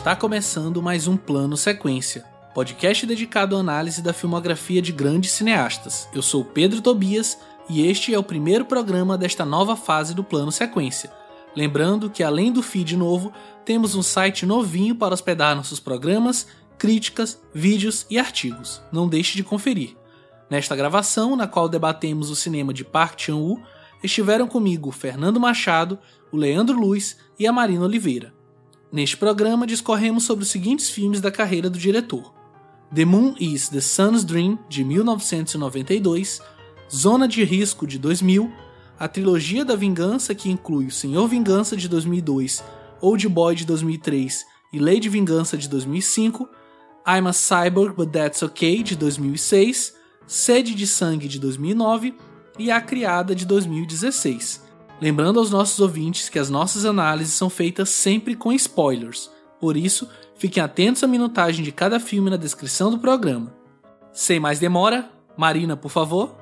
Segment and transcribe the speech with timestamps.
[0.00, 2.24] Está começando mais um Plano Sequência,
[2.54, 6.08] podcast dedicado à análise da filmografia de grandes cineastas.
[6.14, 7.38] Eu sou Pedro Tobias
[7.68, 11.12] e este é o primeiro programa desta nova fase do Plano Sequência.
[11.54, 13.30] Lembrando que além do feed novo,
[13.62, 16.46] temos um site novinho para hospedar nossos programas,
[16.78, 18.80] críticas, vídeos e artigos.
[18.90, 19.98] Não deixe de conferir.
[20.48, 23.62] Nesta gravação, na qual debatemos o cinema de Park Chan-wook,
[24.02, 25.98] estiveram comigo Fernando Machado,
[26.32, 28.39] o Leandro Luiz e a Marina Oliveira.
[28.92, 32.34] Neste programa discorremos sobre os seguintes filmes da carreira do diretor:
[32.92, 36.40] The Moon is the Sun's Dream, de 1992,
[36.92, 38.50] Zona de Risco, de 2000,
[38.98, 42.64] a trilogia da Vingança, que inclui O Senhor Vingança, de 2002,
[43.00, 46.48] Old Boy, de 2003 e Lady Vingança, de 2005,
[47.06, 49.94] I'm a Cyborg But That's Okay, de 2006,
[50.26, 52.14] Sede de Sangue, de 2009
[52.58, 54.69] e A Criada, de 2016.
[55.00, 60.08] Lembrando aos nossos ouvintes que as nossas análises são feitas sempre com spoilers, por isso,
[60.36, 63.52] fiquem atentos à minutagem de cada filme na descrição do programa.
[64.12, 66.36] Sem mais demora, Marina, por favor.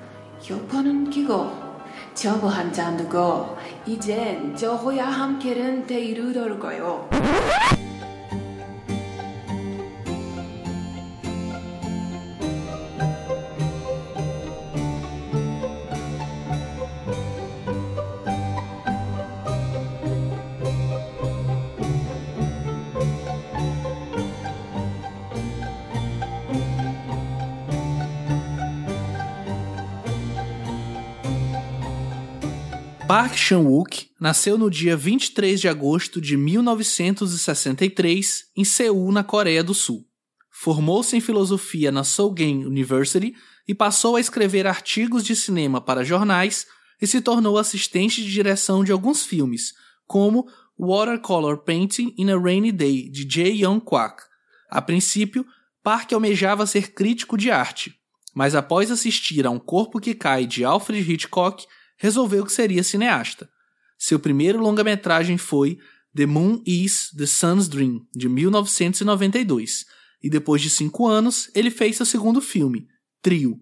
[33.09, 39.73] Park Chan-wook nasceu no dia 23 de agosto de 1963 em Seul, na Coreia do
[39.73, 40.07] Sul.
[40.51, 43.35] Formou-se em filosofia na Sogen University
[43.67, 46.67] e passou a escrever artigos de cinema para jornais
[47.01, 49.73] e se tornou assistente de direção de alguns filmes,
[50.07, 50.47] como
[50.79, 54.23] Watercolor Painting in a Rainy Day, de Jae Young Kwak.
[54.69, 55.47] A princípio,
[55.83, 57.95] Park almejava ser crítico de arte,
[58.35, 61.67] mas após assistir a Um Corpo que Cai de Alfred Hitchcock,
[61.99, 63.51] resolveu que seria cineasta.
[63.99, 65.79] Seu primeiro longa-metragem foi
[66.15, 69.85] The Moon is the Sun's Dream, de 1992,
[70.23, 72.87] e depois de cinco anos, ele fez seu segundo filme,
[73.21, 73.61] Trio.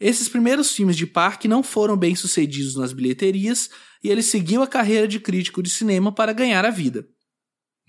[0.00, 3.68] Esses primeiros filmes de Park não foram bem sucedidos nas bilheterias
[4.02, 7.06] e ele seguiu a carreira de crítico de cinema para ganhar a vida.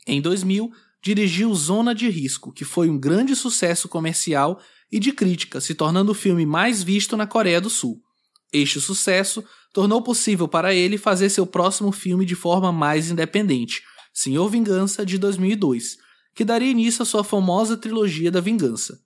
[0.08, 0.72] Em 2000,
[1.04, 4.60] dirigiu Zona de Risco, que foi um grande sucesso comercial
[4.92, 8.02] e de crítica, se tornando o filme mais visto na Coreia do Sul.
[8.52, 9.44] Este sucesso
[9.74, 15.18] tornou possível para ele fazer seu próximo filme de forma mais independente, Senhor Vingança, de
[15.18, 15.98] 2002,
[16.34, 19.00] que daria início à sua famosa trilogia da Vingança.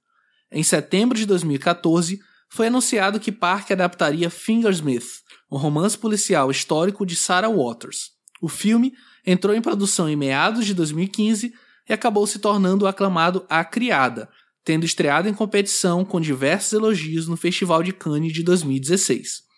[0.52, 2.20] Em setembro de 2014,
[2.50, 5.22] foi anunciado que Park adaptaria Fingersmith,
[5.52, 8.12] um romance policial histórico de Sarah Waters.
[8.42, 8.94] O filme
[9.26, 11.54] entrou em produção em meados de 2015
[11.90, 14.30] e acabou se tornando o aclamado A Criada,
[14.64, 19.53] tendo estreado em competição com diversos elogios no Festival de Cannes de 2016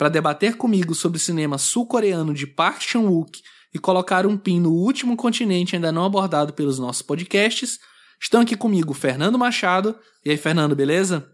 [0.00, 3.42] para debater comigo sobre o cinema sul-coreano de Park Chan-wook
[3.74, 7.78] e colocar um pin no último continente ainda não abordado pelos nossos podcasts,
[8.18, 9.94] estão aqui comigo Fernando Machado.
[10.24, 11.30] E aí, Fernando, beleza?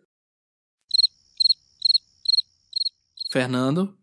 [3.30, 3.96] Fernando?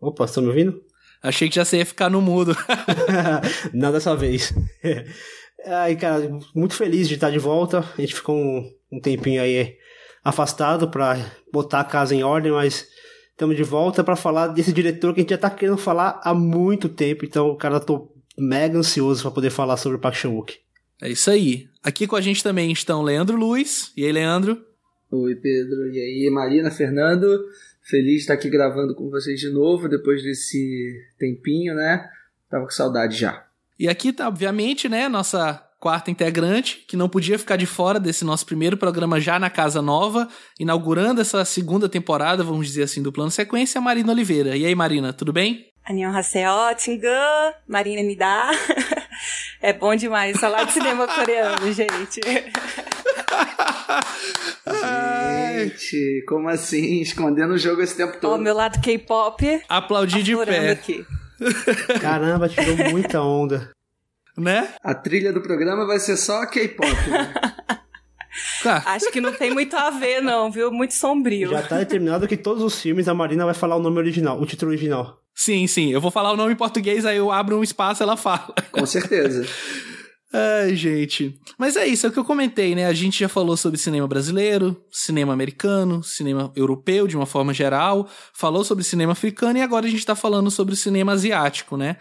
[0.00, 0.80] Opa, estão me ouvindo?
[1.22, 2.56] Achei que já você ia ficar no mudo.
[3.74, 4.54] Não dessa vez.
[5.66, 7.80] Ai, cara, muito feliz de estar de volta.
[7.80, 9.76] A gente ficou um, um tempinho aí
[10.24, 11.18] afastado para
[11.52, 12.95] botar a casa em ordem, mas
[13.36, 16.32] Estamos de volta para falar desse diretor que a gente já tá querendo falar há
[16.32, 17.22] muito tempo.
[17.22, 20.58] Então, cara, eu tô mega ansioso para poder falar sobre Park Chan-wook.
[21.02, 21.68] É isso aí.
[21.82, 23.92] Aqui com a gente também estão Leandro Luiz.
[23.94, 24.64] E aí, Leandro?
[25.10, 25.86] Oi, Pedro.
[25.92, 27.44] E aí, Marina, Fernando.
[27.82, 32.08] Feliz de estar aqui gravando com vocês de novo depois desse tempinho, né?
[32.48, 33.46] Tava com saudade já.
[33.78, 38.24] E aqui tá, obviamente, né, nossa quarta integrante, que não podia ficar de fora desse
[38.24, 40.28] nosso primeiro programa já na Casa Nova,
[40.58, 44.56] inaugurando essa segunda temporada, vamos dizer assim, do Plano Sequência, a Marina Oliveira.
[44.56, 45.66] E aí, Marina, tudo bem?
[45.88, 48.50] Annyeonghaseyo, Tingan, Marina me dá.
[49.62, 52.20] É bom demais falar de cinema coreano, gente.
[55.64, 57.00] gente, como assim?
[57.00, 58.34] Escondendo o jogo esse tempo todo.
[58.34, 59.62] Ó, meu lado K-pop.
[59.68, 60.72] Aplaudir de pé.
[60.72, 61.04] Aqui.
[61.98, 63.70] Caramba, tirou muita onda
[64.36, 64.68] né?
[64.82, 66.88] A trilha do programa vai ser só K-pop.
[67.10, 67.32] Né?
[68.84, 70.70] Acho que não tem muito a ver, não, viu?
[70.70, 71.50] Muito sombrio.
[71.50, 74.46] Já tá determinado que todos os filmes a Marina vai falar o nome original, o
[74.46, 75.22] título original.
[75.34, 75.92] Sim, sim.
[75.92, 78.54] Eu vou falar o nome em português, aí eu abro um espaço e ela fala.
[78.72, 79.46] Com certeza.
[80.32, 81.38] Ai, gente.
[81.56, 82.86] Mas é isso, é o que eu comentei, né?
[82.86, 88.08] A gente já falou sobre cinema brasileiro, cinema americano, cinema europeu de uma forma geral,
[88.34, 91.96] falou sobre cinema africano e agora a gente tá falando sobre o cinema asiático, né?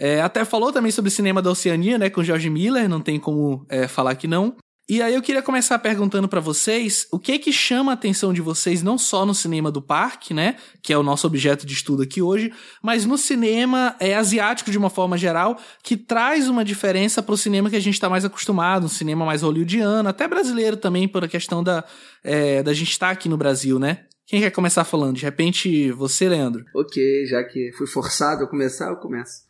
[0.00, 3.66] É, até falou também sobre cinema da Oceania, né, com George Miller, não tem como
[3.68, 4.56] é, falar que não.
[4.88, 8.40] E aí eu queria começar perguntando para vocês o que que chama a atenção de
[8.40, 12.02] vocês não só no cinema do parque, né, que é o nosso objeto de estudo
[12.02, 12.50] aqui hoje,
[12.82, 17.38] mas no cinema é, asiático de uma forma geral, que traz uma diferença para o
[17.38, 21.22] cinema que a gente está mais acostumado, um cinema mais hollywoodiano, até brasileiro também, por
[21.22, 21.84] a questão da,
[22.24, 24.06] é, da gente estar tá aqui no Brasil, né?
[24.30, 25.16] Quem quer começar falando?
[25.16, 26.64] De repente, você, Leandro.
[26.72, 29.42] Ok, já que fui forçado a começar, eu começo.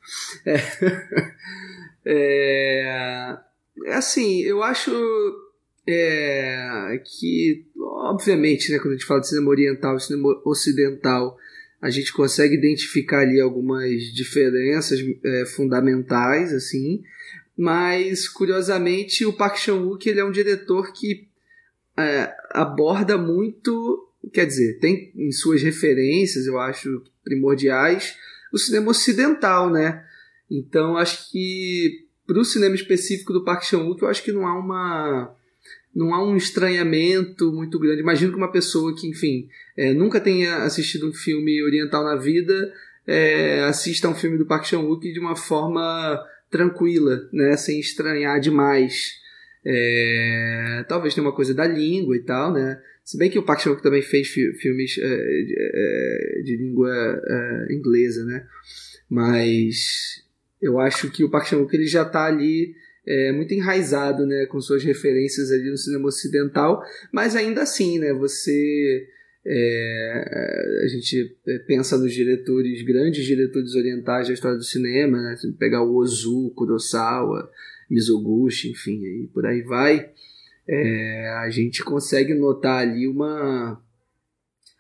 [0.46, 0.56] É,
[2.06, 3.38] é,
[3.84, 4.90] é assim, eu acho
[5.86, 11.36] é, que, obviamente, né, quando a gente fala de cinema oriental e cinema ocidental,
[11.82, 17.02] a gente consegue identificar ali algumas diferenças é, fundamentais, assim,
[17.54, 21.28] mas, curiosamente, o Park Chan-wook ele é um diretor que
[21.98, 28.16] é, aborda muito, quer dizer, tem em suas referências, eu acho, primordiais,
[28.52, 30.04] o cinema ocidental, né?
[30.50, 34.58] Então, acho que para o cinema específico do Park Chan-wook, eu acho que não há
[34.58, 35.36] uma
[35.92, 38.00] não há um estranhamento muito grande.
[38.00, 42.72] Imagino que uma pessoa que, enfim, é, nunca tenha assistido um filme oriental na vida
[43.06, 49.18] é, assista um filme do Park Chan-wook de uma forma tranquila, né, sem estranhar demais.
[49.64, 52.80] É, talvez tenha uma coisa da língua e tal, né?
[53.10, 57.20] Se bem que o Park Chan-wook também fez fi filmes é, de, é, de, língua
[57.26, 58.46] é, inglesa, né?
[59.10, 60.22] Mas
[60.62, 62.72] eu acho que o Park Chan-wook ele já está ali
[63.04, 68.12] é, muito enraizado, né, com suas referências ali no cinema ocidental, mas ainda assim, né,
[68.12, 69.08] você
[69.44, 71.36] é, a gente
[71.66, 77.50] pensa nos diretores, grandes diretores orientais da história do cinema, né, pegar o Ozu, Kurosawa,
[77.90, 80.12] Mizoguchi, enfim, aí por aí vai,
[80.68, 83.80] é, a gente consegue notar ali uma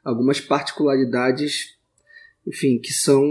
[0.04, 1.76] algumas particularidades,
[2.46, 3.22] enfim, que são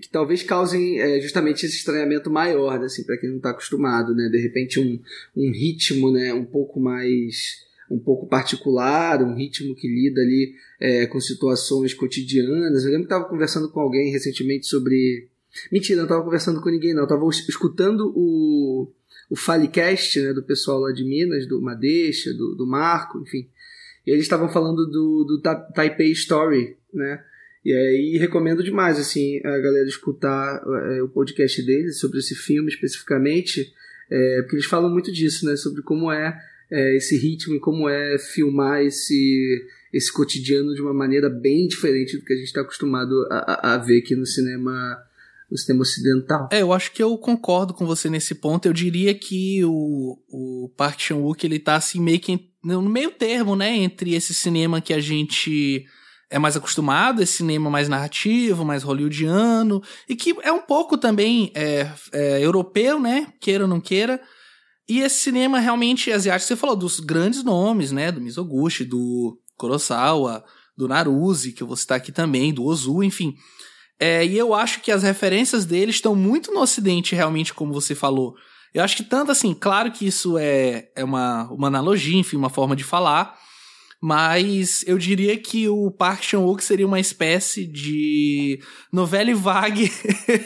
[0.00, 4.14] que talvez causem é, justamente esse estranhamento maior, né, assim, para quem não está acostumado,
[4.14, 4.28] né?
[4.28, 5.00] De repente um,
[5.36, 11.06] um ritmo, né, um pouco mais um pouco particular, um ritmo que lida ali é,
[11.06, 12.84] com situações cotidianas.
[12.84, 15.28] Eu lembro que estava conversando com alguém recentemente sobre.
[15.70, 17.04] Mentira, não estava conversando com ninguém, não.
[17.04, 18.90] Estava escutando o,
[19.30, 23.48] o Falecast, né, do pessoal lá de Minas, do Madeixa, do, do Marco, enfim.
[24.06, 25.40] E eles estavam falando do, do
[25.74, 27.22] Taipei Story, né?
[27.64, 30.62] E aí recomendo demais assim a galera escutar
[30.92, 33.72] é, o podcast deles sobre esse filme especificamente,
[34.10, 35.56] é, porque eles falam muito disso, né?
[35.56, 36.38] Sobre como é,
[36.70, 42.16] é, esse ritmo e como é filmar esse esse cotidiano de uma maneira bem diferente
[42.16, 44.98] do que a gente está acostumado a, a, ver aqui no cinema
[45.50, 46.48] no cinema ocidental.
[46.52, 48.66] É, eu acho que eu concordo com você nesse ponto.
[48.66, 53.54] Eu diria que o, o Park Chan-wook ele tá assim meio que no meio termo,
[53.54, 55.84] né, entre esse cinema que a gente
[56.30, 61.52] é mais acostumado, esse cinema mais narrativo, mais hollywoodiano, e que é um pouco também
[61.54, 63.32] é, é, europeu, né?
[63.40, 64.20] Queira ou não queira.
[64.88, 68.10] E esse cinema realmente asiático, você falou dos grandes nomes, né?
[68.10, 70.44] Do Mizoguchi, do Kurosawa,
[70.76, 73.34] do Naruse, que eu vou citar aqui também, do Ozu, enfim.
[73.98, 77.94] É, e eu acho que as referências dele estão muito no ocidente, realmente, como você
[77.94, 78.34] falou.
[78.72, 82.50] Eu acho que tanto assim, claro que isso é, é uma, uma analogia, enfim, uma
[82.50, 83.38] forma de falar,
[84.02, 88.60] mas eu diria que o Park Chan-wook seria uma espécie de
[88.92, 89.90] novela vague,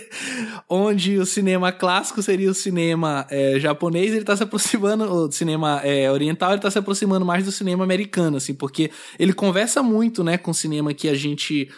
[0.71, 5.81] onde o cinema clássico seria o cinema é, japonês, ele está se aproximando, o cinema
[5.83, 10.23] é, oriental, ele está se aproximando mais do cinema americano, assim, porque ele conversa muito,
[10.23, 11.69] né, com o cinema que a gente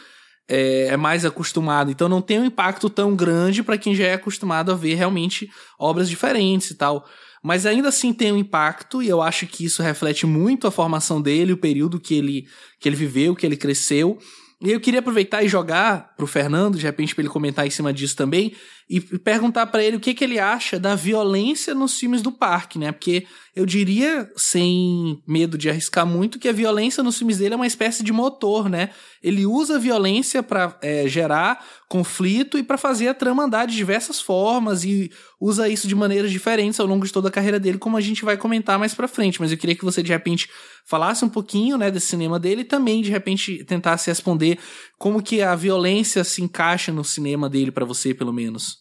[0.51, 4.15] é, é mais acostumado, então não tem um impacto tão grande para quem já é
[4.15, 7.07] acostumado a ver realmente obras diferentes e tal.
[7.43, 11.23] Mas ainda assim tem um impacto e eu acho que isso reflete muito a formação
[11.23, 12.47] dele, o período que ele,
[12.79, 14.19] que ele viveu, que ele cresceu.
[14.61, 17.95] E eu queria aproveitar e jogar pro Fernando, de repente para ele comentar em cima
[17.95, 18.55] disso também,
[18.93, 22.77] e perguntar para ele o que, que ele acha da violência nos filmes do parque,
[22.77, 22.91] né?
[22.91, 27.57] Porque eu diria, sem medo de arriscar muito, que a violência nos filmes dele é
[27.57, 28.91] uma espécie de motor, né?
[29.23, 33.77] Ele usa a violência para é, gerar conflito e para fazer a trama andar de
[33.77, 37.79] diversas formas e usa isso de maneiras diferentes ao longo de toda a carreira dele,
[37.79, 39.41] como a gente vai comentar mais para frente.
[39.41, 40.49] Mas eu queria que você de repente
[40.85, 44.59] falasse um pouquinho, né, desse cinema dele e também de repente tentasse responder
[44.99, 48.80] como que a violência se encaixa no cinema dele para você, pelo menos.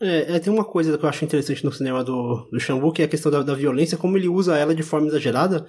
[0.00, 3.02] É, é, tem uma coisa que eu acho interessante no cinema do, do Xambu, que
[3.02, 5.66] é a questão da, da, violência, como ele usa ela de forma exagerada,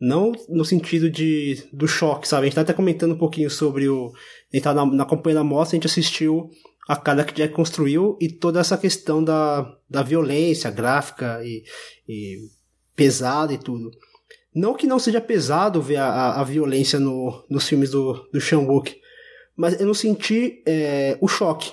[0.00, 2.42] não no sentido de do choque, sabe?
[2.42, 4.12] A gente tá até comentando um pouquinho sobre o.
[4.52, 6.48] A gente tá na, na companhia da mostra, a gente assistiu
[6.88, 11.64] a cara que Jack construiu e toda essa questão da, da violência gráfica e,
[12.08, 12.36] e
[12.94, 13.90] pesada e tudo.
[14.54, 18.40] Não que não seja pesado ver a, a, a violência no, nos filmes do, do
[18.40, 18.66] Sean
[19.56, 21.72] mas eu não senti é, o choque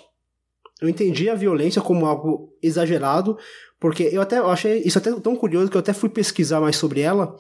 [0.84, 3.38] Eu entendi a violência como algo exagerado,
[3.80, 6.76] porque eu até eu achei isso até tão curioso que eu até fui pesquisar mais
[6.76, 7.38] sobre ela.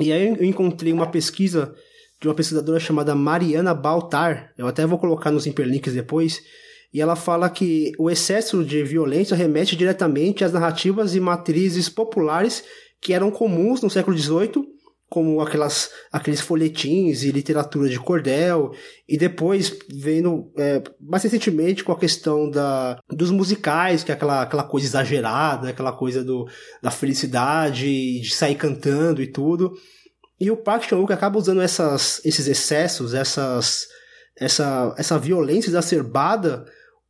[0.00, 1.74] E aí eu encontrei uma pesquisa
[2.20, 4.52] de uma pesquisadora chamada Mariana Baltar.
[4.56, 6.40] Eu até vou colocar nos hiperlinks depois.
[6.94, 12.62] E ela fala que o excesso de violência remete diretamente às narrativas e matrizes populares
[13.00, 14.64] que eram comuns no século XVIII,
[15.10, 18.70] como aquelas, aqueles folhetins e literatura de cordel,
[19.08, 24.42] e depois vendo é, mais recentemente com a questão da, dos musicais, que é aquela,
[24.42, 26.48] aquela coisa exagerada, aquela coisa do,
[26.80, 29.72] da felicidade, de sair cantando e tudo.
[30.38, 33.88] E o Park Chan-wook acaba usando essas, esses excessos, essas,
[34.38, 36.64] essa, essa violência exacerbada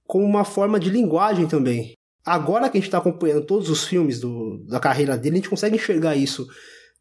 [0.06, 1.92] como uma forma de linguagem também.
[2.24, 5.50] Agora que a gente está acompanhando todos os filmes do, da carreira dele, a gente
[5.50, 6.46] consegue enxergar isso.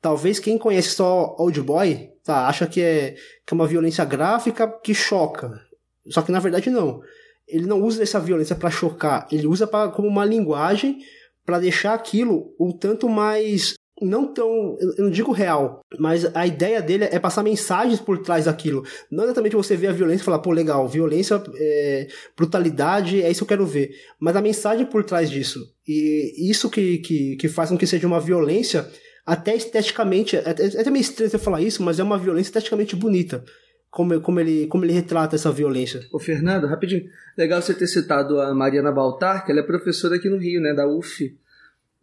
[0.01, 3.15] Talvez quem conhece só Old Boy, tá, acha que é,
[3.45, 5.59] que é uma violência gráfica que choca.
[6.07, 7.01] Só que na verdade não.
[7.47, 10.99] Ele não usa essa violência para chocar, ele usa pra, como uma linguagem
[11.45, 16.81] para deixar aquilo um tanto mais não tão, eu não digo real, mas a ideia
[16.81, 18.83] dele é passar mensagens por trás daquilo.
[19.11, 23.45] Não exatamente você ver a violência e falar, pô, legal, violência, é, brutalidade, é isso
[23.45, 23.91] que eu quero ver.
[24.19, 25.59] Mas a mensagem por trás disso.
[25.87, 28.89] E isso que, que, que faz com que seja uma violência,
[29.31, 32.95] até esteticamente, é, é até meio estranho você falar isso, mas é uma violência esteticamente
[32.95, 33.43] bonita.
[33.89, 36.01] Como, como, ele, como ele retrata essa violência.
[36.13, 37.05] Ô, Fernando, rapidinho.
[37.35, 40.73] Legal você ter citado a Mariana Baltar, que ela é professora aqui no Rio, né,
[40.73, 41.35] da UF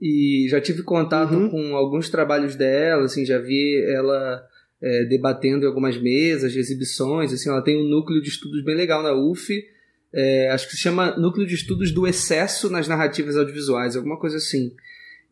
[0.00, 1.48] e já tive contato uhum.
[1.48, 4.44] com alguns trabalhos dela, assim, já vi ela
[4.82, 8.74] é, debatendo em algumas mesas de exibições, assim, ela tem um núcleo de estudos bem
[8.74, 9.64] legal na UF,
[10.12, 14.36] é, acho que se chama Núcleo de Estudos do Excesso nas Narrativas Audiovisuais, alguma coisa
[14.38, 14.72] assim.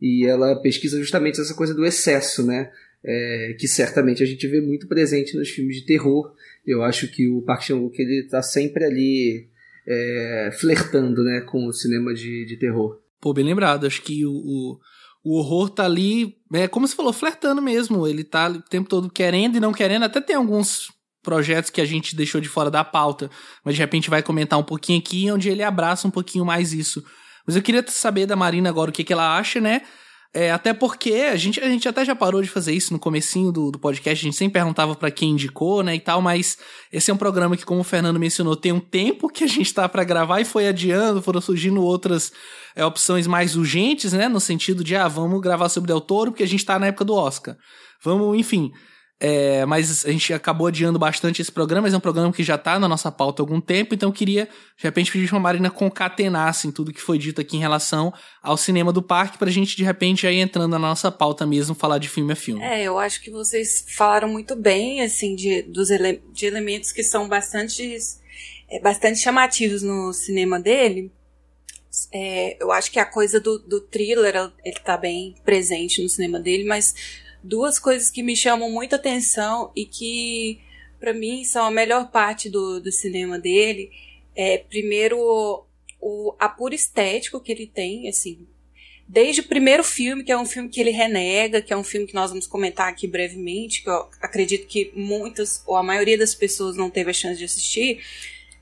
[0.05, 2.69] E ela pesquisa justamente essa coisa do excesso, né?
[3.03, 6.31] É, que certamente a gente vê muito presente nos filmes de terror.
[6.63, 9.49] Eu acho que o Park Chan-wook ele está sempre ali
[9.87, 12.99] é, flertando, né, com o cinema de, de terror.
[13.19, 13.87] Pô, bem lembrado.
[13.87, 14.79] Acho que o, o,
[15.23, 18.05] o horror tá ali, é como você falou, flertando mesmo.
[18.05, 20.03] Ele tá o tempo todo querendo e não querendo.
[20.03, 20.91] Até tem alguns
[21.23, 23.27] projetos que a gente deixou de fora da pauta,
[23.63, 27.03] mas de repente vai comentar um pouquinho aqui, onde ele abraça um pouquinho mais isso.
[27.45, 29.81] Mas eu queria saber da Marina agora o que, que ela acha, né?
[30.37, 33.53] É, até porque a gente, a gente até já parou de fazer isso no comecinho
[33.53, 36.57] do, do podcast, a gente sempre perguntava para quem indicou, né, e tal, mas
[36.91, 39.73] esse é um programa que, como o Fernando mencionou, tem um tempo que a gente
[39.73, 42.33] tá para gravar e foi adiando, foram surgindo outras
[42.75, 46.43] é, opções mais urgentes, né, no sentido de, ah, vamos gravar sobre Del Toro porque
[46.43, 47.55] a gente tá na época do Oscar.
[48.03, 48.73] Vamos, enfim,
[49.17, 52.55] é, mas a gente acabou adiando bastante esse programa, mas é um programa que já
[52.55, 54.45] está na nossa pauta há algum tempo, então eu queria,
[54.77, 58.57] de repente, pedir para Marina concatenasse em tudo que foi dito aqui em relação ao
[58.57, 61.73] cinema do parque, para a gente, de repente, já ir entrando na nossa pauta mesmo,
[61.73, 62.61] falar de filme a filme.
[62.61, 67.01] É, eu acho que vocês falaram muito bem, assim, de, dos ele de elementos que
[67.01, 67.97] são bastante,
[68.69, 71.09] é, bastante chamativos no cinema dele.
[72.13, 76.37] É, eu acho que a coisa do, do thriller, ele tá bem presente no cinema
[76.37, 76.93] dele, mas
[77.45, 80.59] duas coisas que me chamam muita atenção e que,
[80.99, 83.91] para mim, são a melhor parte do, do cinema dele.
[84.35, 85.63] É, primeiro,
[86.01, 88.47] o apuro estético que ele tem, assim,
[89.07, 92.07] desde o primeiro filme, que é um filme que ele renega, que é um filme
[92.07, 96.33] que nós vamos comentar aqui brevemente, que eu acredito que muitas, ou a maioria das
[96.33, 98.03] pessoas não teve a chance de assistir,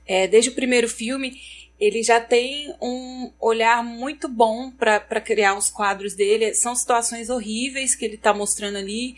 [0.06, 1.40] é, desde o primeiro filme,
[1.78, 6.54] ele já tem um olhar muito bom para criar os quadros dele.
[6.54, 9.16] São situações horríveis que ele está mostrando ali,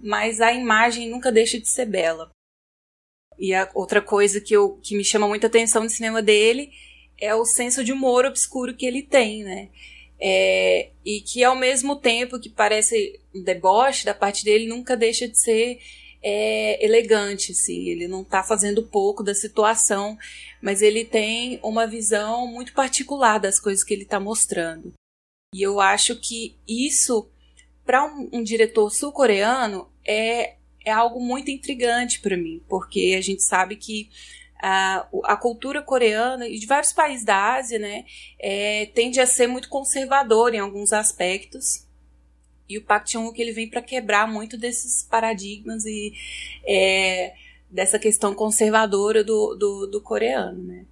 [0.00, 2.30] mas a imagem nunca deixa de ser bela.
[3.38, 6.72] E a outra coisa que, eu, que me chama muita atenção no cinema dele
[7.18, 9.68] é o senso de humor obscuro que ele tem, né?
[10.20, 15.26] É, e que ao mesmo tempo que parece um deboche da parte dele, nunca deixa
[15.26, 15.80] de ser
[16.22, 17.88] é, elegante, assim.
[17.88, 20.16] Ele não está fazendo pouco da situação,
[20.60, 24.92] mas ele tem uma visão muito particular das coisas que ele está mostrando.
[25.54, 27.28] E eu acho que isso,
[27.84, 33.42] para um, um, diretor sul-coreano, é, é algo muito intrigante para mim, porque a gente
[33.42, 34.08] sabe que
[34.62, 38.04] a, a cultura coreana e de vários países da Ásia, né,
[38.38, 41.84] é, tende a ser muito conservador em alguns aspectos.
[42.72, 46.12] E o Park Chan-wook ele vem para quebrar muito desses paradigmas e
[46.66, 47.34] é,
[47.70, 50.86] dessa questão conservadora do, do, do coreano, né?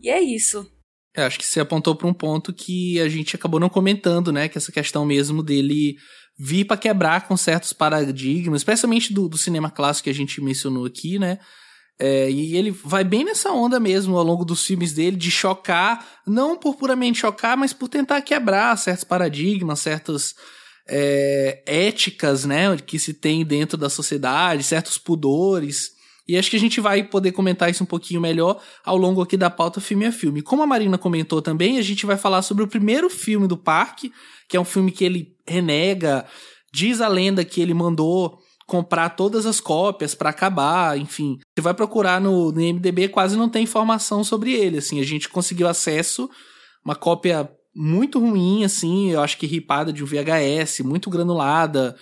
[0.00, 0.70] E é isso.
[1.16, 4.48] É, acho que você apontou para um ponto que a gente acabou não comentando, né?
[4.48, 5.96] Que essa questão mesmo dele
[6.38, 10.84] vir para quebrar com certos paradigmas, especialmente do, do cinema clássico que a gente mencionou
[10.84, 11.38] aqui, né?
[11.98, 16.06] É, e ele vai bem nessa onda mesmo ao longo dos filmes dele de chocar,
[16.26, 20.34] não por puramente chocar, mas por tentar quebrar certos paradigmas, certas
[20.88, 25.92] é, éticas, né, que se tem dentro da sociedade, certos pudores.
[26.28, 29.36] E acho que a gente vai poder comentar isso um pouquinho melhor ao longo aqui
[29.36, 30.42] da pauta filme a filme.
[30.42, 34.12] Como a Marina comentou também, a gente vai falar sobre o primeiro filme do parque,
[34.48, 36.26] que é um filme que ele renega,
[36.72, 41.38] diz a lenda que ele mandou comprar todas as cópias para acabar, enfim.
[41.54, 45.00] Você vai procurar no, no MDB, quase não tem informação sobre ele, assim.
[45.00, 46.28] A gente conseguiu acesso,
[46.84, 51.94] uma cópia muito ruim, assim, eu acho que ripada de um VHS, muito granulada,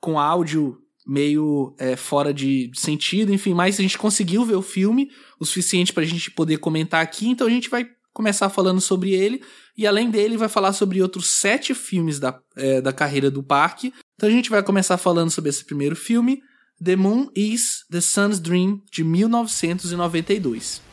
[0.00, 5.10] com áudio meio é, fora de sentido, enfim, mas a gente conseguiu ver o filme
[5.38, 9.12] o suficiente para a gente poder comentar aqui, então a gente vai começar falando sobre
[9.12, 9.42] ele
[9.76, 13.92] e além dele vai falar sobre outros sete filmes da, é, da carreira do parque.
[14.14, 16.42] Então a gente vai começar falando sobre esse primeiro filme,
[16.82, 20.91] The Moon is the Sun's Dream de 1992.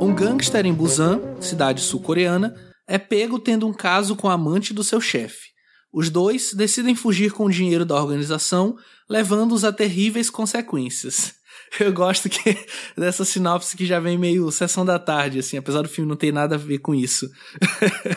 [0.00, 2.54] Um gangster em Busan, cidade sul-coreana,
[2.88, 5.50] é pego tendo um caso com a amante do seu chefe.
[5.92, 8.76] Os dois decidem fugir com o dinheiro da organização,
[9.10, 11.35] levando-os a terríveis consequências.
[11.80, 12.56] Eu gosto que
[12.96, 16.32] dessa sinopse que já vem meio sessão da tarde, assim, apesar do filme não ter
[16.32, 17.28] nada a ver com isso.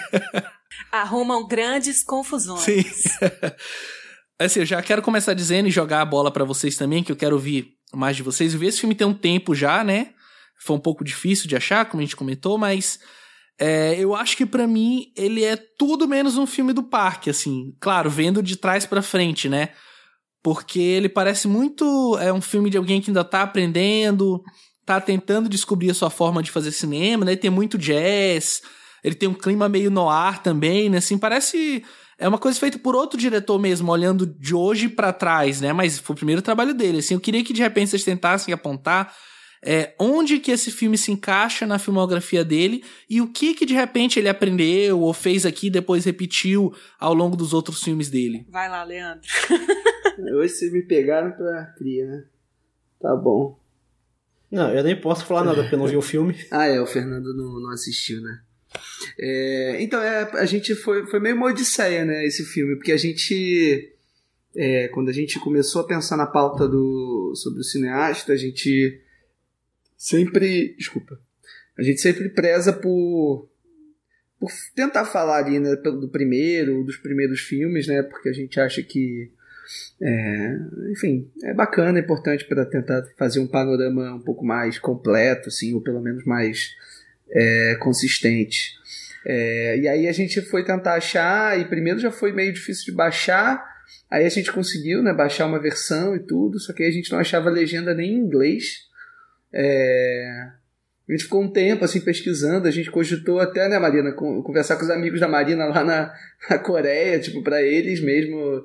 [0.91, 2.61] Arrumam grandes confusões.
[2.61, 2.83] Sim.
[4.39, 7.15] assim, eu já quero começar dizendo e jogar a bola para vocês também, que eu
[7.15, 8.53] quero ouvir mais de vocês.
[8.53, 10.13] Eu vi esse filme tem um tempo já, né?
[10.59, 12.99] Foi um pouco difícil de achar, como a gente comentou, mas
[13.59, 17.75] é, eu acho que para mim ele é tudo menos um filme do parque, assim.
[17.79, 19.69] Claro, vendo de trás para frente, né?
[20.41, 22.17] Porque ele parece muito.
[22.19, 24.41] É um filme de alguém que ainda tá aprendendo,
[24.85, 27.35] tá tentando descobrir a sua forma de fazer cinema, né?
[27.35, 28.61] Tem muito jazz,
[29.03, 30.97] ele tem um clima meio no ar também, né?
[30.97, 31.83] Assim, parece.
[32.17, 35.71] É uma coisa feita por outro diretor mesmo, olhando de hoje para trás, né?
[35.71, 36.99] Mas foi o primeiro trabalho dele.
[36.99, 39.13] Assim, eu queria que de repente vocês tentassem apontar
[39.61, 43.73] é, onde que esse filme se encaixa na filmografia dele e o que que de
[43.73, 48.45] repente ele aprendeu ou fez aqui e depois repetiu ao longo dos outros filmes dele.
[48.49, 49.27] Vai lá, Leandro.
[50.35, 52.23] Hoje vocês me pegaram pra cria, né?
[53.01, 53.57] Tá bom.
[54.51, 56.35] Não, eu nem posso falar nada porque eu não vi o filme.
[56.51, 58.41] Ah, é, o Fernando não, não assistiu, né?
[59.17, 62.97] É, então, é, a gente foi, foi meio uma odisseia, né, esse filme, porque a
[62.97, 63.91] gente,
[64.55, 69.01] é, quando a gente começou a pensar na pauta do, sobre o cineasta, a gente
[69.99, 71.19] sempre, desculpa,
[71.77, 73.49] a gente sempre preza por,
[74.39, 78.81] por tentar falar ali, né, do primeiro, dos primeiros filmes, né, porque a gente acha
[78.81, 79.29] que
[80.01, 80.57] é,
[80.91, 85.73] enfim, é bacana, é importante para tentar fazer um panorama um pouco mais completo, assim,
[85.73, 86.69] ou pelo menos mais
[87.29, 88.73] é, consistente.
[89.25, 92.93] É, e aí a gente foi tentar achar, e primeiro já foi meio difícil de
[92.93, 93.63] baixar,
[94.09, 97.11] aí a gente conseguiu né, baixar uma versão e tudo, só que aí a gente
[97.11, 98.88] não achava legenda nem em inglês.
[99.53, 100.51] É,
[101.09, 104.83] a gente ficou um tempo assim pesquisando, a gente cogitou até, né, Marina, conversar com
[104.83, 106.13] os amigos da Marina lá na,
[106.47, 108.63] na Coreia, tipo, para eles mesmo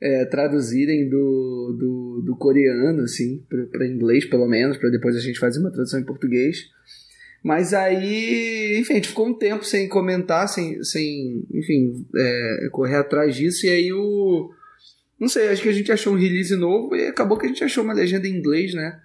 [0.00, 5.38] é, traduzirem do, do, do, coreano, assim, para inglês pelo menos, para depois a gente
[5.38, 6.64] fazer uma tradução em português.
[7.44, 12.96] Mas aí, enfim, a gente ficou um tempo sem comentar, sem, sem enfim, é, correr
[12.96, 14.50] atrás disso, e aí o.
[15.20, 17.62] Não sei, acho que a gente achou um release novo e acabou que a gente
[17.62, 18.98] achou uma legenda em inglês, né?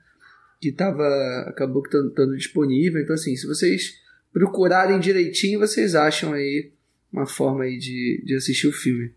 [0.60, 1.06] Que tava.
[1.48, 3.02] acabou estando disponível.
[3.02, 4.00] Então, assim, se vocês
[4.32, 6.72] procurarem direitinho, vocês acham aí
[7.12, 9.12] uma forma aí de, de assistir o filme.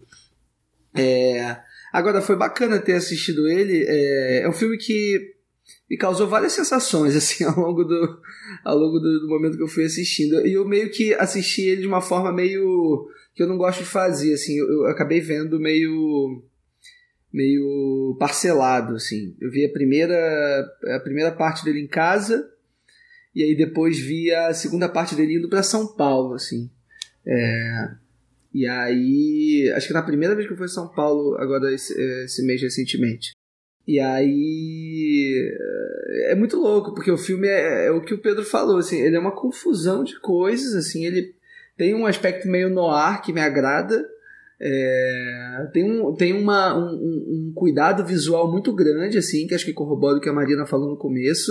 [0.94, 1.56] É,
[1.92, 3.84] agora, foi bacana ter assistido ele.
[3.86, 5.32] É, é um filme que
[5.88, 8.20] me causou várias sensações assim ao longo do
[8.64, 11.82] ao longo do, do, momento que eu fui assistindo e eu meio que assisti ele
[11.82, 15.60] de uma forma meio que eu não gosto de fazer assim eu, eu acabei vendo
[15.60, 16.42] meio
[17.32, 19.34] meio parcelado assim.
[19.40, 20.16] Eu vi a primeira
[20.96, 22.48] a primeira parte dele em casa
[23.34, 26.70] e aí depois vi a segunda parte dele indo para São Paulo assim.
[27.26, 27.88] É,
[28.52, 31.94] e aí acho que na primeira vez que eu fui a São Paulo agora esse,
[32.24, 33.32] esse mês recentemente.
[33.86, 35.52] E aí
[36.28, 39.16] é muito louco, porque o filme é, é, o que o Pedro falou, assim, ele
[39.16, 41.34] é uma confusão de coisas, assim, ele
[41.76, 44.06] tem um aspecto meio noir que me agrada,
[44.64, 49.72] é, tem um, tem uma, um, um, cuidado visual muito grande, assim, que acho que
[49.72, 51.50] corrobora o que a Marina falou no começo.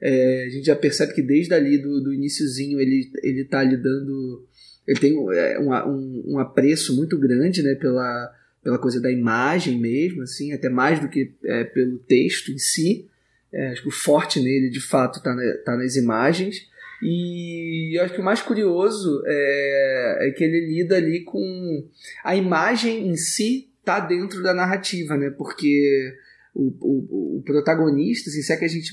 [0.00, 4.42] É, a gente já percebe que desde ali do, do iníciozinho ele, ele tá lidando.
[4.88, 8.32] Ele tem é, um, um, um apreço muito grande né, pela,
[8.64, 13.06] pela coisa da imagem mesmo, assim, até mais do que é, pelo texto em si.
[13.52, 16.66] É, acho que o forte nele, de fato, está tá nas imagens.
[17.02, 21.86] E eu acho que o mais curioso é, é que ele lida ali com
[22.24, 25.30] a imagem em si tá dentro da narrativa, né?
[25.30, 26.14] Porque
[26.54, 28.92] o, o, o protagonista, assim, se é que a gente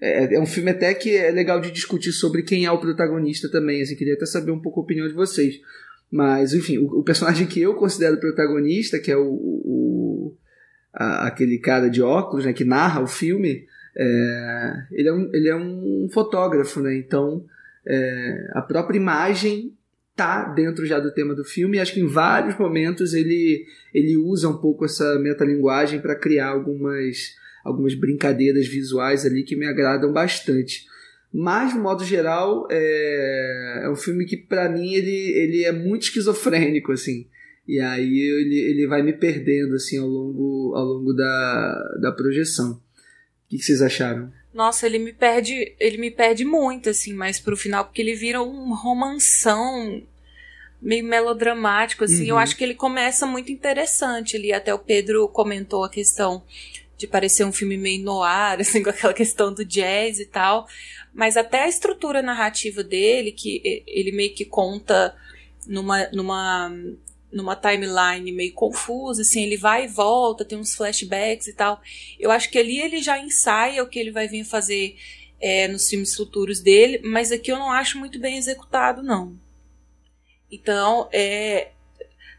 [0.00, 3.50] é, é, um filme até que é legal de discutir sobre quem é o protagonista
[3.50, 3.82] também.
[3.82, 5.60] Assim, queria até saber um pouco a opinião de vocês.
[6.10, 10.36] Mas, enfim, o, o personagem que eu considero protagonista, que é o, o
[10.92, 15.48] a, aquele cara de óculos, né, que narra o filme, é, ele, é um, ele
[15.48, 16.94] é um fotógrafo, né?
[16.96, 17.44] Então,
[17.86, 19.72] é, a própria imagem
[20.14, 24.16] tá dentro já do tema do filme e acho que em vários momentos ele, ele
[24.16, 30.12] usa um pouco essa metalinguagem para criar algumas, algumas brincadeiras visuais ali que me agradam
[30.12, 30.86] bastante.
[31.32, 36.04] Mas, no modo geral, é, é um filme que, para mim, ele, ele é muito
[36.04, 37.26] esquizofrênico, assim.
[37.68, 42.80] E aí ele, ele vai me perdendo, assim, ao longo, ao longo da, da projeção.
[43.46, 44.32] O que, que vocês acharam?
[44.52, 48.42] Nossa, ele me perde, ele me perde muito, assim, mais pro final, porque ele vira
[48.42, 50.02] um romanção
[50.80, 52.22] meio melodramático, assim.
[52.22, 52.28] Uhum.
[52.28, 54.52] Eu acho que ele começa muito interessante ali.
[54.52, 56.42] Até o Pedro comentou a questão
[56.96, 60.66] de parecer um filme meio noir, assim, com aquela questão do jazz e tal.
[61.12, 65.14] Mas até a estrutura narrativa dele, que ele meio que conta
[65.66, 66.72] numa, numa,
[67.32, 71.80] numa timeline meio confusa, assim, ele vai e volta, tem uns flashbacks e tal.
[72.18, 74.96] Eu acho que ali ele já ensaia o que ele vai vir fazer
[75.40, 79.38] é, nos filmes futuros dele, mas aqui eu não acho muito bem executado, não.
[80.50, 81.72] Então, é,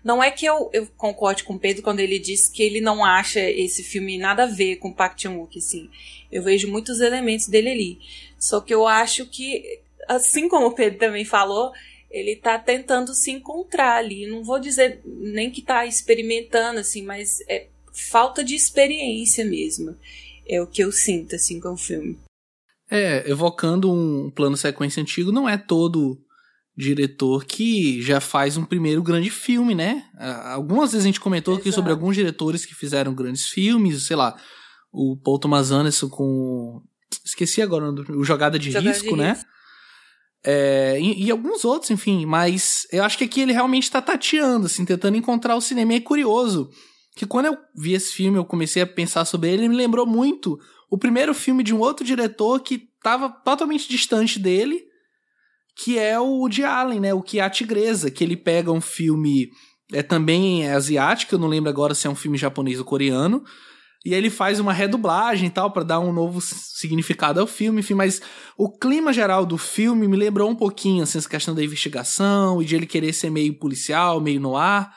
[0.03, 3.03] não é que eu, eu concorde com o Pedro quando ele diz que ele não
[3.03, 5.89] acha esse filme nada a ver com Park Chan-wook, assim.
[6.31, 7.99] Eu vejo muitos elementos dele ali.
[8.39, 11.73] Só que eu acho que, assim como o Pedro também falou,
[12.09, 14.27] ele está tentando se encontrar ali.
[14.27, 17.67] Não vou dizer nem que está experimentando, assim, mas é
[18.09, 19.95] falta de experiência mesmo.
[20.47, 22.17] É o que eu sinto, assim, com o filme.
[22.89, 26.17] É, evocando um plano sequência antigo, não é todo
[26.77, 30.05] diretor que já faz um primeiro grande filme, né?
[30.45, 31.67] Algumas vezes a gente comentou Exato.
[31.67, 34.39] aqui sobre alguns diretores que fizeram grandes filmes, sei lá,
[34.91, 36.81] o Paul Thomas Anderson com.
[37.25, 39.29] Esqueci agora o Jogada de Jogada Risco, de né?
[39.31, 39.56] Risco.
[40.49, 44.67] É, e, e, alguns outros, enfim, mas eu acho que aqui ele realmente tá tateando,
[44.67, 45.91] assim, tentando encontrar o cinema.
[45.91, 46.69] E é curioso
[47.17, 50.05] que quando eu vi esse filme, eu comecei a pensar sobre ele, ele me lembrou
[50.05, 50.57] muito
[50.89, 54.85] o primeiro filme de um outro diretor que tava totalmente distante dele,
[55.75, 57.13] que é o Woody Allen, né?
[57.13, 59.49] O que é a Tigresa, que ele pega um filme
[59.91, 63.43] é também asiático, eu não lembro agora se é um filme japonês ou coreano,
[64.05, 67.93] e ele faz uma redublagem e tal para dar um novo significado ao filme, enfim,
[67.93, 68.21] mas
[68.57, 72.65] o clima geral do filme me lembrou um pouquinho assim, essa questão da investigação e
[72.65, 74.95] de ele querer ser meio policial, meio no ar.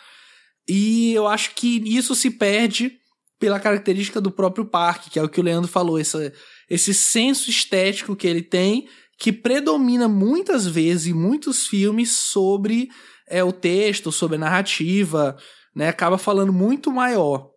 [0.69, 2.93] E eu acho que isso se perde
[3.39, 6.33] pela característica do próprio parque, que é o que o Leandro falou, essa,
[6.69, 8.87] esse senso estético que ele tem
[9.21, 12.89] que predomina muitas vezes em muitos filmes sobre
[13.29, 15.37] é, o texto, sobre a narrativa,
[15.77, 15.89] né?
[15.89, 17.51] Acaba falando muito maior,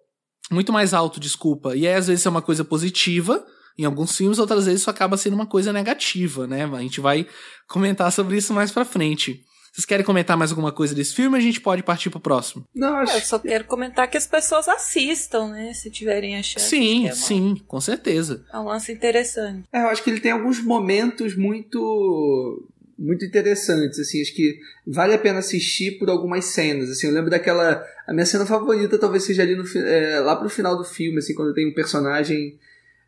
[0.52, 1.76] muito mais alto, desculpa.
[1.76, 3.46] E aí, às vezes é uma coisa positiva
[3.78, 6.64] em alguns filmes, outras vezes isso acaba sendo uma coisa negativa, né?
[6.66, 7.28] A gente vai
[7.68, 9.44] comentar sobre isso mais pra frente.
[9.74, 11.36] Vocês querem comentar mais alguma coisa desse filme?
[11.36, 12.64] A gente pode partir pro próximo.
[12.76, 13.18] Não, acho...
[13.18, 15.74] Eu só quero comentar que as pessoas assistam, né?
[15.74, 16.70] Se tiverem a chance.
[16.70, 18.46] Sim, é sim, com certeza.
[18.54, 19.68] É um lance interessante.
[19.74, 25.14] É, eu acho que ele tem alguns momentos muito muito interessantes, assim, acho que vale
[25.14, 29.24] a pena assistir por algumas cenas, assim, eu lembro daquela, a minha cena favorita talvez
[29.24, 32.58] seja ali no, é, lá pro final do filme, assim, quando tem um personagem,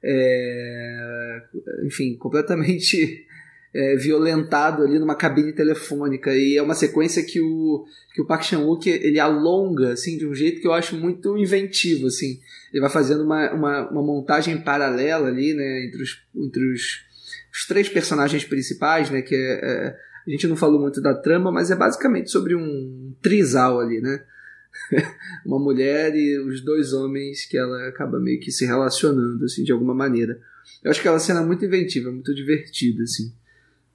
[0.03, 1.41] é,
[1.85, 3.25] enfim, completamente
[3.75, 8.43] é, violentado ali numa cabine telefônica e é uma sequência que o que o Park
[8.43, 12.39] Chan-wook ele alonga assim de um jeito que eu acho muito inventivo assim
[12.71, 17.03] ele vai fazendo uma, uma, uma montagem paralela ali né entre os, entre os,
[17.55, 21.51] os três personagens principais né que é, é, a gente não falou muito da trama
[21.51, 24.23] mas é basicamente sobre um trisal ali né
[25.45, 29.71] uma mulher e os dois homens que ela acaba meio que se relacionando assim de
[29.71, 30.37] alguma maneira
[30.83, 33.31] eu acho que ela cena muito inventiva muito divertida assim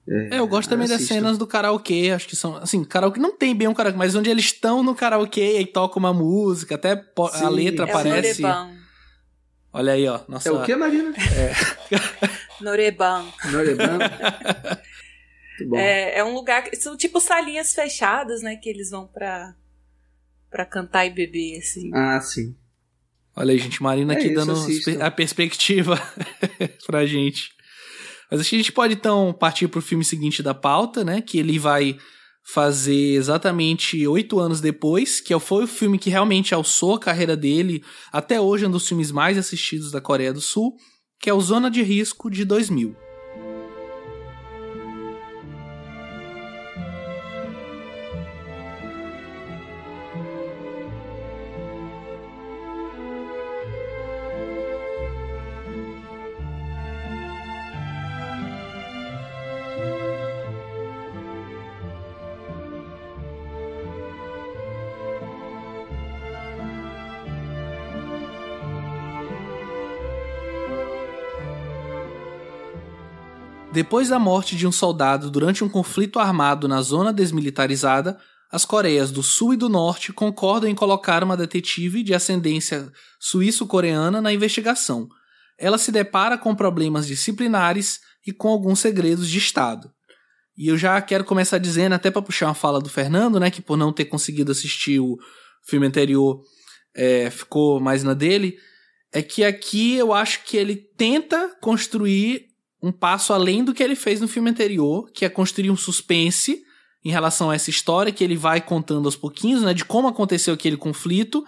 [0.07, 3.55] é, eu gosto também das cenas do karaokê, acho que são, assim, karaokê não tem
[3.55, 7.45] bem um karaokê, mas onde eles estão no karaokê e tocam uma música, até Sim,
[7.45, 8.41] a letra é aparece.
[9.71, 10.19] Olha aí, ó.
[10.27, 10.49] Nossa...
[10.49, 11.13] É o que, Marina?
[11.15, 11.53] É.
[12.61, 13.25] Noreban.
[13.51, 13.99] Noreban.
[15.75, 19.55] é, é um lugar, são tipo salinhas fechadas, né, que eles vão pra,
[20.49, 21.91] pra cantar e beber, assim.
[21.93, 22.55] Ah, sim.
[23.35, 26.01] Olha aí, gente, Marina é aqui isso, dando a perspectiva
[26.85, 27.49] pra gente.
[28.29, 31.21] Mas acho que a gente pode então partir para o filme seguinte da pauta, né?
[31.21, 31.97] Que ele vai
[32.43, 37.83] fazer exatamente oito anos depois, que foi o filme que realmente alçou a carreira dele,
[38.11, 40.75] até hoje é um dos filmes mais assistidos da Coreia do Sul,
[41.21, 42.95] que é o Zona de Risco de 2000.
[73.81, 78.15] Depois da morte de um soldado durante um conflito armado na zona desmilitarizada,
[78.51, 84.21] as Coreias do Sul e do Norte concordam em colocar uma detetive de ascendência suíço-coreana
[84.21, 85.09] na investigação.
[85.57, 89.91] Ela se depara com problemas disciplinares e com alguns segredos de Estado.
[90.55, 93.63] E eu já quero começar dizendo, até para puxar uma fala do Fernando, né, que
[93.63, 95.17] por não ter conseguido assistir o
[95.63, 96.39] filme anterior
[96.93, 98.59] é, ficou mais na dele,
[99.11, 102.50] é que aqui eu acho que ele tenta construir
[102.81, 106.63] um passo além do que ele fez no filme anterior, que é construir um suspense
[107.03, 110.53] em relação a essa história que ele vai contando aos pouquinhos, né, de como aconteceu
[110.53, 111.43] aquele conflito,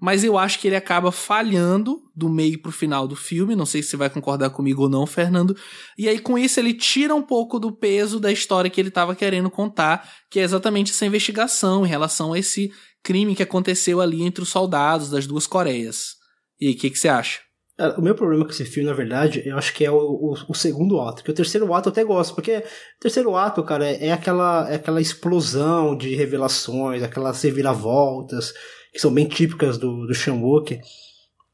[0.00, 3.82] mas eu acho que ele acaba falhando do meio pro final do filme, não sei
[3.82, 5.56] se você vai concordar comigo ou não, Fernando.
[5.96, 9.14] E aí com isso ele tira um pouco do peso da história que ele estava
[9.14, 14.22] querendo contar, que é exatamente essa investigação em relação a esse crime que aconteceu ali
[14.22, 16.16] entre os soldados das duas Coreias.
[16.60, 17.40] E aí, o que, que você acha?
[17.76, 20.34] É, o meu problema com esse filme, na verdade, eu acho que é o, o,
[20.48, 21.24] o, segundo ato.
[21.24, 24.76] Que o terceiro ato eu até gosto, porque o terceiro ato, cara, é, aquela, é
[24.76, 28.52] aquela explosão de revelações, aquelas reviravoltas,
[28.92, 30.80] que são bem típicas do, do Sean Walker.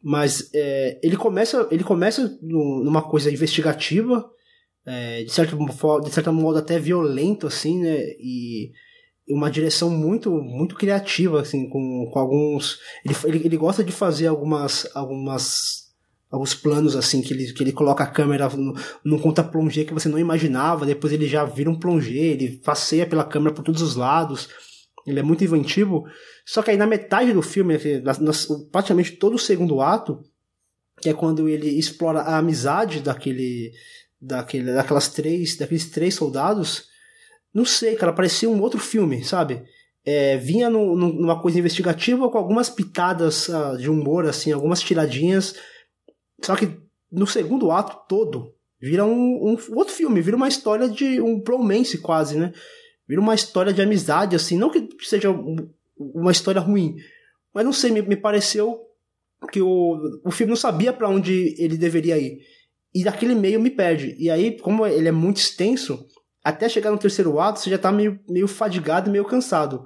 [0.03, 4.29] Mas é, ele começa, ele começa numa coisa investigativa,
[4.85, 5.57] é, de, certo,
[6.03, 7.99] de certo modo até violento, assim, né?
[8.19, 8.73] E
[9.29, 12.79] uma direção muito muito criativa, assim, com, com alguns...
[13.25, 14.87] Ele, ele gosta de fazer algumas...
[14.95, 15.90] algumas
[16.31, 18.49] alguns planos assim que ele, que ele coloca a câmera
[19.05, 23.07] num conta plongé que você não imaginava, depois ele já vira um plongé, ele passeia
[23.07, 24.49] pela câmera por todos os lados.
[25.07, 26.05] Ele é muito inventivo.
[26.47, 27.77] Só que aí na metade do filme,
[28.71, 30.23] praticamente todo o segundo ato,
[31.01, 33.73] que é quando ele explora a amizade daquele,
[34.21, 36.85] daquele daquelas três, daqueles três soldados,
[37.53, 39.65] não sei, cara, parecia um outro filme, sabe?
[40.05, 44.81] É, vinha no, no, numa coisa investigativa com algumas pitadas uh, de humor, assim, algumas
[44.81, 45.55] tiradinhas
[46.43, 46.71] só que
[47.11, 51.99] no segundo ato todo, vira um, um outro filme, vira uma história de um bromance
[51.99, 52.53] quase, né?
[53.07, 55.31] Vira uma história de amizade, assim, não que seja
[55.97, 56.97] uma história ruim,
[57.53, 58.81] mas não sei, me, me pareceu
[59.51, 62.41] que o, o filme não sabia para onde ele deveria ir.
[62.95, 64.15] E daquele meio me perde.
[64.19, 66.07] E aí, como ele é muito extenso,
[66.43, 69.85] até chegar no terceiro ato, você já tá meio, meio fadigado meio cansado.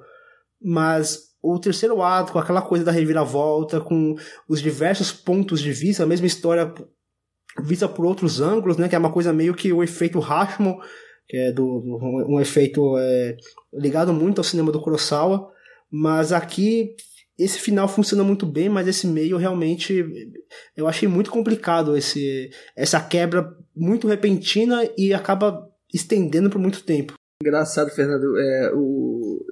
[0.60, 4.16] Mas o terceiro ato, com aquela coisa da reviravolta, com
[4.48, 6.72] os diversos pontos de vista, a mesma história
[7.62, 8.88] vista por outros ângulos, né?
[8.88, 10.78] Que é uma coisa meio que o efeito Rashomon,
[11.28, 11.64] que é do,
[12.28, 13.36] um, efeito é,
[13.74, 15.50] ligado muito ao cinema do Kurosawa,
[15.90, 16.96] mas aqui
[17.38, 20.02] esse final funciona muito bem, mas esse meio realmente
[20.74, 27.14] eu achei muito complicado esse essa quebra muito repentina e acaba estendendo por muito tempo.
[27.42, 28.38] Engraçado, Fernando.
[28.38, 29.44] É, o,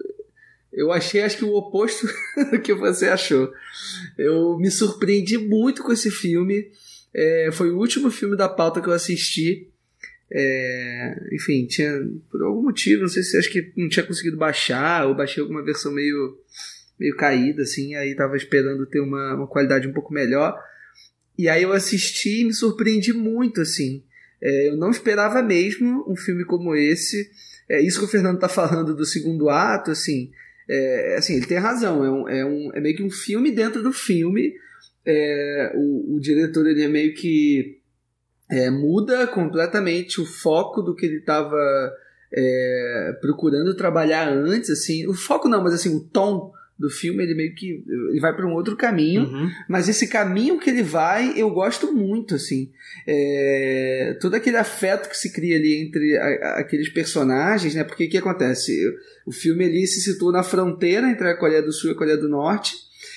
[0.73, 2.07] eu achei, acho que o oposto
[2.51, 3.53] do que você achou.
[4.17, 6.71] Eu me surpreendi muito com esse filme.
[7.15, 9.69] É, foi o último filme da pauta que eu assisti.
[10.31, 11.93] É, enfim, tinha
[12.31, 15.63] por algum motivo, não sei se acho que não tinha conseguido baixar, ou baixei alguma
[15.63, 16.39] versão meio,
[16.99, 20.59] meio caída, assim, aí tava esperando ter uma, uma qualidade um pouco melhor.
[21.37, 24.03] E aí eu assisti e me surpreendi muito, assim.
[24.41, 27.31] É, eu não esperava mesmo um filme como esse.
[27.69, 30.31] É isso que o Fernando tá falando do segundo ato, assim
[30.69, 33.83] é, assim, ele tem razão, é, um, é, um, é meio que um filme dentro
[33.83, 34.55] do filme.
[35.05, 37.81] É, o, o diretor ele é meio que
[38.51, 41.57] é, muda completamente o foco do que ele estava
[42.33, 47.35] é, procurando trabalhar antes, assim, o foco não, mas assim, o tom do filme, ele
[47.35, 49.49] meio que ele vai para um outro caminho, uhum.
[49.69, 52.73] mas esse caminho que ele vai, eu gosto muito, assim.
[53.07, 57.85] É, todo aquele afeto que se cria ali entre a, aqueles personagens, né?
[57.85, 58.77] Porque o que acontece?
[59.25, 62.19] O filme ali se situa na fronteira entre a Coreia do Sul e a Coreia
[62.19, 62.75] do Norte,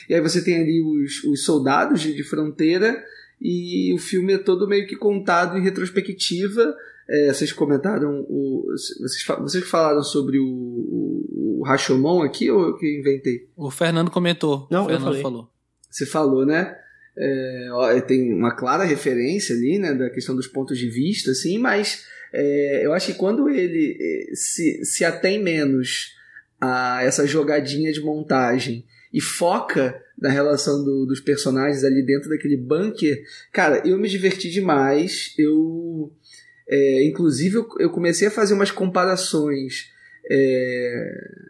[0.08, 3.04] e aí você tem ali os, os soldados de, de fronteira,
[3.42, 6.76] e o filme é todo meio que contado em retrospectiva,
[7.08, 8.66] é, vocês comentaram, o,
[9.00, 11.35] vocês, vocês falaram sobre o, o, o
[11.66, 13.48] Rashomon aqui ou eu que inventei?
[13.56, 14.68] O Fernando comentou.
[14.72, 15.22] Não, o Fernando eu falei.
[15.22, 15.50] falou.
[15.90, 16.78] Você falou, né?
[17.18, 21.58] É, ó, tem uma clara referência ali, né, da questão dos pontos de vista, assim,
[21.58, 26.14] mas é, eu acho que quando ele é, se, se atém menos
[26.60, 32.58] a essa jogadinha de montagem e foca na relação do, dos personagens ali dentro daquele
[32.58, 33.24] bunker,
[33.54, 35.34] cara, eu me diverti demais.
[35.38, 36.12] Eu
[36.68, 39.92] é, inclusive, eu, eu, comecei a fazer umas comparações
[40.30, 41.46] é,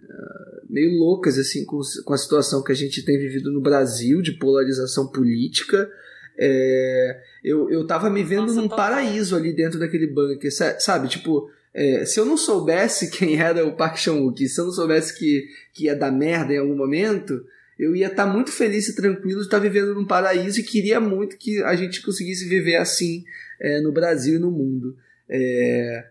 [0.69, 4.33] meio loucas assim com, com, a situação que a gente tem vivido no Brasil de
[4.33, 5.89] polarização política.
[6.37, 11.07] É, eu, eu tava me vendo Nossa, num paraíso ali dentro daquele bunker, sabe?
[11.07, 15.17] Tipo, é, se eu não soubesse quem era o Park Chan-wook, se eu não soubesse
[15.17, 17.45] que, que ia dar merda em algum momento,
[17.77, 20.63] eu ia estar tá muito feliz e tranquilo de estar tá vivendo num paraíso e
[20.63, 23.23] queria muito que a gente conseguisse viver assim
[23.59, 24.97] é, no Brasil e no mundo.
[25.29, 26.05] É,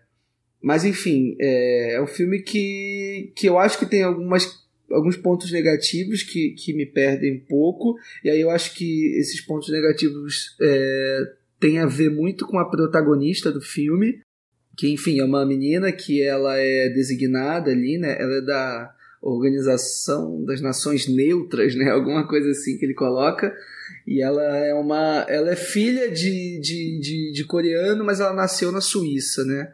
[0.65, 5.53] mas enfim, é, é um filme que, que eu acho que tem algumas alguns pontos
[5.53, 10.57] negativos que, que me perdem um pouco, e aí eu acho que esses pontos negativos
[10.61, 14.23] é, têm a ver muito com a protagonista do filme,
[14.75, 18.17] que enfim é uma menina que ela é designada ali, né?
[18.19, 21.91] Ela é da Organização das Nações Neutras, né?
[21.93, 23.55] Alguma coisa assim que ele coloca.
[24.07, 25.27] E ela é uma.
[25.29, 29.71] Ela é filha de, de, de, de coreano, mas ela nasceu na Suíça, né?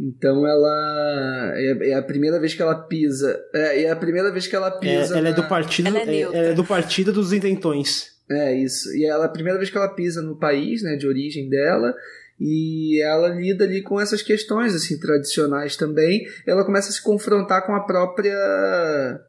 [0.00, 3.38] Então ela é, é, a primeira vez que ela pisa.
[3.52, 5.18] É, é a primeira vez que ela É, pisa.
[5.18, 8.16] ela é na- do partido, Ela é é, ela é do partido dos intentões.
[8.30, 8.94] É isso.
[8.94, 11.94] E ela é a primeira vez que ela pisa no país, né, de origem dela,
[12.38, 16.24] e ela lida ali com essas questões assim tradicionais também.
[16.46, 19.20] Ela começa a se confrontar com a própria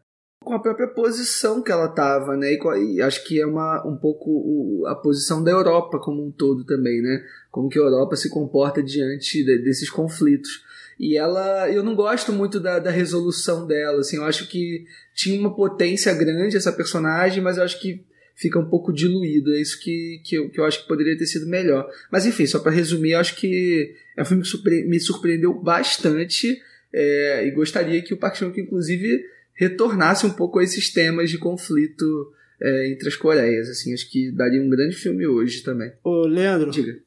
[0.42, 2.54] com a própria posição que ela estava, né?
[2.54, 6.32] E, e acho que é uma um pouco o- a posição da Europa como um
[6.32, 7.22] todo também, né?
[7.52, 10.64] Como que a Europa se comporta diante de- desses conflitos.
[11.00, 14.86] E ela, eu não gosto muito da, da resolução dela, assim, eu acho que
[15.16, 18.04] tinha uma potência grande essa personagem, mas eu acho que
[18.36, 19.54] fica um pouco diluído.
[19.54, 21.90] É isso que, que, eu, que eu acho que poderia ter sido melhor.
[22.12, 25.54] Mas enfim, só para resumir, eu acho que é um filme que surpre- me surpreendeu
[25.54, 26.62] bastante
[26.94, 31.38] é, e gostaria que o Park Chan-wook, inclusive, retornasse um pouco a esses temas de
[31.38, 32.32] conflito
[32.62, 33.70] é, entre as Coreias.
[33.70, 35.92] Assim, acho que daria um grande filme hoje também.
[36.04, 36.98] Ô, Leandro, Diga.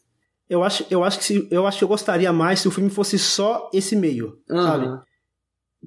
[0.53, 2.91] Eu acho, eu acho que se, eu acho que eu gostaria mais se o filme
[2.91, 4.87] fosse só esse meio, sabe?
[4.87, 5.03] Aham.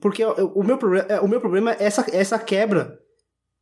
[0.02, 2.98] Porque eu- eu- o meu problema, é- o meu problema é essa, é essa quebra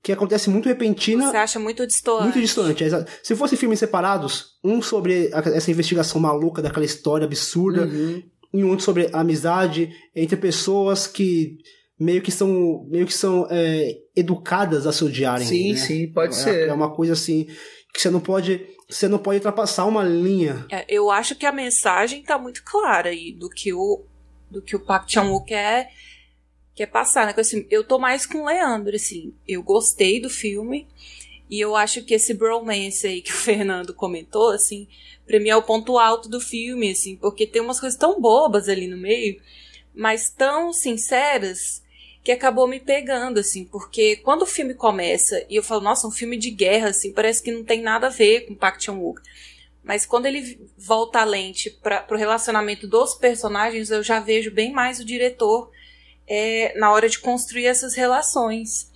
[0.02, 2.24] que acontece muito repentina, Você acha muito distante.
[2.24, 2.84] muito distante.
[2.84, 8.24] é Se fossem filmes separados, um sobre essa investigação maluca daquela história absurda, Uhum.
[8.54, 11.58] e um outro sobre a amizade entre pessoas que
[12.00, 15.48] meio que são meio que são é, educadas a se odiarem.
[15.48, 15.78] Sim, né?
[15.80, 16.68] sim, pode é, ser.
[16.70, 17.46] É uma coisa assim
[17.94, 20.66] que você não pode você não pode ultrapassar uma linha.
[20.72, 24.04] É, eu acho que a mensagem tá muito clara aí do que o
[24.50, 25.92] do que o Park Chan-wook quer
[26.76, 27.34] quer passar, né?
[27.38, 29.34] Assim, eu tô mais com o Leandro, assim.
[29.48, 30.88] Eu gostei do filme
[31.50, 34.88] e eu acho que esse bromance aí que o Fernando comentou, assim,
[35.26, 38.70] pra mim é o ponto alto do filme, assim, porque tem umas coisas tão bobas
[38.70, 39.42] ali no meio,
[39.94, 41.83] mas tão sinceras
[42.24, 46.12] que acabou me pegando, assim, porque quando o filme começa e eu falo, nossa, um
[46.12, 49.22] filme de guerra, assim, parece que não tem nada a ver com Park Chan-wook.
[49.84, 54.72] Mas quando ele volta a lente para o relacionamento dos personagens, eu já vejo bem
[54.72, 55.70] mais o diretor
[56.26, 58.90] é, na hora de construir essas relações.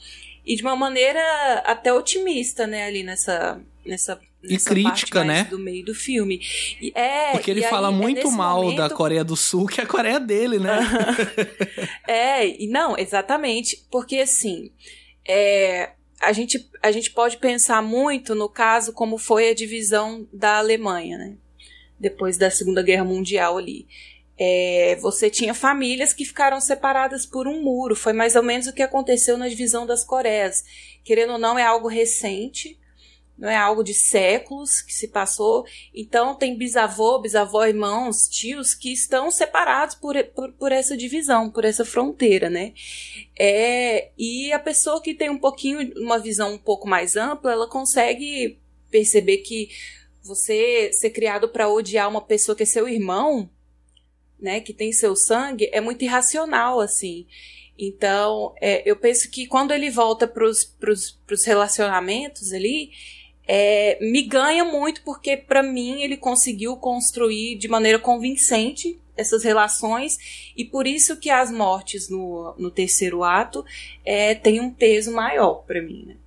[0.46, 1.20] E de uma maneira
[1.66, 3.62] até otimista, né, ali nessa.
[3.86, 5.46] nessa E crítica, né?
[5.46, 6.40] do meio do filme.
[6.80, 9.36] E, é, Porque ele e aí, fala é muito nesse mal da momento- Coreia do
[9.36, 10.78] Sul, que é a Coreia dele, né?
[12.08, 13.86] É, e não, exatamente.
[13.92, 14.72] Porque assim,
[15.28, 20.58] é, a, gente, a gente pode pensar muito no caso como foi a divisão da
[20.58, 21.36] Alemanha, né?
[22.00, 23.88] Depois da Segunda Guerra Mundial ali.
[24.40, 27.96] É, você tinha famílias que ficaram separadas por um muro.
[27.96, 30.64] Foi mais ou menos o que aconteceu na divisão das Coreias.
[31.04, 32.78] Querendo ou não, é algo recente,
[33.38, 35.66] não é algo de séculos que se passou.
[35.94, 41.64] Então, tem bisavô, bisavó, irmãos, tios que estão separados por, por, por essa divisão, por
[41.64, 42.74] essa fronteira, né?
[43.38, 47.70] É, e a pessoa que tem um pouquinho, uma visão um pouco mais ampla, ela
[47.70, 48.58] consegue
[48.90, 49.70] perceber que
[50.24, 53.50] você ser criado para odiar uma pessoa que é seu irmão,
[54.40, 57.26] né, que tem seu sangue, é muito irracional, assim.
[57.78, 62.92] Então, é, eu penso que quando ele volta para os relacionamentos ali,
[63.48, 70.18] é, me ganha muito porque, para mim, ele conseguiu construir de maneira convincente essas relações
[70.56, 73.66] e por isso que as mortes no, no terceiro ato
[74.06, 76.18] é, têm um peso maior para mim, né?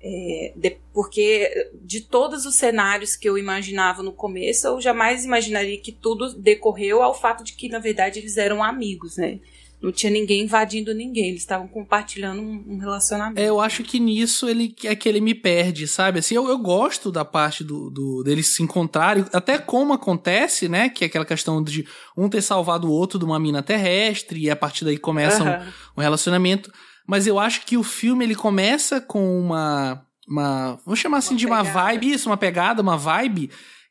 [0.00, 5.78] É, de, porque de todos os cenários que eu imaginava no começo, eu jamais imaginaria
[5.78, 9.40] que tudo decorreu ao fato de que, na verdade, eles eram amigos, né?
[9.80, 13.40] Não tinha ninguém invadindo ninguém, eles estavam compartilhando um, relacionamento.
[13.40, 16.18] É, eu acho que nisso ele é que ele me perde, sabe?
[16.18, 20.88] Assim, eu, eu gosto da parte do, do deles se encontrarem, até como acontece, né?
[20.88, 24.50] Que é aquela questão de um ter salvado o outro de uma mina terrestre e
[24.50, 25.66] a partir daí começa Aham.
[25.96, 26.72] um, um relacionamento.
[27.06, 30.04] Mas eu acho que o filme ele começa com uma.
[30.28, 31.78] uma vou chamar assim Uma de uma pegada.
[31.78, 33.50] vibe, isso, uma pegada, uma vibe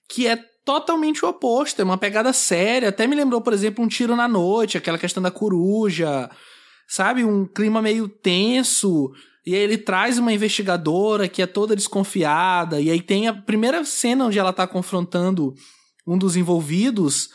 [0.09, 0.38] que é
[0.68, 1.82] totalmente o oposto.
[1.82, 2.89] É uma pegada séria.
[2.89, 6.30] Até me lembrou, por exemplo, um tiro na noite, aquela questão da coruja,
[6.86, 7.24] sabe?
[7.24, 9.09] Um clima meio tenso.
[9.45, 12.82] E aí ele traz uma investigadora que é toda desconfiada.
[12.82, 15.55] E aí tem a primeira cena onde ela tá confrontando
[16.05, 17.30] um dos envolvidos.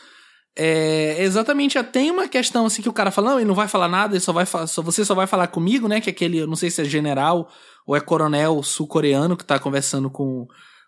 [0.55, 3.67] É exatamente, já tem uma questão assim que o cara fala, não, ele não vai
[3.67, 5.99] falar nada, ele só vai só, você só vai falar comigo, né?
[5.99, 7.49] Que aquele, eu não sei se é general
[7.87, 10.45] ou é coronel sul-coreano que tá conversando com,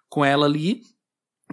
[0.08, 0.84] com ela ali.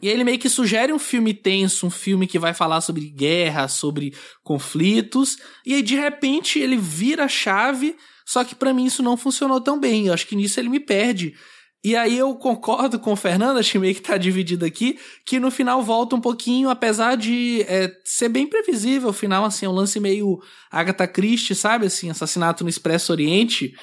[0.01, 3.69] E ele meio que sugere um filme tenso, um filme que vai falar sobre guerra,
[3.69, 9.03] sobre conflitos, e aí de repente ele vira a chave, só que para mim isso
[9.03, 10.07] não funcionou tão bem.
[10.07, 11.35] Eu acho que nisso ele me perde.
[11.85, 15.41] E aí eu concordo com o Fernando, acho que meio que tá dividido aqui, que
[15.41, 19.69] no final volta um pouquinho, apesar de é, ser bem previsível, o final, assim, é
[19.69, 20.41] um lance meio
[20.71, 23.75] Agatha Christie, sabe, assim, assassinato no Expresso Oriente,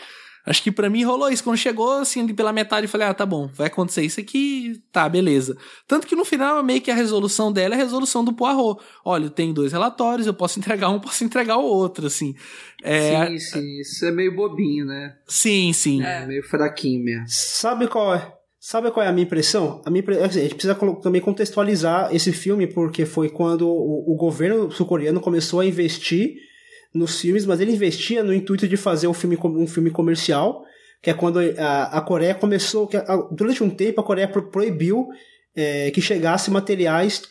[0.49, 1.43] Acho que para mim rolou isso.
[1.43, 5.07] Quando chegou, assim, pela metade, eu falei, ah, tá bom, vai acontecer isso aqui, tá,
[5.07, 5.55] beleza.
[5.87, 8.81] Tanto que no final, meio que a resolução dela é a resolução do Poirot.
[9.05, 12.33] Olha, eu tenho dois relatórios, eu posso entregar um, posso entregar o outro, assim.
[12.81, 13.27] É...
[13.27, 15.17] Sim, sim, isso é meio bobinho, né?
[15.27, 16.01] Sim, sim.
[16.01, 17.25] É, meio fraquinho mesmo.
[17.27, 18.33] Sabe qual é?
[18.59, 19.83] Sabe qual é a minha impressão?
[19.85, 24.15] A, minha, assim, a gente precisa também contextualizar esse filme, porque foi quando o, o
[24.15, 26.48] governo sul-coreano começou a investir
[26.93, 30.63] nos filmes, mas ele investia no intuito de fazer um filme, um filme comercial,
[31.01, 35.07] que é quando a, a Coreia começou, que a, durante um tempo a Coreia proibiu
[35.55, 37.23] é, que chegasse materiais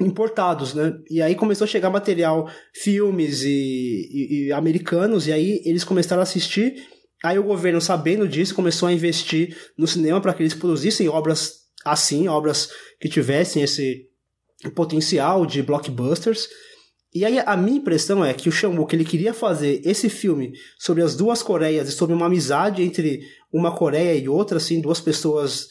[0.00, 0.94] importados, né?
[1.10, 6.20] E aí começou a chegar material, filmes e, e, e americanos, e aí eles começaram
[6.20, 6.74] a assistir.
[7.22, 11.66] Aí o governo, sabendo disso, começou a investir no cinema para que eles produzissem obras
[11.84, 14.06] assim, obras que tivessem esse
[14.74, 16.48] potencial de blockbusters.
[17.14, 21.02] E aí a minha impressão é que o Shamu ele queria fazer esse filme sobre
[21.02, 25.68] as duas Coreias e sobre uma amizade entre uma Coreia e outra, assim, duas pessoas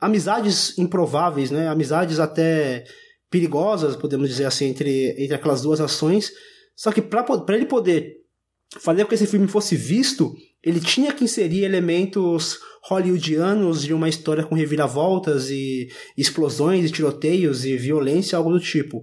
[0.00, 1.68] amizades improváveis, né?
[1.68, 2.84] Amizades até
[3.30, 6.32] perigosas, podemos dizer assim, entre, entre aquelas duas ações.
[6.74, 8.16] Só que para ele poder
[8.78, 14.08] fazer com que esse filme fosse visto, ele tinha que inserir elementos hollywoodianos de uma
[14.08, 19.02] história com reviravoltas e explosões e tiroteios e violência, algo do tipo.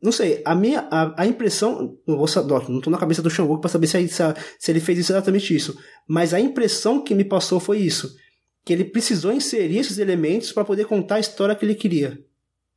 [0.00, 2.28] Não sei, a minha a, a impressão, não vou
[2.68, 4.22] não tô na cabeça do Xangô para saber se, se,
[4.58, 5.76] se ele fez exatamente isso,
[6.06, 8.16] mas a impressão que me passou foi isso,
[8.64, 12.10] que ele precisou inserir esses elementos para poder contar a história que ele queria.
[12.10, 12.16] Não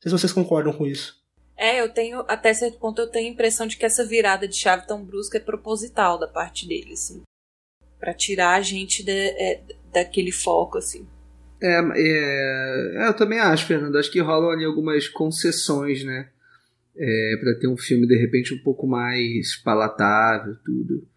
[0.01, 1.21] sei se vocês concordam com isso.
[1.55, 4.55] É, eu tenho, até certo ponto, eu tenho a impressão de que essa virada de
[4.55, 7.21] chave tão brusca é proposital da parte dele, assim.
[7.99, 9.61] Pra tirar a gente de, é,
[9.93, 11.07] daquele foco, assim.
[11.61, 13.95] É, é, eu também acho, Fernando.
[13.95, 16.29] Acho que rolam ali algumas concessões, né?
[16.97, 21.07] É, para ter um filme de repente um pouco mais palatável, tudo.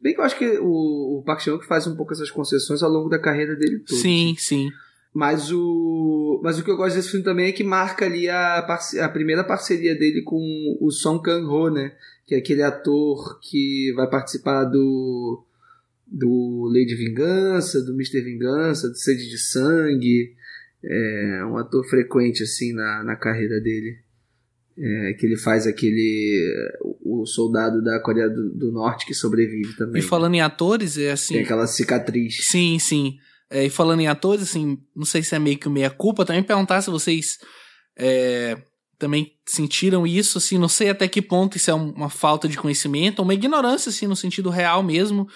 [0.00, 2.90] Bem que eu acho que o, o Park Chan-wook faz um pouco essas concessões ao
[2.90, 4.00] longo da carreira dele toda.
[4.00, 4.70] Sim, sim.
[5.12, 8.58] Mas o, mas o que eu gosto desse filme também é que marca ali a,
[9.00, 11.92] a primeira parceria dele com o Song Kang-ho, né?
[12.26, 15.44] Que é aquele ator que vai participar do
[16.06, 18.20] do Lady Vingança, do Mr.
[18.22, 20.34] Vingança, do Sede de Sangue.
[20.82, 23.98] É um ator frequente assim na, na carreira dele.
[24.82, 26.78] É, que ele faz aquele.
[27.04, 30.00] O soldado da Coreia do, do, Norte que sobrevive também.
[30.00, 31.34] E falando em atores, é assim.
[31.34, 32.46] Tem aquela cicatriz.
[32.46, 33.18] Sim, sim.
[33.50, 36.42] É, e falando em atores, assim, não sei se é meio que meia culpa, também
[36.42, 37.38] perguntar se vocês
[37.98, 38.56] é,
[38.98, 43.22] também sentiram isso, assim, não sei até que ponto isso é uma falta de conhecimento,
[43.22, 45.26] uma ignorância, assim, no sentido real mesmo.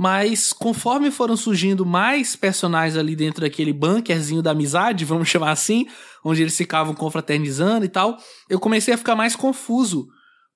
[0.00, 5.86] Mas conforme foram surgindo mais personagens ali dentro daquele bunkerzinho da amizade, vamos chamar assim,
[6.24, 8.16] onde eles ficavam confraternizando e tal,
[8.48, 10.08] eu comecei a ficar mais confuso.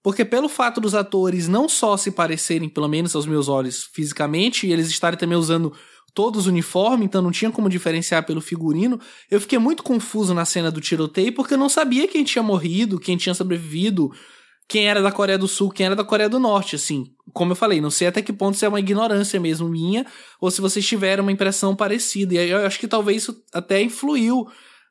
[0.03, 4.67] Porque pelo fato dos atores não só se parecerem, pelo menos aos meus olhos, fisicamente,
[4.67, 5.75] e eles estarem também usando
[6.15, 8.99] todos uniforme, então não tinha como diferenciar pelo figurino,
[9.31, 12.99] eu fiquei muito confuso na cena do tiroteio porque eu não sabia quem tinha morrido,
[12.99, 14.11] quem tinha sobrevivido,
[14.69, 17.13] quem era da Coreia do Sul, quem era da Coreia do Norte, assim.
[17.33, 20.07] Como eu falei, não sei até que ponto isso é uma ignorância mesmo minha,
[20.41, 22.35] ou se vocês tiveram uma impressão parecida.
[22.35, 24.47] E eu acho que talvez isso até influiu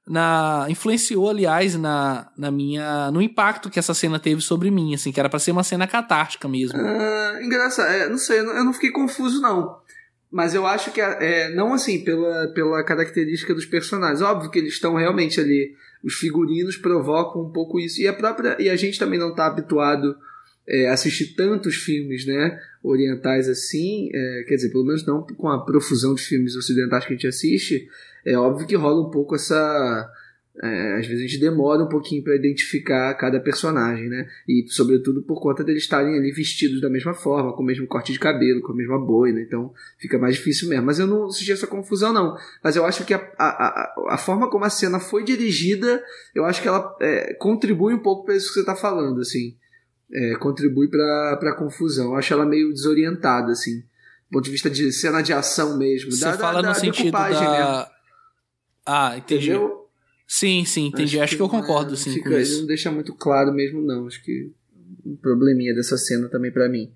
[0.06, 5.14] na influenciou aliás na, na minha no impacto que essa cena teve sobre mim assim
[5.14, 8.74] que era para ser uma cena catártica mesmo uh, engraçado é, não sei eu não
[8.74, 9.78] fiquei confuso não
[10.30, 14.74] mas eu acho que é, não assim pela, pela característica dos personagens óbvio que eles
[14.74, 15.74] estão realmente ali
[16.04, 18.02] os figurinos provocam um pouco isso.
[18.02, 20.16] E a própria e a gente também não está habituado
[20.68, 25.50] é, a assistir tantos filmes né, orientais assim, é, quer dizer, pelo menos não com
[25.50, 27.88] a profusão de filmes ocidentais que a gente assiste,
[28.26, 30.12] é óbvio que rola um pouco essa
[30.62, 34.28] é, às vezes a gente demora um pouquinho para identificar cada personagem, né?
[34.48, 38.14] E sobretudo por conta deles estarem ali vestidos da mesma forma, com o mesmo corte
[38.14, 40.86] de cabelo, com a mesma boina, então fica mais difícil mesmo.
[40.86, 42.38] Mas eu não senti essa confusão, não.
[42.64, 46.04] Mas eu acho que a, a, a, a forma como a cena foi dirigida,
[46.36, 49.58] eu acho que ela é, contribui um pouco para isso que você está falando, assim.
[50.12, 52.12] É, contribui para a confusão.
[52.12, 53.80] Eu acho ela meio desorientada, assim.
[53.80, 56.12] Do ponto de vista de cena de ação mesmo.
[56.12, 57.30] Você da, fala da, no da sentido da...
[57.30, 57.94] Mesmo.
[58.86, 59.50] Ah, entendi.
[59.50, 59.83] Entendeu?
[60.28, 61.18] Sim, sim, entendi.
[61.18, 62.62] Acho, Acho que, eu concordo, sim, fica, com isso.
[62.62, 64.08] Não deixa muito claro mesmo, não.
[64.08, 64.52] Acho que
[65.06, 66.92] um probleminha dessa cena também para mim.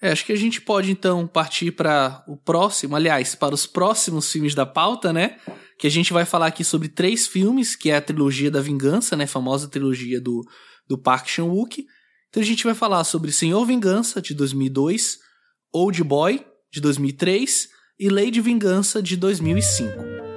[0.00, 4.30] É, acho que a gente pode então partir para o próximo, aliás, para os próximos
[4.32, 5.38] filmes da pauta, né?
[5.78, 9.16] Que a gente vai falar aqui sobre três filmes, que é a trilogia da vingança,
[9.16, 9.24] né?
[9.24, 10.42] A famosa trilogia do,
[10.88, 11.86] do Park Chan-wook.
[12.28, 15.18] Então a gente vai falar sobre Senhor Vingança, de 2002,
[15.72, 17.68] Old Boy, de 2003
[18.00, 20.31] e Lei de Vingança, de 2005.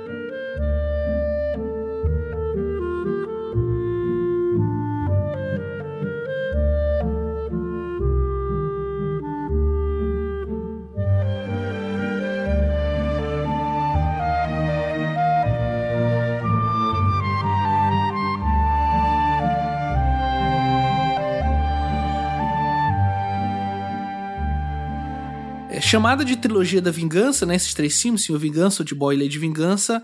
[25.96, 27.56] Chamada de trilogia da vingança, né?
[27.56, 30.04] Esses três filmes, Senhor Vingança, Old Boy e Lady Vingança,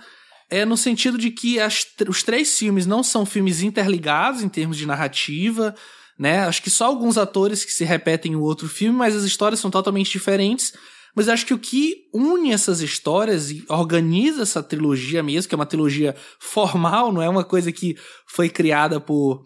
[0.50, 4.78] é no sentido de que as, os três filmes não são filmes interligados em termos
[4.78, 5.76] de narrativa,
[6.18, 6.46] né?
[6.46, 9.70] Acho que só alguns atores que se repetem em outro filme, mas as histórias são
[9.70, 10.72] totalmente diferentes.
[11.14, 15.58] Mas acho que o que une essas histórias e organiza essa trilogia mesmo, que é
[15.58, 19.44] uma trilogia formal, não é uma coisa que foi criada por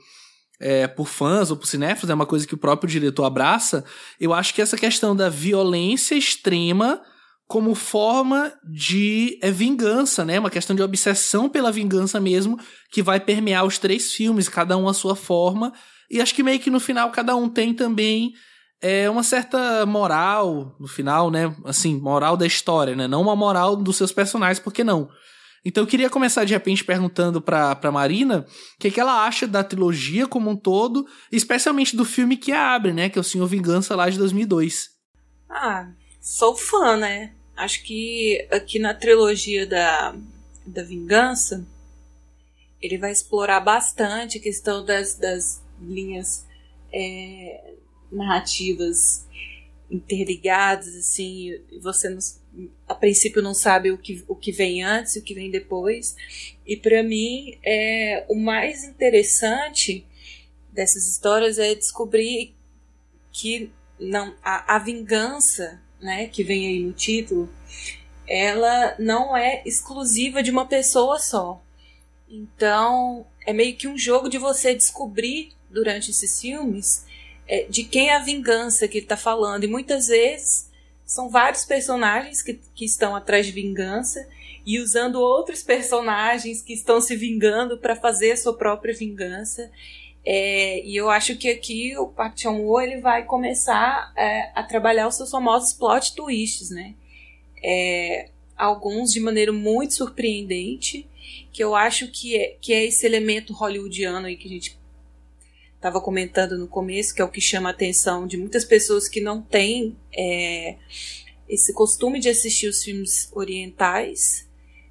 [0.59, 3.83] é, por fãs ou por cinéfilos, é uma coisa que o próprio diretor abraça,
[4.19, 7.01] eu acho que essa questão da violência extrema
[7.47, 10.39] como forma de é, vingança, né?
[10.39, 12.59] Uma questão de obsessão pela vingança mesmo,
[12.91, 15.71] que vai permear os três filmes, cada um a sua forma.
[16.09, 18.33] E acho que meio que no final cada um tem também
[18.81, 21.55] é, uma certa moral, no final, né?
[21.65, 23.07] Assim, moral da história, né?
[23.07, 25.09] Não uma moral dos seus personagens, porque não?
[25.65, 28.45] Então eu queria começar de repente perguntando pra, pra Marina
[28.75, 32.93] o que, que ela acha da trilogia como um todo, especialmente do filme que abre,
[32.93, 33.09] né?
[33.09, 34.91] Que é o Senhor Vingança lá de 2002.
[35.49, 35.89] Ah,
[36.21, 37.33] sou fã, né?
[37.57, 40.15] Acho que aqui na trilogia da,
[40.67, 41.65] da Vingança
[42.79, 46.45] ele vai explorar bastante a questão das, das linhas
[46.93, 47.73] é,
[48.11, 49.25] narrativas
[49.89, 51.51] interligadas, assim,
[51.81, 52.19] você não,
[52.87, 56.15] a princípio não sabe o que, o que vem antes o que vem depois.
[56.65, 60.05] E para mim, é, o mais interessante
[60.71, 62.53] dessas histórias é descobrir
[63.31, 67.49] que não a, a vingança, né, que vem aí no título,
[68.27, 71.63] ela não é exclusiva de uma pessoa só.
[72.29, 77.05] Então, é meio que um jogo de você descobrir durante esses filmes
[77.47, 79.63] é, de quem é a vingança que ele está falando.
[79.63, 80.69] E muitas vezes
[81.05, 84.27] são vários personagens que, que estão atrás de vingança
[84.65, 89.71] e usando outros personagens que estão se vingando para fazer a sua própria vingança.
[90.25, 95.07] É, e eu acho que aqui o Park Chan-wook ele vai começar é, a trabalhar
[95.07, 96.95] os seus famosos plot twists, né?
[97.63, 101.07] É, alguns de maneira muito surpreendente,
[101.53, 104.79] que eu acho que é, que é esse elemento hollywoodiano aí que a gente
[105.85, 109.21] estava comentando no começo, que é o que chama a atenção de muitas pessoas que
[109.21, 110.77] não têm é,
[111.47, 114.49] esse costume de assistir os filmes orientais,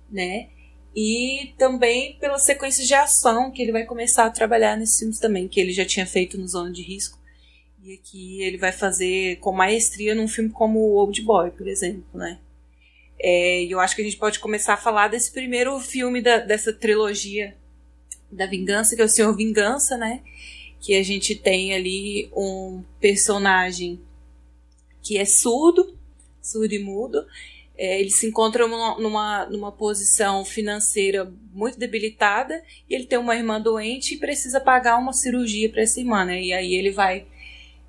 [0.09, 0.51] né?
[0.95, 5.49] E também pelas sequências de ação que ele vai começar a trabalhar nesses filmes também,
[5.49, 7.19] que ele já tinha feito no Zona de Risco.
[7.83, 12.39] E aqui ele vai fazer com maestria num filme como Old Boy, por exemplo, né?
[13.19, 16.39] É, e eu acho que a gente pode começar a falar desse primeiro filme da,
[16.39, 17.57] dessa trilogia
[18.31, 20.23] da Vingança, que é o Senhor Vingança, né?
[20.85, 23.99] Que a gente tem ali um personagem
[25.03, 25.97] que é surdo,
[26.43, 27.25] surdo e mudo.
[27.75, 33.35] É, ele se encontra numa, numa, numa posição financeira muito debilitada e ele tem uma
[33.35, 36.43] irmã doente e precisa pagar uma cirurgia para essa irmã, né?
[36.43, 37.25] E aí ele vai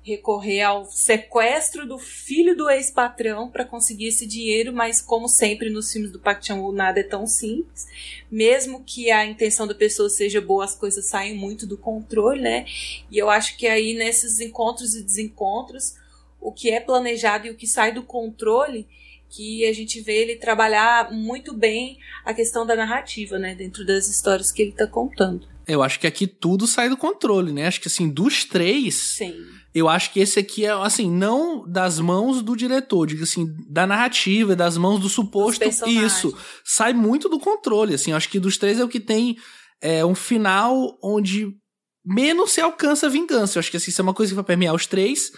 [0.06, 5.90] recorrer ao sequestro do filho do ex-patrão para conseguir esse dinheiro, mas como sempre nos
[5.90, 7.88] filmes do Park Chan-wook nada é tão simples.
[8.30, 12.66] Mesmo que a intenção da pessoa seja boa, as coisas saem muito do controle, né?
[13.10, 15.96] E eu acho que aí nesses encontros e desencontros,
[16.40, 18.86] o que é planejado e o que sai do controle,
[19.28, 24.06] que a gente vê ele trabalhar muito bem a questão da narrativa, né, dentro das
[24.06, 25.48] histórias que ele está contando.
[25.66, 27.66] Eu acho que aqui tudo sai do controle, né?
[27.66, 32.00] Acho que assim, dos três, Sim eu acho que esse aqui é, assim, não das
[32.00, 35.62] mãos do diretor, digo assim, da narrativa, das mãos do suposto.
[35.86, 36.34] Isso.
[36.64, 38.10] Sai muito do controle, assim.
[38.10, 39.36] Eu acho que dos três é o que tem
[39.82, 41.54] é, um final onde
[42.02, 43.58] menos se alcança a vingança.
[43.58, 45.30] Eu acho que assim, isso é uma coisa que vai permear os três.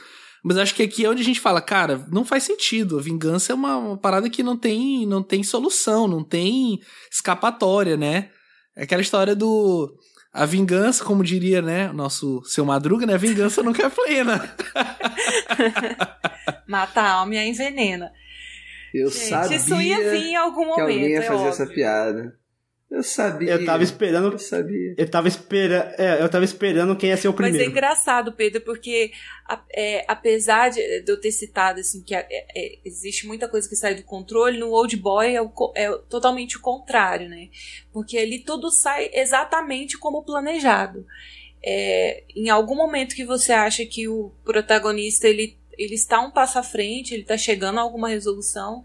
[0.45, 2.97] Mas acho que aqui é onde a gente fala, cara, não faz sentido.
[2.97, 6.79] A vingança é uma, uma parada que não tem, não tem solução, não tem
[7.11, 8.31] escapatória, né?
[8.77, 9.93] É aquela história do
[10.39, 14.55] a vingança, como diria, né, nosso seu Madruga, né, a vingança nunca é plena.
[16.67, 18.13] Mata a alma e a envenena.
[18.95, 21.49] Eu Gente, sabia isso ia vir em algum momento, que alguém ia é fazer óbvio.
[21.49, 22.38] essa piada.
[22.91, 23.51] Eu sabia.
[23.51, 24.33] Eu tava esperando.
[24.33, 24.95] Eu sabia.
[24.97, 25.95] Eu tava esperando.
[25.99, 27.59] É, eu tava esperando quem ia ser o primeiro.
[27.59, 29.13] Mas é engraçado, Pedro, porque
[29.71, 33.77] é, apesar de, de, eu ter citado assim que é, é, existe muita coisa que
[33.77, 37.51] sai do controle, no Old Boy é, o, é totalmente o contrário, né?
[37.93, 41.05] Porque ali tudo sai exatamente como planejado.
[41.63, 46.59] É, em algum momento que você acha que o protagonista ele, ele está um passo
[46.59, 48.83] à frente, ele está chegando a alguma resolução,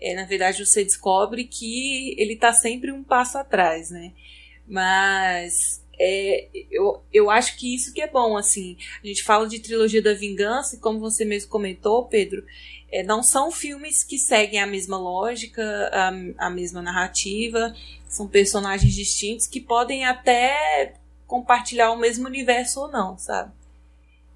[0.00, 4.12] é, na verdade você descobre que ele está sempre um passo atrás, né?
[4.66, 8.76] Mas é, eu, eu acho que isso que é bom, assim.
[9.02, 12.44] A gente fala de trilogia da vingança, e como você mesmo comentou, Pedro,
[12.90, 17.74] é, não são filmes que seguem a mesma lógica, a, a mesma narrativa,
[18.08, 20.94] são personagens distintos que podem até
[21.26, 23.52] compartilhar o mesmo universo ou não, sabe?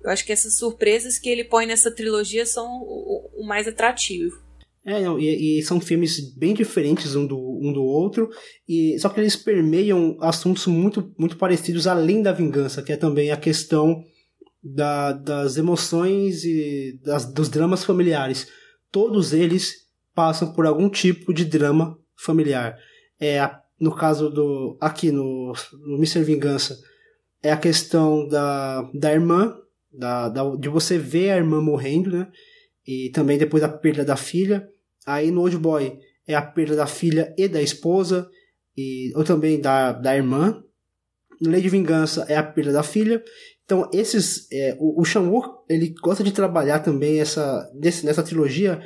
[0.03, 4.43] Eu acho que essas surpresas que ele põe nessa trilogia são o, o mais atrativo.
[4.85, 8.29] É, e, e, são filmes bem diferentes um do, um do outro,
[8.69, 13.31] e só que eles permeiam assuntos muito, muito parecidos além da vingança, que é também
[13.31, 14.03] a questão
[14.63, 18.49] da, das emoções e das, dos dramas familiares.
[18.91, 19.83] Todos eles
[20.15, 22.77] passam por algum tipo de drama familiar.
[23.21, 23.39] É,
[23.81, 24.77] no caso do.
[24.81, 25.53] aqui no,
[25.87, 26.23] no Mr.
[26.23, 26.77] Vingança,
[27.43, 29.57] é a questão da, da irmã,
[29.93, 32.29] da, da, de você ver a irmã morrendo, né?
[32.87, 34.69] E também depois a perda da filha.
[35.07, 38.29] Aí no Old Boy é a perda da filha e da esposa,
[38.77, 40.63] e, ou também da, da irmã.
[41.41, 43.23] No Lei de Vingança é a perda da filha.
[43.65, 44.47] Então, esses.
[44.53, 48.81] É, o, o ele gosta de trabalhar também essa, desse, nessa trilogia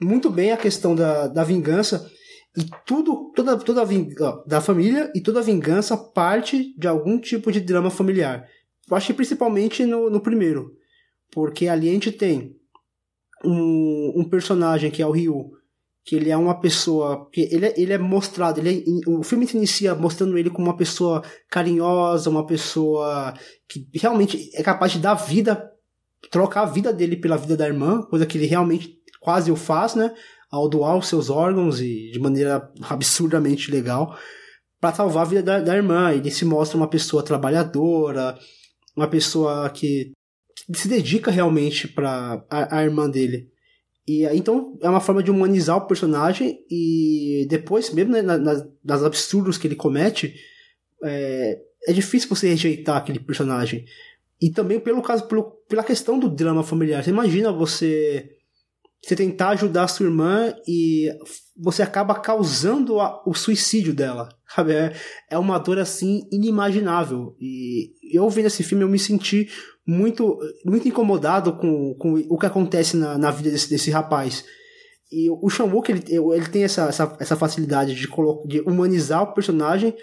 [0.00, 2.10] muito bem a questão da, da vingança.
[2.56, 7.52] E tudo, toda, toda a da família e toda a vingança parte de algum tipo
[7.52, 8.48] de drama familiar.
[8.88, 10.74] Eu acho que principalmente no, no primeiro.
[11.30, 12.56] Porque ali a gente tem
[13.46, 15.52] um, um personagem que é o Ryu,
[16.04, 19.46] que ele é uma pessoa que ele é, ele é mostrado ele é, o filme
[19.46, 21.20] se inicia mostrando ele como uma pessoa
[21.50, 23.34] carinhosa uma pessoa
[23.68, 25.68] que realmente é capaz de dar vida
[26.30, 29.96] trocar a vida dele pela vida da irmã coisa que ele realmente quase o faz
[29.96, 30.14] né?
[30.48, 34.16] Ao doar os seus órgãos e de maneira absurdamente legal
[34.80, 36.12] para salvar a vida da, da irmã.
[36.12, 38.38] Ele se mostra uma pessoa trabalhadora
[38.96, 40.12] uma pessoa que
[40.72, 43.50] se dedica realmente para a, irmã dele.
[44.06, 49.02] E então é uma forma de humanizar o personagem e depois, mesmo né, nas, nas
[49.02, 50.34] absurdos que ele comete,
[51.04, 51.58] é,
[51.88, 53.84] é difícil você rejeitar aquele personagem.
[54.40, 57.02] E também pelo caso, pelo, pela questão do drama familiar.
[57.02, 58.32] Você imagina você
[59.02, 61.08] você tentar ajudar a sua irmã e
[61.56, 64.72] você acaba causando a, o suicídio dela, sabe?
[64.72, 64.92] É,
[65.30, 67.36] é uma dor assim inimaginável.
[67.40, 69.48] E eu vendo esse filme eu me senti
[69.86, 74.44] muito, muito incomodado com, com o que acontece na, na vida desse, desse rapaz.
[75.10, 78.08] E o Sean ele, ele tem essa, essa, essa facilidade de,
[78.46, 79.94] de humanizar o personagem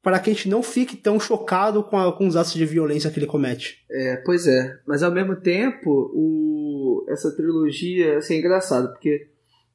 [0.00, 3.10] para que a gente não fique tão chocado com, a, com os atos de violência
[3.10, 3.78] que ele comete.
[3.90, 4.78] É, pois é.
[4.86, 9.28] Mas ao mesmo tempo, o, essa trilogia assim, é engraçado, porque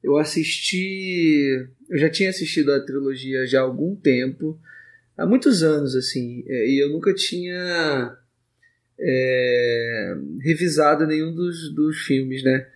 [0.03, 1.67] eu assisti.
[1.89, 4.57] Eu já tinha assistido a trilogia já há algum tempo,
[5.17, 8.15] há muitos anos, assim, é, e eu nunca tinha
[8.99, 12.67] é, revisado nenhum dos, dos filmes, né?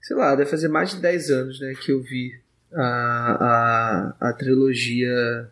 [0.00, 2.32] Sei lá, deve fazer mais de 10 anos né, que eu vi
[2.72, 5.48] a, a, a trilogia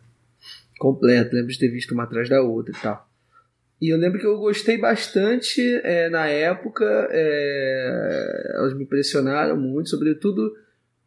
[0.79, 1.37] completa.
[1.37, 3.09] Lembro de ter visto uma atrás da outra e tal.
[3.81, 9.89] E eu lembro que eu gostei bastante é, na época, é, elas me impressionaram muito,
[9.89, 10.55] sobretudo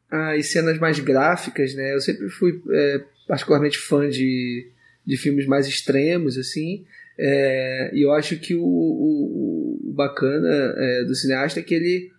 [0.09, 1.93] as cenas mais gráficas, né?
[1.93, 4.67] Eu sempre fui é, particularmente fã de,
[5.05, 6.85] de filmes mais extremos, assim,
[7.17, 12.11] é, e eu acho que o, o, o bacana é, do cineasta é que ele,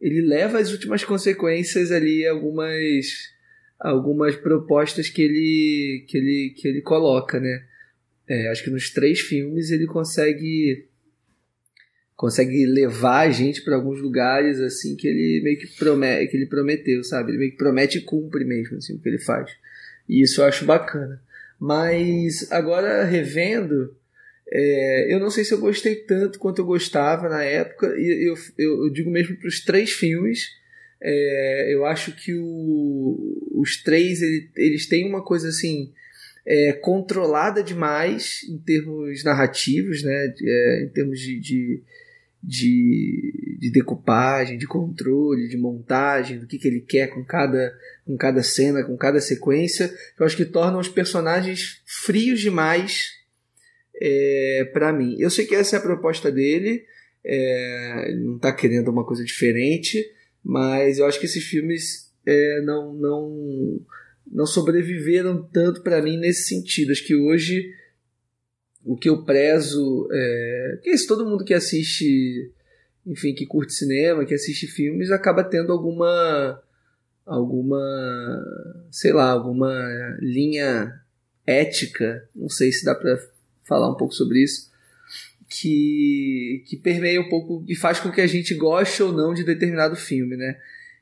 [0.00, 3.06] ele leva as últimas consequências ali, algumas,
[3.78, 7.64] algumas propostas que ele, que ele, que ele coloca, né?
[8.28, 10.86] É, acho que nos três filmes ele consegue
[12.14, 16.46] consegue levar a gente para alguns lugares assim que ele meio que promete, que ele
[16.46, 17.30] prometeu, sabe?
[17.30, 19.50] Ele meio que promete e cumpre mesmo assim o que ele faz.
[20.06, 21.20] E isso eu acho bacana.
[21.58, 23.96] Mas agora revendo,
[24.52, 28.34] é, eu não sei se eu gostei tanto quanto eu gostava na época, e eu,
[28.58, 30.58] eu, eu digo mesmo para os três filmes.
[31.02, 35.92] É, eu acho que o, os três ele, eles têm uma coisa assim
[36.44, 40.34] é, controlada demais em termos narrativos, né?
[40.42, 41.82] É, em termos de, de,
[42.42, 47.72] de, de, decupagem, de controle, de montagem, do que, que ele quer com cada,
[48.04, 49.90] com cada cena, com cada sequência.
[50.18, 53.19] Eu acho que tornam os personagens frios demais
[54.00, 55.16] é, para mim.
[55.18, 56.84] Eu sei que essa é a proposta dele,
[57.24, 60.10] é, não está querendo uma coisa diferente,
[60.42, 63.80] mas eu acho que esses filmes é, não, não,
[64.30, 66.92] não sobreviveram tanto para mim nesse sentido.
[66.92, 67.74] Acho que hoje
[68.84, 72.50] o que eu prezo é que isso, todo mundo que assiste,
[73.06, 76.62] enfim, que curte cinema, que assiste filmes, acaba tendo alguma
[77.26, 77.78] alguma,
[78.90, 79.72] sei lá, alguma
[80.20, 81.00] linha
[81.46, 83.20] ética, não sei se dá para
[83.70, 84.68] falar um pouco sobre isso,
[85.48, 89.44] que, que permeia um pouco e faz com que a gente goste ou não de
[89.44, 90.58] determinado filme, né?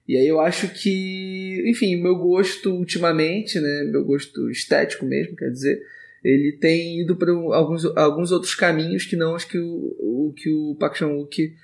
[0.06, 5.50] E aí eu acho que, enfim, meu gosto ultimamente, né, meu gosto estético mesmo, quer
[5.50, 5.82] dizer,
[6.22, 9.96] ele tem ido para alguns, alguns outros caminhos que não acho que o,
[10.28, 11.54] o que o Park Chan-wook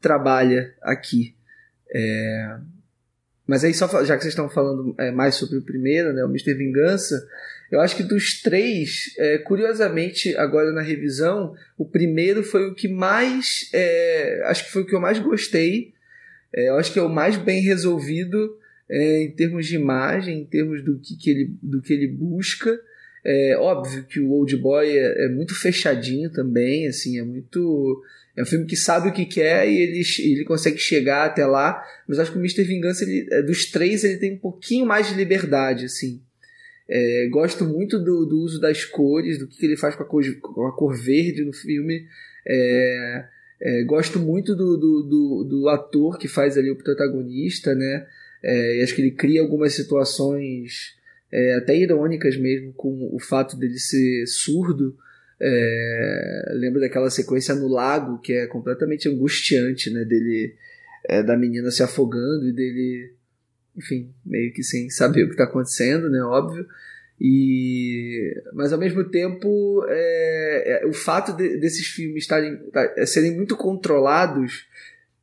[0.00, 1.34] trabalha aqui.
[1.94, 2.56] É...
[3.52, 6.28] Mas aí, só já que vocês estão falando é, mais sobre o primeiro, né, o
[6.28, 6.54] Mr.
[6.54, 7.22] Vingança,
[7.70, 12.88] eu acho que dos três, é, curiosamente, agora na revisão, o primeiro foi o que
[12.88, 13.68] mais.
[13.74, 15.92] É, acho que foi o que eu mais gostei.
[16.50, 18.56] É, eu acho que é o mais bem resolvido
[18.88, 22.80] é, em termos de imagem, em termos do que, que, ele, do que ele busca.
[23.22, 28.02] É óbvio que o Old Boy é, é, muito fechadinho também, assim, é muito.
[28.36, 31.82] É um filme que sabe o que quer e ele, ele consegue chegar até lá.
[32.08, 32.64] Mas acho que o Mr.
[32.64, 36.20] Vingança, ele, é, dos três, ele tem um pouquinho mais de liberdade, assim.
[36.88, 40.06] É, gosto muito do, do, uso das cores, do que, que ele faz com a,
[40.06, 42.06] cor, com a cor verde no filme.
[42.46, 43.24] É,
[43.60, 48.06] é, gosto muito do, do, do, ator que faz ali o protagonista, né?
[48.42, 50.96] É, acho que ele cria algumas situações
[51.30, 54.96] é, até irônicas mesmo com o fato dele ser surdo.
[55.44, 60.04] É, lembro daquela sequência no lago que é completamente angustiante, né?
[60.04, 60.54] Dele,
[61.04, 63.12] é, da menina se afogando e dele,
[63.76, 66.22] enfim, meio que sem saber o que está acontecendo, né?
[66.22, 66.66] Óbvio.
[67.20, 73.36] E, mas ao mesmo tempo, é, é, o fato de, desses filmes estarem, tá, serem
[73.36, 74.66] muito controlados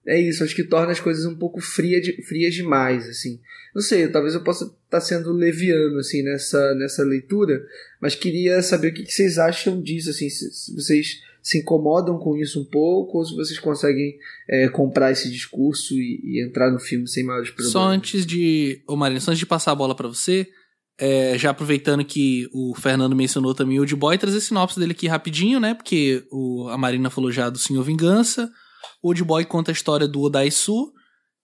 [0.10, 3.39] é isso, acho que torna as coisas um pouco fria de, frias demais, assim.
[3.76, 7.64] Não sei, talvez eu possa estar tá sendo leviano, assim, nessa, nessa leitura,
[8.01, 12.18] mas queria saber o que, que vocês acham disso, assim, se, se, vocês se incomodam
[12.18, 14.18] com isso um pouco, ou se vocês conseguem
[14.49, 17.72] é, comprar esse discurso e, e, entrar no filme sem maiores problemas.
[17.72, 20.47] Só antes de, ô só antes de passar a bola para você,
[20.97, 25.07] é, já aproveitando que o Fernando mencionou também o Old Boy, trazer sinopse dele aqui
[25.07, 28.51] rapidinho, né, porque o, a Marina falou já do Senhor Vingança,
[29.02, 30.93] Old Boy conta a história do Odaisu,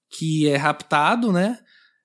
[0.09, 1.59] que é raptado, né?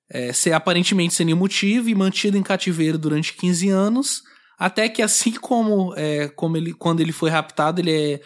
[0.09, 4.23] É, ser aparentemente sem nenhum motivo e mantido em cativeiro durante 15 anos,
[4.59, 8.21] até que assim como, é, como ele, quando ele foi raptado, ele é,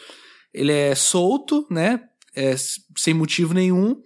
[0.52, 2.00] ele é solto, né?
[2.34, 2.54] É,
[2.96, 4.00] sem motivo nenhum.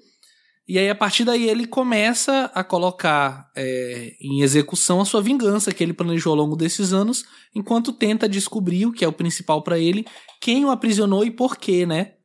[0.69, 5.73] E aí, a partir daí, ele começa a colocar é, em execução a sua vingança
[5.73, 9.63] que ele planejou ao longo desses anos, enquanto tenta descobrir o que é o principal
[9.63, 10.05] para ele,
[10.43, 12.18] quem o aprisionou e por quê, né?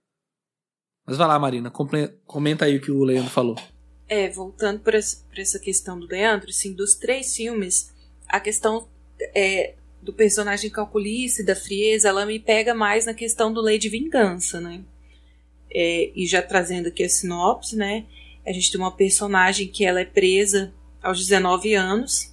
[1.06, 1.72] Mas vai lá, Marina,
[2.26, 3.58] comenta aí o que o Leandro falou.
[4.08, 7.92] É, voltando para essa questão do Leandro, assim, dos três filmes,
[8.28, 8.88] a questão
[9.36, 13.78] é, do personagem calculista e da frieza, ela me pega mais na questão do lei
[13.78, 14.82] de vingança, né?
[15.70, 18.06] É, e já trazendo aqui a sinopse, né?
[18.46, 22.33] A gente tem uma personagem que ela é presa aos 19 anos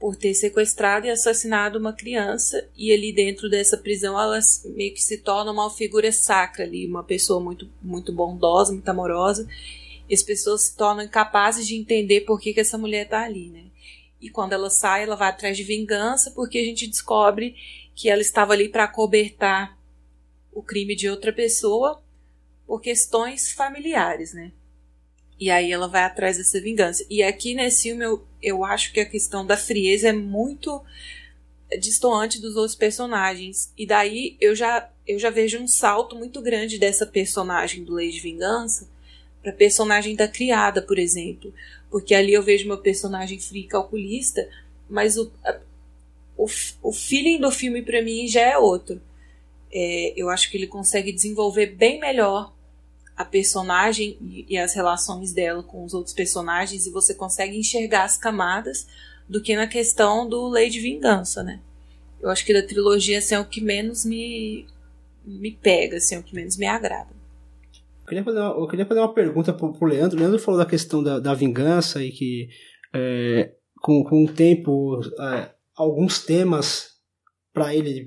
[0.00, 4.40] por ter sequestrado e assassinado uma criança e ali dentro dessa prisão ela
[4.74, 9.46] meio que se torna uma figura sacra ali, uma pessoa muito muito bondosa, muito amorosa.
[10.08, 13.50] E as pessoas se tornam incapazes de entender por que, que essa mulher está ali,
[13.50, 13.66] né?
[14.20, 17.54] E quando ela sai, ela vai atrás de vingança porque a gente descobre
[17.94, 19.78] que ela estava ali para cobertar
[20.50, 22.02] o crime de outra pessoa
[22.66, 24.50] por questões familiares, né?
[25.40, 27.04] E aí ela vai atrás dessa vingança.
[27.08, 30.82] E aqui nesse filme eu, eu acho que a questão da frieza é muito
[31.78, 33.72] distoante dos outros personagens.
[33.76, 38.10] E daí eu já, eu já vejo um salto muito grande dessa personagem do Lei
[38.10, 38.86] de Vingança
[39.42, 41.54] para personagem da criada, por exemplo.
[41.90, 44.46] Porque ali eu vejo uma personagem fria e calculista,
[44.88, 45.58] mas o, a,
[46.36, 46.46] o,
[46.82, 49.00] o feeling do filme para mim já é outro.
[49.72, 52.52] É, eu acho que ele consegue desenvolver bem melhor
[53.20, 54.16] a personagem
[54.48, 58.86] e, as relações dela com os outros personagens e você consegue enxergar as camadas
[59.28, 61.60] do que na questão do Lei de Vingança, né?
[62.18, 64.66] Eu acho que da trilogia assim, é o que menos me,
[65.24, 67.10] me pega, assim, é o que menos me agrada.
[68.00, 70.16] Eu queria fazer uma, eu queria fazer uma pergunta pro, pro Leandro.
[70.16, 72.48] O Leandro falou da questão da, da vingança e que
[72.94, 73.52] é,
[73.82, 76.92] com, com o tempo é, alguns temas
[77.52, 78.06] para ele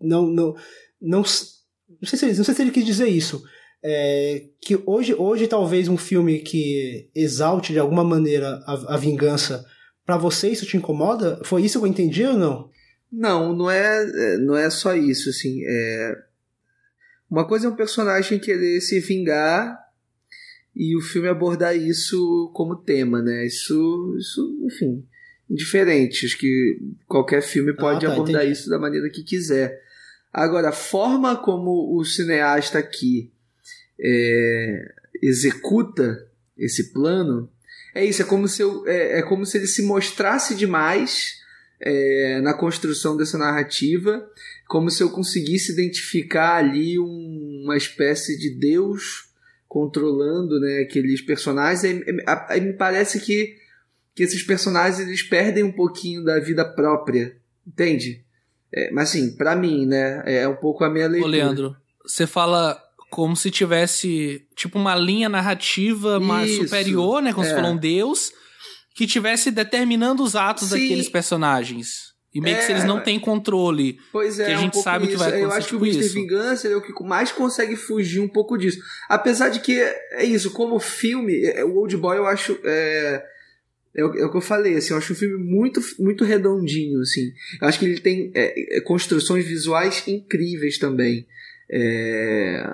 [0.00, 0.54] não, não,
[1.00, 3.42] não, não, sei se, não sei se ele quis dizer isso,
[3.84, 9.62] é, que hoje, hoje talvez um filme que exalte de alguma maneira a, a vingança,
[10.06, 11.38] para você isso te incomoda?
[11.44, 12.70] Foi isso que eu entendi ou não?
[13.12, 16.16] Não, não é, não é só isso, assim, é...
[17.30, 19.78] Uma coisa é um personagem querer se vingar
[20.74, 23.46] e o filme abordar isso como tema, né?
[23.46, 25.04] Isso, isso enfim,
[25.50, 26.26] indiferente.
[26.26, 28.52] Acho que qualquer filme ah, pode ah, tá, abordar entendi.
[28.52, 29.82] isso da maneira que quiser.
[30.32, 33.33] Agora, a forma como o cineasta aqui
[34.00, 36.26] é, executa
[36.56, 37.50] esse plano
[37.94, 41.40] é isso, é como se, eu, é, é como se ele se mostrasse demais
[41.80, 44.28] é, na construção dessa narrativa,
[44.66, 49.28] como se eu conseguisse identificar ali um, uma espécie de Deus
[49.68, 51.84] controlando né, aqueles personagens.
[52.48, 53.56] Aí, me parece que,
[54.12, 58.24] que esses personagens eles perdem um pouquinho da vida própria, entende?
[58.72, 61.28] É, mas assim, para mim, né, é um pouco a minha leitura.
[61.28, 62.83] Ô, Leandro, você fala
[63.14, 67.32] como se tivesse tipo uma linha narrativa Isso, mais superior, né?
[67.32, 67.48] Como é.
[67.48, 68.32] se falou um deus
[68.92, 70.80] que tivesse determinando os atos Sim.
[70.80, 72.12] daqueles personagens.
[72.34, 74.00] E meio é, que se eles não têm controle.
[74.10, 75.12] Pois é, que a gente um sabe isso.
[75.12, 75.44] que vai acontecer.
[75.44, 76.06] Eu acho tipo que o Mr.
[76.06, 76.14] Isso.
[76.14, 78.80] Vingança é o que mais consegue fugir um pouco disso.
[79.08, 82.58] Apesar de que é isso, como filme, é, o Old Boy eu acho.
[82.64, 83.24] É,
[83.94, 87.00] é, o, é o que eu falei, assim, eu acho um filme muito, muito redondinho,
[87.00, 87.32] assim.
[87.62, 91.28] Eu acho que ele tem é, é construções visuais incríveis também.
[91.76, 92.64] É,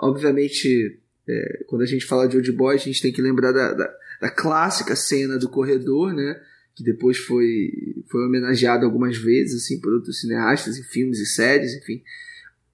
[0.00, 0.98] obviamente,
[1.28, 3.94] é, quando a gente fala de Old Boy, a gente tem que lembrar da, da,
[4.20, 6.40] da, clássica cena do corredor, né?
[6.74, 7.70] Que depois foi,
[8.10, 12.02] foi homenageado algumas vezes, assim, por outros cineastas, em filmes e séries, enfim.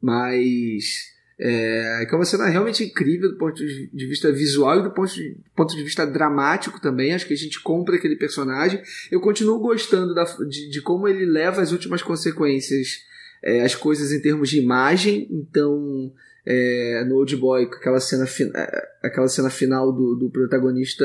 [0.01, 4.91] Mas é, que é uma cena realmente incrível do ponto de vista visual e do
[4.91, 7.13] ponto de, ponto de vista dramático também.
[7.13, 8.81] Acho que a gente compra aquele personagem.
[9.11, 13.05] Eu continuo gostando da, de, de como ele leva as últimas consequências
[13.45, 15.29] é, as coisas em termos de imagem.
[15.31, 16.11] Então,
[16.47, 18.25] é, no Old Boy, aquela cena,
[18.55, 21.05] é, aquela cena final do, do protagonista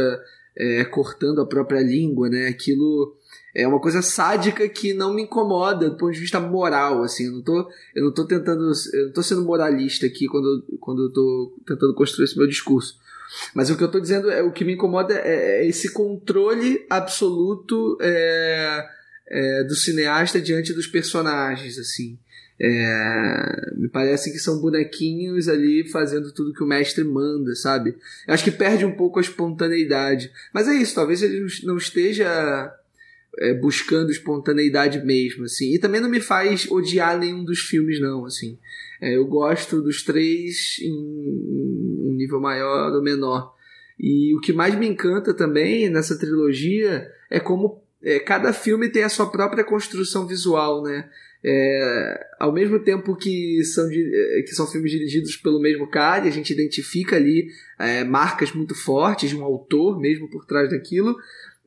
[0.57, 2.47] é, cortando a própria língua, né?
[2.47, 3.15] Aquilo
[3.53, 7.25] é uma coisa sádica que não me incomoda do ponto de vista moral, assim.
[7.25, 11.03] Eu não tô, eu não tô tentando, eu não tô sendo moralista aqui quando, quando
[11.03, 12.97] eu tô tentando construir esse meu discurso.
[13.53, 16.85] Mas o que eu tô dizendo é o que me incomoda é, é esse controle
[16.89, 18.87] absoluto é,
[19.27, 22.17] é, do cineasta diante dos personagens, assim.
[22.61, 27.95] É, me parece que são bonequinhos ali fazendo tudo que o mestre manda, sabe?
[28.27, 30.29] Eu acho que perde um pouco a espontaneidade.
[30.53, 32.73] Mas é isso, talvez ele não esteja
[33.37, 35.73] é, buscando espontaneidade mesmo, assim.
[35.73, 38.57] E também não me faz odiar nenhum dos filmes, não, assim.
[39.01, 43.55] É, eu gosto dos três em um nível maior ou menor.
[43.97, 49.03] E o que mais me encanta também nessa trilogia é como é, cada filme tem
[49.03, 51.09] a sua própria construção visual, né?
[51.43, 56.29] É, ao mesmo tempo que são, é, que são filmes dirigidos pelo mesmo cara, a
[56.29, 61.15] gente identifica ali é, marcas muito fortes de um autor mesmo por trás daquilo,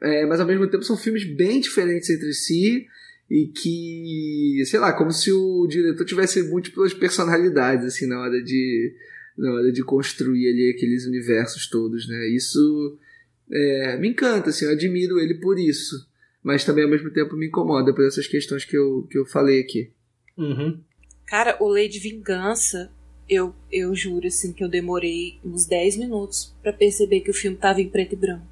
[0.01, 2.87] é, mas ao mesmo tempo são filmes bem diferentes entre si
[3.31, 8.95] e que, sei lá, como se o diretor tivesse múltiplas personalidades assim na hora de
[9.39, 12.29] na hora de construir ali aqueles universos todos, né?
[12.29, 12.99] Isso
[13.51, 16.11] é, me encanta, assim, eu admiro ele por isso
[16.43, 19.61] mas também ao mesmo tempo me incomoda por essas questões que eu, que eu falei
[19.61, 19.93] aqui.
[20.36, 20.82] Uhum.
[21.26, 22.90] Cara, o Lei de Vingança,
[23.28, 27.57] eu, eu juro assim que eu demorei uns 10 minutos para perceber que o filme
[27.57, 28.47] tava em preto e branco.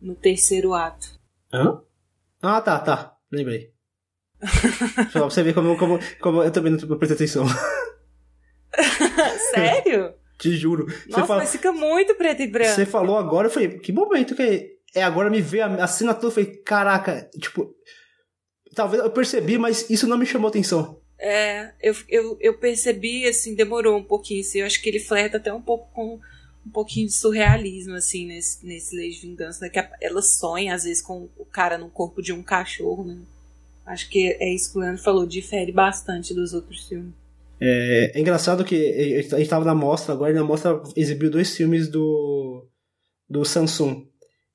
[0.00, 1.18] No terceiro ato.
[1.52, 1.82] Hã?
[2.40, 3.16] Ah, tá, tá.
[3.30, 3.72] Lembrei.
[5.12, 7.44] Só pra você ver como, como, como eu também não prestei atenção.
[9.54, 10.14] Sério?
[10.38, 10.86] Te juro.
[11.08, 11.40] Nossa, fala...
[11.40, 12.70] mas fica muito preto e branco.
[12.70, 15.86] Você falou agora, eu falei, que momento que é é, agora me veio a, a
[15.86, 17.74] cena toda, eu falei, caraca, tipo.
[18.74, 21.00] Talvez eu percebi, mas isso não me chamou atenção.
[21.18, 25.36] É, eu, eu, eu percebi, assim, demorou um pouquinho, assim, eu acho que ele flerta
[25.36, 26.20] até um pouco com
[26.66, 29.70] um pouquinho de surrealismo, assim, nesse, nesse Lei de Vingança, né?
[29.70, 33.18] Que ela sonha, às vezes, com o cara no corpo de um cachorro, né?
[33.86, 37.12] Acho que é isso que o Leandro falou, difere bastante dos outros filmes.
[37.60, 41.56] É, é engraçado que a gente estava na mostra agora, e na mostra exibiu dois
[41.56, 42.68] filmes do,
[43.28, 44.06] do Samsung.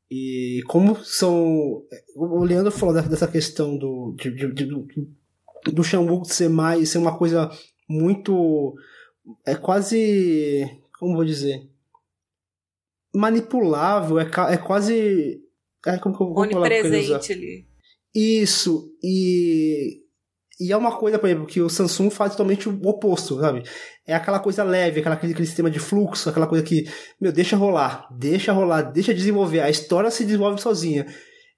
[0.09, 1.83] E como são.
[2.15, 4.87] O Leandro falou dessa questão do, de, de, de, do,
[5.71, 5.83] do
[6.25, 6.89] ser mais.
[6.89, 7.49] ser uma coisa
[7.89, 8.75] muito.
[9.45, 10.69] É quase.
[10.99, 11.67] Como vou dizer?
[13.13, 15.41] Manipulável, é, é quase.
[15.85, 17.67] É, como, como, como Onipresente ali.
[18.13, 20.05] Isso, e
[20.59, 23.63] e é uma coisa, por exemplo, que o Samsung faz totalmente o oposto, sabe?
[24.07, 26.87] É aquela coisa leve, aquela, aquele, aquele sistema de fluxo, aquela coisa que,
[27.19, 31.07] meu, deixa rolar, deixa rolar, deixa desenvolver, a história se desenvolve sozinha.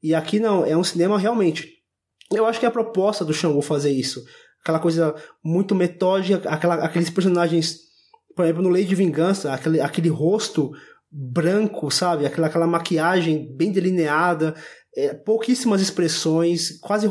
[0.01, 1.67] E aqui não, é um cinema realmente.
[2.31, 4.23] Eu acho que é a proposta do Xangô fazer isso.
[4.61, 7.79] Aquela coisa muito metódica, aquela, aqueles personagens,
[8.35, 10.71] por exemplo, no Lei de Vingança, aquele, aquele rosto
[11.11, 12.25] branco, sabe?
[12.25, 14.55] Aquela, aquela maquiagem bem delineada,
[14.95, 17.07] é, pouquíssimas expressões, quase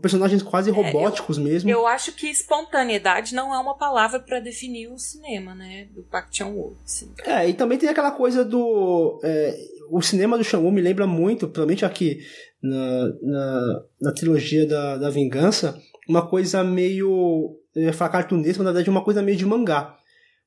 [0.00, 1.70] personagens quase é, robóticos eu, mesmo.
[1.70, 5.88] Eu acho que espontaneidade não é uma palavra para definir o cinema, né?
[5.94, 6.76] Do Park Chan-wook.
[6.84, 7.12] Assim.
[7.24, 9.56] É, e também tem aquela coisa do é,
[9.90, 12.20] o cinema do Shamu me lembra muito, principalmente aqui
[12.62, 17.56] na, na, na trilogia da, da Vingança, uma coisa meio.
[17.74, 19.96] Eu ia falar cartunesca, mas na verdade uma coisa meio de mangá.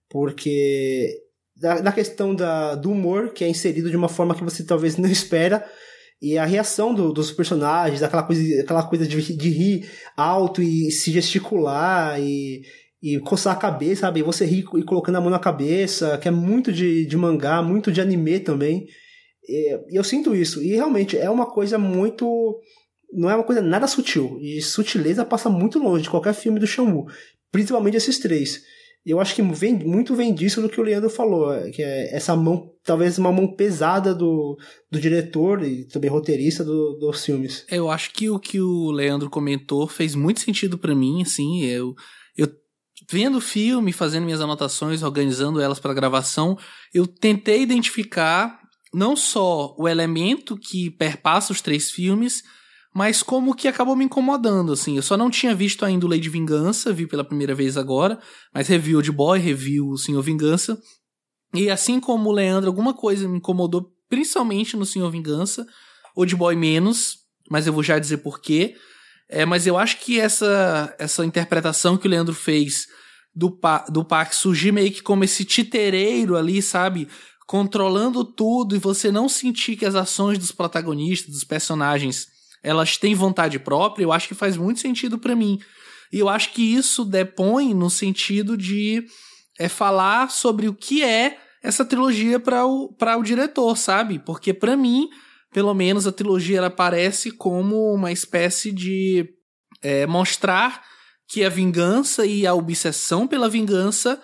[0.10, 1.23] Porque.
[1.56, 4.98] Da, da questão da, do humor, que é inserido de uma forma que você talvez
[4.98, 5.64] não espera,
[6.24, 10.90] e a reação do, dos personagens, aquela coisa, aquela coisa de, de rir alto e
[10.90, 12.62] se gesticular e,
[13.02, 14.24] e coçar a cabeça, sabe?
[14.24, 17.92] Você rir e colocando a mão na cabeça, que é muito de, de mangá, muito
[17.92, 18.88] de anime também.
[19.46, 20.64] E, e eu sinto isso.
[20.64, 22.58] E realmente é uma coisa muito.
[23.12, 24.40] Não é uma coisa nada sutil.
[24.42, 27.06] E sutileza passa muito longe de qualquer filme do Shamu.
[27.52, 28.62] Principalmente esses três.
[29.06, 32.36] Eu acho que vem, muito vem disso do que o Leandro falou, que é essa
[32.36, 34.58] mão, talvez uma mão pesada do,
[34.90, 37.66] do diretor e também roteirista do, dos filmes.
[37.70, 41.94] Eu acho que o que o Leandro comentou fez muito sentido para mim, assim, eu,
[42.38, 42.48] eu
[43.12, 46.58] vendo o filme, fazendo minhas anotações, organizando elas para gravação,
[46.94, 48.58] eu tentei identificar
[48.94, 52.44] não só o elemento que perpassa os três filmes,
[52.94, 54.96] mas como que acabou me incomodando, assim.
[54.96, 58.20] Eu só não tinha visto ainda o de Vingança, vi pela primeira vez agora,
[58.54, 60.80] mas revi o de Boy, revi o Senhor Vingança.
[61.54, 65.66] E assim como o Leandro, alguma coisa me incomodou, principalmente no Senhor Vingança,
[66.16, 67.18] o de Boy menos,
[67.50, 68.76] mas eu vou já dizer porquê.
[69.28, 72.86] É, mas eu acho que essa, essa interpretação que o Leandro fez
[73.34, 77.08] do, pa, do Pac surgir meio que como esse titereiro ali, sabe?
[77.48, 82.28] Controlando tudo e você não sentir que as ações dos protagonistas, dos personagens,
[82.64, 85.60] elas têm vontade própria, eu acho que faz muito sentido para mim.
[86.12, 89.06] E eu acho que isso depõe no sentido de
[89.60, 94.20] é, falar sobre o que é essa trilogia para o, pra o diretor, sabe?
[94.20, 95.10] Porque para mim,
[95.54, 99.28] pelo menos, a trilogia ela aparece como uma espécie de
[99.82, 100.84] é, mostrar
[101.28, 104.22] que a vingança e a obsessão pela vingança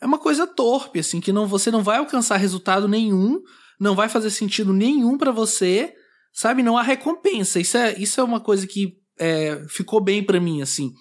[0.00, 3.40] é uma coisa torpe, assim, que não você não vai alcançar resultado nenhum,
[3.78, 5.94] não vai fazer sentido nenhum para você,
[6.32, 6.62] sabe?
[6.62, 7.60] Não há recompensa.
[7.60, 10.92] Isso é, isso é uma coisa que é, ficou bem para mim, assim.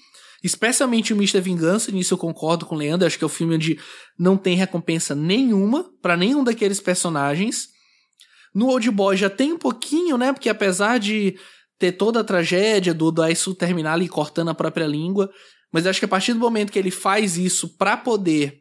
[0.43, 3.33] Especialmente o Mista Vingança, nisso eu concordo com o Leandro, acho que é o um
[3.33, 3.79] filme onde
[4.17, 7.69] não tem recompensa nenhuma para nenhum daqueles personagens.
[8.53, 10.33] No Old Boy já tem um pouquinho, né?
[10.33, 11.37] Porque apesar de
[11.77, 15.31] ter toda a tragédia do Daisu terminar ali cortando a própria língua,
[15.71, 18.60] mas acho que a partir do momento que ele faz isso para poder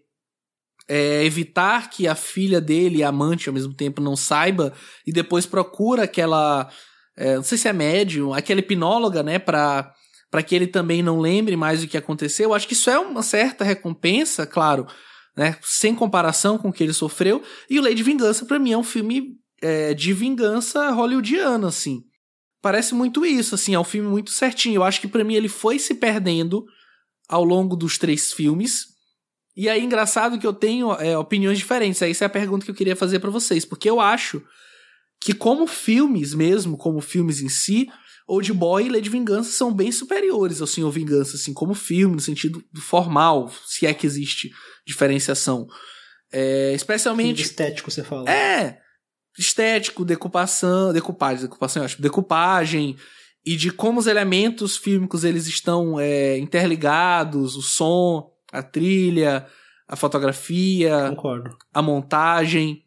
[0.89, 4.73] é, evitar que a filha dele, a amante ao mesmo tempo, não saiba,
[5.07, 6.69] e depois procura aquela.
[7.17, 9.93] É, não sei se é médium, aquela hipnóloga, né, pra,
[10.31, 12.55] pra que ele também não lembre mais o que aconteceu.
[12.55, 14.87] Acho que isso é uma certa recompensa, claro,
[15.37, 17.43] né, sem comparação com o que ele sofreu.
[17.69, 22.03] E o de Vingança, para mim, é um filme é, de vingança hollywoodiano, assim.
[22.63, 24.77] Parece muito isso, assim, é um filme muito certinho.
[24.77, 26.65] Eu acho que para mim ele foi se perdendo
[27.29, 28.90] ao longo dos três filmes
[29.61, 32.01] e aí, engraçado que eu tenho é, opiniões diferentes.
[32.01, 33.63] Essa é a pergunta que eu queria fazer para vocês.
[33.63, 34.43] Porque eu acho
[35.21, 37.87] que, como filmes mesmo, como filmes em si,
[38.27, 42.23] Old Boy e Lady Vingança são bem superiores ao Senhor Vingança, assim, como filme, no
[42.23, 44.51] sentido formal, se é que existe
[44.87, 45.67] diferenciação.
[46.33, 47.43] É, especialmente.
[47.43, 48.31] estético, você fala.
[48.31, 48.81] É!
[49.39, 52.97] Estético, decupação, decupagem, decupação, eu acho, decupagem,
[53.45, 59.47] e de como os elementos fílmicos eles estão é, interligados, o som a trilha,
[59.87, 61.57] a fotografia, Concordo.
[61.73, 62.85] a montagem.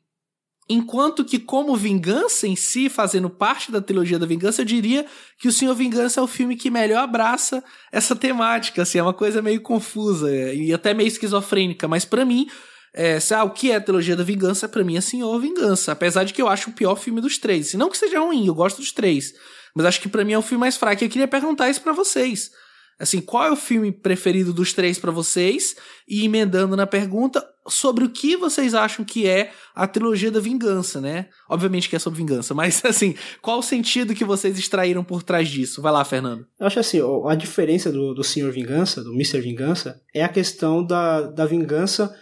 [0.69, 5.05] Enquanto que, como Vingança em si, fazendo parte da trilogia da Vingança, eu diria
[5.37, 7.61] que O Senhor Vingança é o filme que melhor abraça
[7.91, 12.47] essa temática, assim, é uma coisa meio confusa e até meio esquizofrênica, mas para mim,
[12.95, 16.23] é, ah, o que é a trilogia da Vingança, para mim é Senhor Vingança, apesar
[16.23, 17.67] de que eu acho o pior filme dos três.
[17.67, 19.33] Se não que seja ruim, eu gosto dos três,
[19.75, 21.03] mas acho que para mim é o filme mais fraco.
[21.03, 22.51] E eu queria perguntar isso para vocês.
[22.99, 25.75] Assim, qual é o filme preferido dos três para vocês?
[26.07, 30.99] E emendando na pergunta sobre o que vocês acham que é a trilogia da vingança,
[30.99, 31.27] né?
[31.49, 35.49] Obviamente que é sobre vingança, mas assim, qual o sentido que vocês extraíram por trás
[35.49, 35.81] disso?
[35.81, 36.45] Vai lá, Fernando.
[36.59, 39.41] Eu acho assim, a diferença do, do Senhor Vingança, do Mr.
[39.41, 42.13] Vingança, é a questão da, da vingança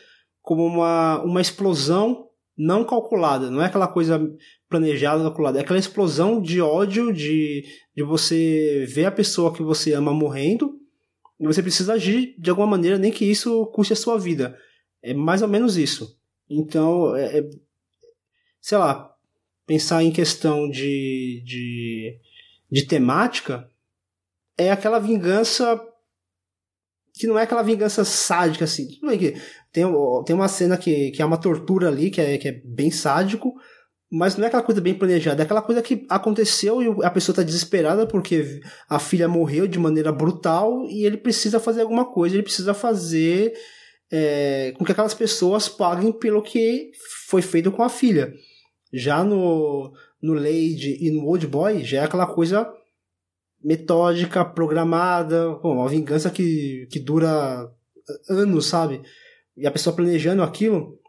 [0.41, 2.27] como uma, uma explosão
[2.61, 4.21] não calculada, não é aquela coisa
[4.69, 9.93] planejada, calculada, é aquela explosão de ódio, de, de você ver a pessoa que você
[9.93, 10.79] ama morrendo
[11.39, 14.55] e você precisa agir de alguma maneira, nem que isso custe a sua vida.
[15.01, 16.15] É mais ou menos isso.
[16.47, 17.49] Então, é, é
[18.61, 19.11] sei lá,
[19.65, 22.19] pensar em questão de, de,
[22.71, 23.67] de temática,
[24.55, 25.81] é aquela vingança
[27.21, 28.87] que não é aquela vingança sádica assim.
[29.71, 29.85] Tem,
[30.25, 33.53] tem uma cena que, que é uma tortura ali, que é, que é bem sádico,
[34.11, 37.33] mas não é aquela coisa bem planejada, é aquela coisa que aconteceu e a pessoa
[37.33, 38.59] está desesperada porque
[38.89, 43.53] a filha morreu de maneira brutal e ele precisa fazer alguma coisa, ele precisa fazer
[44.11, 46.89] é, com que aquelas pessoas paguem pelo que
[47.27, 48.33] foi feito com a filha.
[48.91, 52.67] Já no, no Lady e no Old Boy, já é aquela coisa
[53.63, 57.69] metódica, programada, bom, uma vingança que, que dura
[58.29, 59.01] anos, sabe?
[59.55, 60.99] E a pessoa planejando aquilo.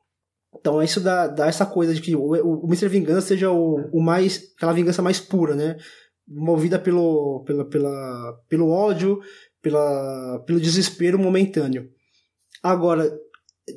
[0.54, 2.88] Então isso dá, dá essa coisa de que o, o, o Mr.
[2.88, 4.52] Vingança seja o, o mais.
[4.56, 5.76] aquela vingança mais pura, né?
[6.28, 9.20] Movida pelo, pela, pela, pelo ódio,
[9.60, 11.90] pela, pelo desespero momentâneo.
[12.62, 13.12] Agora,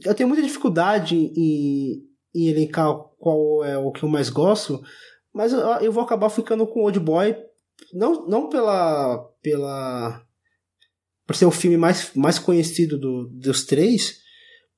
[0.04, 2.04] eu tenho muita dificuldade em,
[2.34, 4.82] em elencar qual é o que eu mais gosto,
[5.34, 7.36] mas eu, eu vou acabar ficando com Old Boy,
[7.94, 10.22] não, não pela, pela
[11.26, 14.20] por ser o filme mais, mais conhecido do, dos três,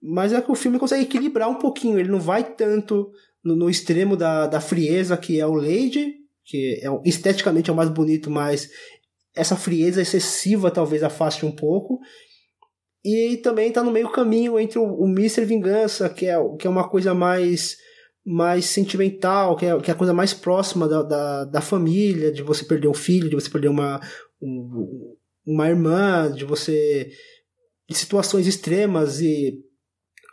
[0.01, 3.11] mas é que o filme consegue equilibrar um pouquinho, ele não vai tanto
[3.43, 7.75] no, no extremo da, da frieza que é o Lady, que é, esteticamente é o
[7.75, 8.69] mais bonito, mas
[9.35, 11.99] essa frieza excessiva talvez afaste um pouco,
[13.03, 15.45] e também está no meio caminho entre o, o Mr.
[15.45, 17.77] Vingança, que é, que é uma coisa mais
[18.29, 22.43] mais sentimental, que é, que é a coisa mais próxima da, da, da, família, de
[22.43, 24.01] você perder um filho, de você perder uma,
[24.41, 25.15] um,
[25.45, 27.09] uma irmã, de você.
[27.89, 29.63] de situações extremas e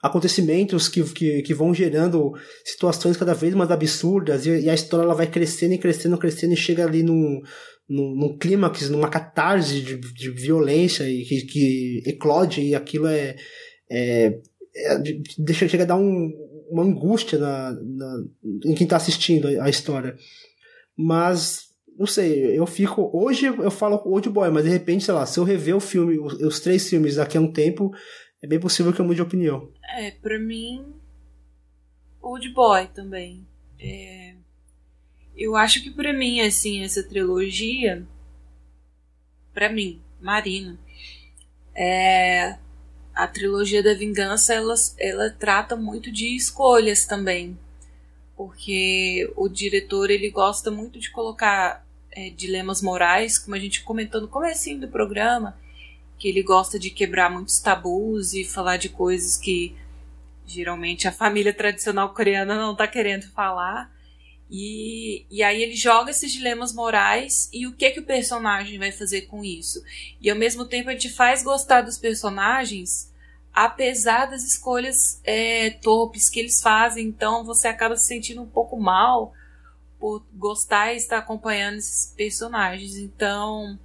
[0.03, 2.33] acontecimentos que, que, que vão gerando
[2.65, 6.53] situações cada vez mais absurdas, e, e a história ela vai crescendo e crescendo, crescendo,
[6.53, 7.41] e chega ali num,
[7.89, 13.37] num, num clímax, numa catarse de, de violência e que, que eclode, e aquilo é,
[13.89, 14.41] é,
[14.75, 14.99] é
[15.39, 16.33] deixa chega a dar um,
[16.71, 18.25] uma angústia na, na,
[18.65, 20.17] em quem está assistindo a, a, história.
[20.97, 23.11] Mas, não sei, eu fico.
[23.13, 26.19] Hoje eu falo Old Boy, mas de repente, sei lá, se eu rever o filme,
[26.19, 27.93] os, os três filmes daqui a um tempo,
[28.43, 29.71] é bem possível que eu mude de opinião.
[29.97, 30.95] É, pra mim.
[32.21, 33.47] Old Boy também.
[33.79, 34.35] É,
[35.37, 38.07] eu acho que para mim, assim, essa trilogia,
[39.53, 40.79] para mim, Marina,
[41.75, 42.57] é,
[43.15, 47.59] a trilogia da vingança, ela, ela trata muito de escolhas também,
[48.37, 54.21] porque o diretor ele gosta muito de colocar é, dilemas morais, como a gente comentou
[54.21, 55.57] no começo do programa,
[56.19, 59.77] que ele gosta de quebrar muitos tabus e falar de coisas que
[60.47, 63.94] geralmente a família tradicional coreana não está querendo falar.
[64.57, 68.93] E, e aí ele joga esses dilemas morais e o que que o personagem vai
[68.93, 69.83] fazer com isso.
[70.21, 73.13] E ao mesmo tempo a gente faz gostar dos personagens
[73.53, 77.05] apesar das escolhas é, torpes que eles fazem.
[77.05, 79.33] Então você acaba se sentindo um pouco mal
[79.99, 82.97] por gostar e estar acompanhando esses personagens.
[82.97, 83.77] Então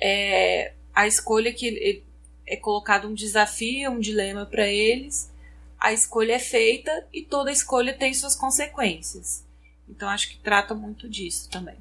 [0.00, 2.04] é, a escolha que
[2.46, 5.32] é colocado um desafio, um dilema para eles.
[5.80, 9.45] A escolha é feita e toda escolha tem suas consequências.
[9.88, 11.76] Então acho que trata muito disso também.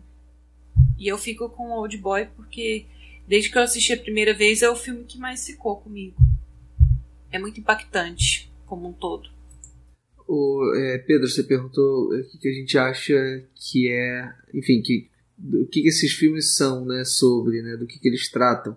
[0.98, 2.86] E eu fico com o Old Boy porque
[3.28, 6.16] desde que eu assisti a primeira vez é o filme que mais ficou comigo.
[7.32, 9.30] É muito impactante como um todo.
[10.28, 15.10] O, é, Pedro, você perguntou o que, que, a gente acha que é, enfim, que,
[15.38, 18.76] do que, que esses filmes são, né, sobre, né, do que, que eles tratam.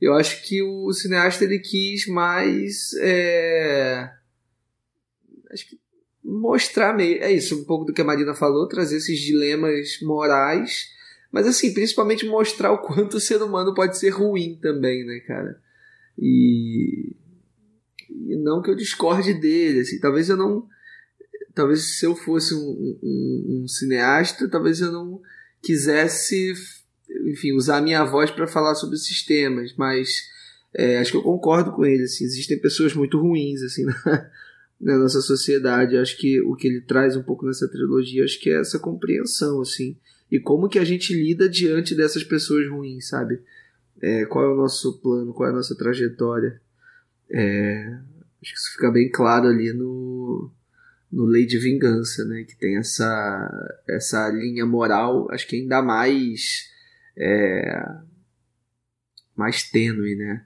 [0.00, 4.10] Eu acho que o cineasta ele quis mais, é,
[6.28, 7.22] mostrar meio.
[7.22, 10.88] É isso, um pouco do que a Marina falou, trazer esses dilemas morais,
[11.32, 15.58] mas assim, principalmente mostrar o quanto o ser humano pode ser ruim também, né, cara?
[16.18, 17.16] E,
[18.10, 20.66] e não que eu discorde dele, assim, talvez eu não.
[21.54, 25.20] Talvez se eu fosse um, um, um cineasta, talvez eu não
[25.60, 26.52] quisesse,
[27.26, 30.08] enfim, usar a minha voz para falar sobre esses temas, mas
[30.72, 34.30] é, acho que eu concordo com ele, assim, existem pessoas muito ruins, assim, na,
[34.80, 35.96] na nossa sociedade.
[35.96, 39.60] Acho que o que ele traz um pouco nessa trilogia, acho que é essa compreensão,
[39.60, 39.96] assim.
[40.30, 43.40] E como que a gente lida diante dessas pessoas ruins, sabe?
[44.00, 46.60] É, qual é o nosso plano, qual é a nossa trajetória.
[47.30, 47.98] É,
[48.42, 50.50] acho que isso fica bem claro ali no,
[51.10, 52.44] no Lei de Vingança, né?
[52.44, 56.68] Que tem essa, essa linha moral, acho que ainda mais
[57.16, 57.84] é,
[59.34, 60.44] mais tênue, né?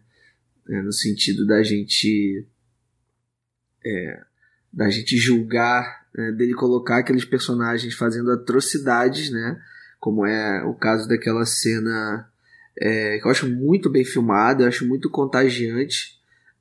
[0.68, 2.46] É, no sentido da gente
[3.84, 4.20] é,
[4.72, 9.60] da gente julgar, né, dele colocar aqueles personagens fazendo atrocidades, né?
[10.00, 12.28] Como é o caso daquela cena
[12.78, 16.18] é, que eu acho muito bem filmada, eu acho muito contagiante,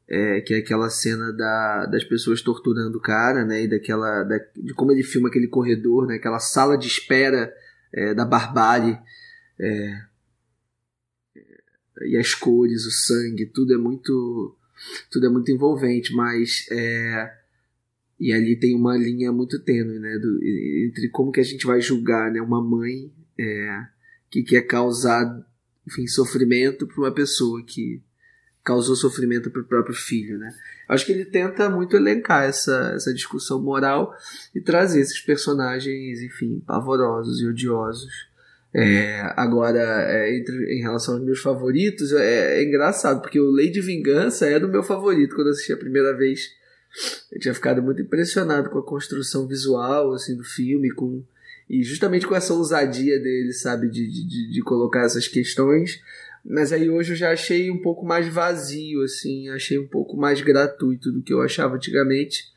[0.07, 3.63] é, que é aquela cena da, das pessoas torturando o cara, né?
[3.63, 6.15] E daquela, da, de como ele filma aquele corredor, né?
[6.15, 7.51] Aquela sala de espera
[7.93, 8.99] é, da barbárie.
[9.59, 10.01] É,
[12.07, 14.57] e as cores, o sangue, tudo é muito
[15.09, 17.31] tudo é muito envolvente, mas é,
[18.19, 20.39] e ali tem uma linha muito tênue, né, do,
[20.87, 23.79] entre como que a gente vai julgar, né, uma mãe é,
[24.29, 25.25] que quer causar,
[25.87, 28.01] enfim, sofrimento para uma pessoa que
[28.63, 30.53] causou sofrimento para o próprio filho, né?
[30.87, 34.15] Acho que ele tenta muito elencar essa, essa discussão moral
[34.53, 38.29] e trazer esses personagens, enfim, pavorosos e odiosos.
[38.73, 39.79] É, agora,
[40.09, 44.45] é, entre, em relação aos meus favoritos, é, é, engraçado, porque o Lei de Vingança
[44.45, 46.51] é do meu favorito quando eu assisti a primeira vez.
[47.31, 51.23] Eu tinha ficado muito impressionado com a construção visual assim, do filme, com,
[51.69, 56.01] e justamente com essa ousadia dele, sabe, de, de, de colocar essas questões
[56.43, 60.41] mas aí hoje eu já achei um pouco mais vazio, assim, achei um pouco mais
[60.41, 62.51] gratuito do que eu achava antigamente.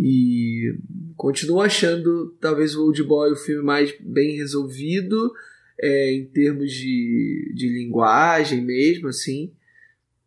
[0.00, 0.78] E
[1.16, 5.32] continuo achando talvez o Old Boy o filme mais bem resolvido
[5.80, 9.52] é, em termos de, de linguagem mesmo, assim,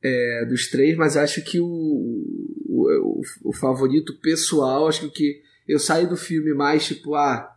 [0.04, 6.10] é, dos três, mas acho que o, o, o, favorito pessoal, acho que eu saio
[6.10, 7.50] do filme mais tipo, ah,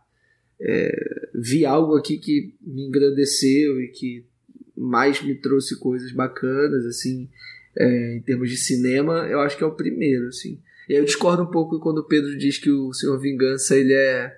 [0.61, 4.25] é, vi algo aqui que me engrandeceu e que
[4.73, 7.29] mais me trouxe coisas bacanas, assim,
[7.77, 10.61] é, em termos de cinema, eu acho que é o primeiro, assim.
[10.87, 13.93] E aí eu discordo um pouco quando o Pedro diz que o Senhor Vingança, ele
[13.93, 14.37] é,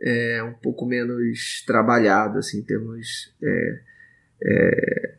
[0.00, 3.80] é um pouco menos trabalhado, assim, em termos é,
[4.44, 5.14] é,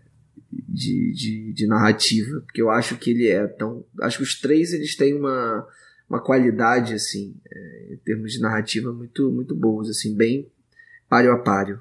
[0.52, 3.86] de, de, de, narrativa, porque eu acho que ele é tão...
[4.02, 5.68] Acho que os três, eles têm uma,
[6.10, 10.50] uma qualidade, assim, é, em termos de narrativa muito, muito boas, assim, bem
[11.10, 11.80] páreo a páreo.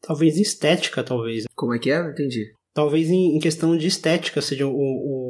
[0.00, 1.44] Talvez em estética, talvez.
[1.54, 2.02] Como é que é?
[2.02, 2.54] Não entendi.
[2.72, 5.25] Talvez em, em questão de estética seja o, o,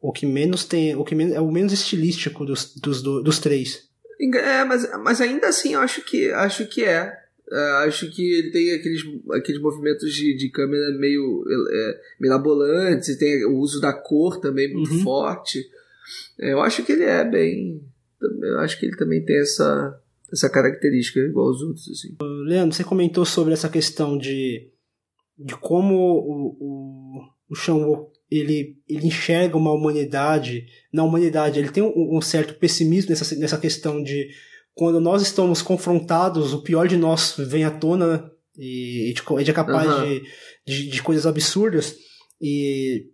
[0.00, 0.96] o que menos tem.
[0.96, 3.88] O que menos, é o menos estilístico dos, dos, dos três.
[4.34, 7.12] É, mas, mas ainda assim eu acho que acho que é.
[7.50, 9.02] é acho que ele tem aqueles,
[9.32, 14.92] aqueles movimentos de, de câmera meio é, mirabolantes, tem o uso da cor também muito
[14.92, 15.02] uhum.
[15.02, 15.68] forte.
[16.38, 17.82] É, eu acho que ele é bem.
[18.20, 19.98] Eu acho que ele também tem essa,
[20.30, 21.88] essa característica igual aos outros.
[21.88, 22.16] Assim.
[22.44, 24.68] Leandro, você comentou sobre essa questão de,
[25.38, 27.76] de como o, o, o Sean
[28.30, 30.66] ele, ele enxerga uma humanidade.
[30.92, 34.28] Na humanidade, ele tem um, um, certo pessimismo nessa, nessa questão de
[34.74, 39.54] quando nós estamos confrontados, o pior de nós vem à tona e a gente é
[39.54, 40.04] capaz uhum.
[40.04, 40.22] de,
[40.66, 41.96] de, de, coisas absurdas.
[42.40, 43.06] E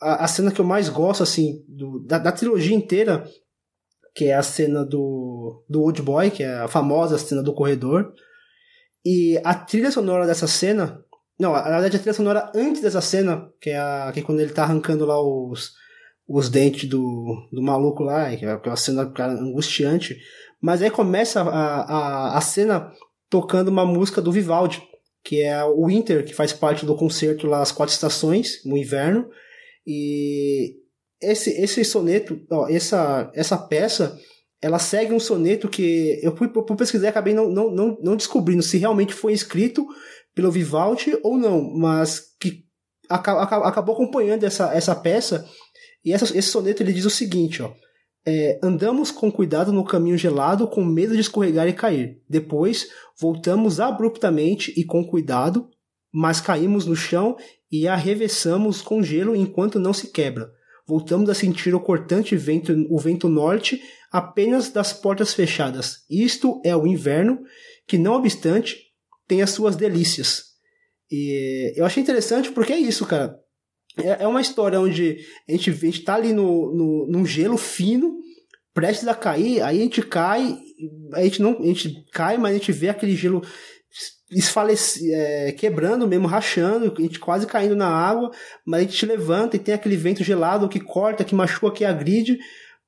[0.00, 3.24] a, a, cena que eu mais gosto, assim, do, da, da trilogia inteira
[4.16, 8.14] que é a cena do, do Old Boy, que é a famosa cena do corredor.
[9.04, 11.04] E a trilha sonora dessa cena.
[11.38, 14.40] Não, na verdade a trilha sonora antes dessa cena, que é, a, que é quando
[14.40, 15.72] ele tá arrancando lá os,
[16.26, 20.18] os dentes do, do maluco lá, que é aquela cena angustiante.
[20.60, 22.90] Mas aí começa a, a, a cena
[23.28, 24.82] tocando uma música do Vivaldi,
[25.22, 29.28] que é o Winter, que faz parte do concerto lá As Quatro Estações, no inverno.
[29.86, 30.76] E
[31.20, 34.18] esse, esse soneto, ó, essa, essa peça,
[34.62, 38.16] ela segue um soneto que eu fui, por pesquisar e acabei não, não, não, não
[38.16, 39.86] descobrindo se realmente foi escrito
[40.36, 42.66] pelo Vivaldi ou não, mas que
[43.08, 45.48] acabou acompanhando essa, essa peça.
[46.04, 47.72] E essa, esse soneto ele diz o seguinte: ó,
[48.24, 52.22] é, andamos com cuidado no caminho gelado, com medo de escorregar e cair.
[52.28, 52.88] Depois,
[53.18, 55.70] voltamos abruptamente e com cuidado,
[56.12, 57.36] mas caímos no chão
[57.72, 60.54] e arrevessamos com gelo enquanto não se quebra
[60.86, 66.04] voltamos a sentir o cortante vento, o vento norte apenas das portas fechadas.
[66.08, 67.40] Isto é o inverno,
[67.86, 68.85] que não obstante
[69.26, 70.44] tem as suas delícias.
[71.10, 73.38] E eu achei interessante porque é isso, cara.
[73.98, 77.56] É, é uma história onde a gente, a gente tá ali no, no, num gelo
[77.56, 78.18] fino,
[78.74, 80.58] prestes a cair, aí a gente cai,
[81.14, 83.42] a gente não, a gente cai, mas a gente vê aquele gelo
[84.30, 88.30] esfaleci, é, quebrando mesmo, rachando, a gente quase caindo na água,
[88.66, 92.38] mas a gente levanta e tem aquele vento gelado que corta, que machuca, que agride,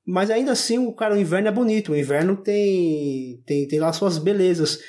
[0.07, 3.93] mas ainda assim, o cara, o inverno é bonito, o inverno tem tem, tem lá
[3.93, 4.81] suas belezas.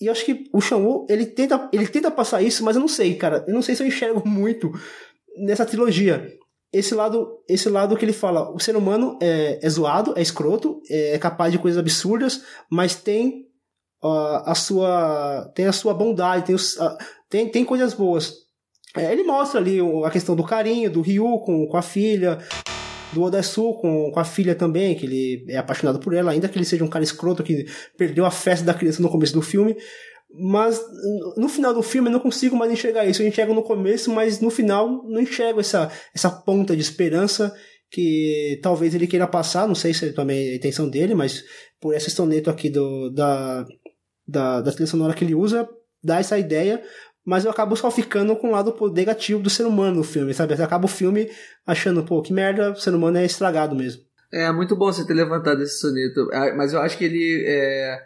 [0.00, 2.88] E eu acho que o Shamu, ele tenta, ele tenta passar isso, mas eu não
[2.88, 4.70] sei, cara, eu não sei se eu enxergo muito
[5.36, 6.32] nessa trilogia.
[6.72, 10.80] Esse lado, esse lado que ele fala, o ser humano é, é zoado, é escroto,
[10.88, 13.46] é capaz de coisas absurdas, mas tem
[14.02, 16.98] a, a sua tem a sua bondade, tem, a,
[17.28, 18.34] tem, tem coisas boas.
[18.96, 22.38] É, ele mostra ali a questão do carinho do Ryu com, com a filha,
[23.12, 26.58] do Odesu com, com a filha também, que ele é apaixonado por ela, ainda que
[26.58, 27.66] ele seja um cara escroto que
[27.96, 29.76] perdeu a festa da criança no começo do filme.
[30.30, 30.78] Mas
[31.36, 33.22] no final do filme eu não consigo mais enxergar isso.
[33.22, 37.54] Eu enxergo no começo, mas no final não enxergo essa, essa ponta de esperança
[37.90, 39.66] que talvez ele queira passar.
[39.66, 41.44] Não sei se é também a intenção dele, mas
[41.80, 43.64] por esse soneto aqui do, da,
[44.26, 45.66] da, da trilha sonora que ele usa,
[46.02, 46.82] dá essa ideia,
[47.28, 50.54] mas eu acabo só ficando com o lado negativo do ser humano no filme, sabe?
[50.54, 51.30] Eu acabo o filme
[51.66, 54.02] achando, pô, que merda, o ser humano é estragado mesmo.
[54.32, 58.00] É, muito bom você ter levantado esse soneto, ah, mas eu acho que ele é,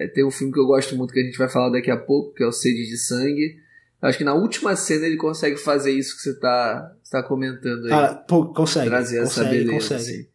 [0.00, 1.96] é, tem um filme que eu gosto muito que a gente vai falar daqui a
[1.96, 3.54] pouco, que é o Sede de Sangue.
[4.02, 7.92] Acho que na última cena ele consegue fazer isso que você tá, tá comentando aí.
[7.92, 8.88] Ah, pô, consegue.
[8.88, 9.72] Trazer consegue, essa beleza.
[9.72, 10.00] consegue.
[10.00, 10.26] assim.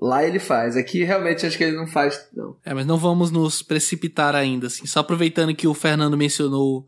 [0.00, 0.78] Lá ele faz.
[0.78, 2.56] Aqui realmente acho que ele não faz, não.
[2.64, 4.86] É, mas não vamos nos precipitar ainda, assim.
[4.86, 6.86] Só aproveitando que o Fernando mencionou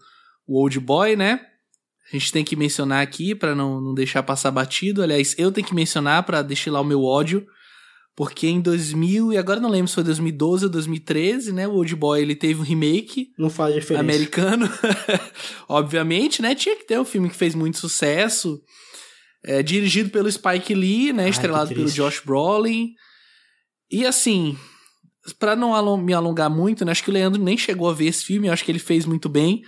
[0.48, 1.40] o Old Boy, né?
[2.10, 5.02] A gente tem que mencionar aqui para não, não deixar passar batido.
[5.02, 7.46] Aliás, eu tenho que mencionar para destilar o meu ódio.
[8.16, 11.68] Porque em 2000, e agora não lembro se foi 2012 ou 2013, né?
[11.68, 14.00] O Old Boy ele teve um remake Não faz diferença.
[14.00, 14.68] americano.
[15.68, 16.52] Obviamente, né?
[16.56, 18.60] Tinha que ter um filme que fez muito sucesso.
[19.44, 21.24] É, dirigido pelo Spike Lee, né?
[21.24, 21.88] Ai, estrelado pelo.
[21.88, 22.88] Josh Brolin.
[23.88, 24.58] E assim,
[25.38, 26.90] pra não me alongar muito, né?
[26.90, 29.06] Acho que o Leandro nem chegou a ver esse filme, eu acho que ele fez
[29.06, 29.62] muito bem.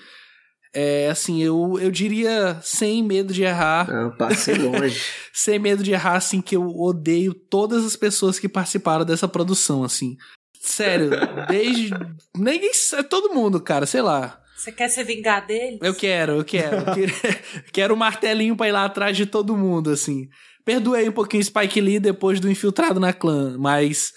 [0.73, 5.03] É, assim, eu, eu diria sem medo de errar, Não, passei longe.
[5.35, 9.83] sem medo de errar, assim, que eu odeio todas as pessoas que participaram dessa produção,
[9.83, 10.17] assim.
[10.61, 11.11] Sério,
[11.49, 11.91] desde.
[12.37, 12.71] Ninguém.
[12.95, 14.39] é Todo mundo, cara, sei lá.
[14.55, 15.79] Você quer se vingar dele?
[15.81, 16.77] Eu quero, eu quero.
[16.77, 17.13] Eu quero,
[17.73, 20.29] quero um martelinho pra ir lá atrás de todo mundo, assim.
[20.65, 24.13] Perdoei um pouquinho Spike Lee depois do Infiltrado na Clã, mas,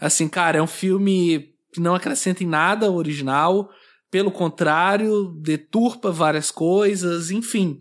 [0.00, 3.68] assim, cara, é um filme que não acrescenta em nada original.
[4.12, 7.78] Pelo contrário, deturpa várias coisas, enfim.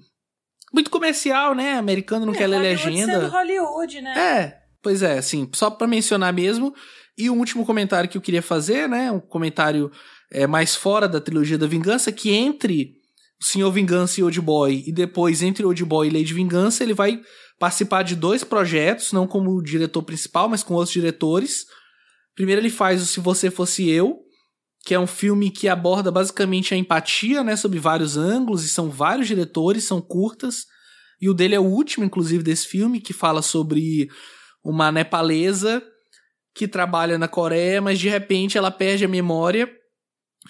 [0.73, 1.73] Muito comercial, né?
[1.73, 3.13] Americano não É, quer ler Hollywood legenda.
[3.19, 4.17] sendo Hollywood, né?
[4.17, 6.73] É, pois é, assim, só pra mencionar mesmo.
[7.17, 9.91] E o último comentário que eu queria fazer, né, um comentário
[10.31, 12.93] é, mais fora da trilogia da Vingança, que entre
[13.41, 16.93] o Senhor Vingança e Old Boy, e depois entre Old Boy e Lady Vingança, ele
[16.93, 17.19] vai
[17.59, 21.65] participar de dois projetos, não como diretor principal, mas com outros diretores.
[22.33, 24.19] Primeiro ele faz o Se Você Fosse Eu,
[24.83, 28.89] que é um filme que aborda basicamente a empatia, né, sobre vários ângulos, e são
[28.89, 30.65] vários diretores, são curtas,
[31.21, 34.09] e o dele é o último, inclusive, desse filme, que fala sobre
[34.63, 35.83] uma nepalesa
[36.53, 39.69] que trabalha na Coreia, mas de repente ela perde a memória,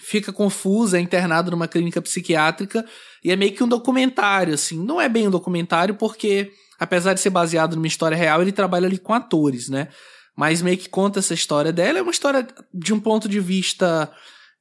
[0.00, 2.84] fica confusa, é internada numa clínica psiquiátrica,
[3.22, 4.82] e é meio que um documentário, assim.
[4.82, 8.86] Não é bem um documentário, porque, apesar de ser baseado numa história real, ele trabalha
[8.86, 9.88] ali com atores, né?
[10.36, 11.98] Mas meio que conta essa história dela.
[11.98, 14.10] É uma história de um ponto de vista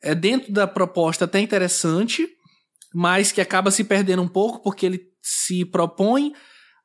[0.02, 2.28] é, dentro da proposta até interessante,
[2.94, 6.34] mas que acaba se perdendo um pouco porque ele se propõe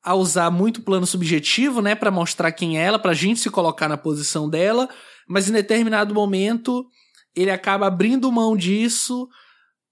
[0.02, 3.88] a usar muito plano subjetivo, né, para mostrar quem é ela, pra gente se colocar
[3.88, 4.88] na posição dela,
[5.28, 6.86] mas em determinado momento
[7.34, 9.28] ele acaba abrindo mão disso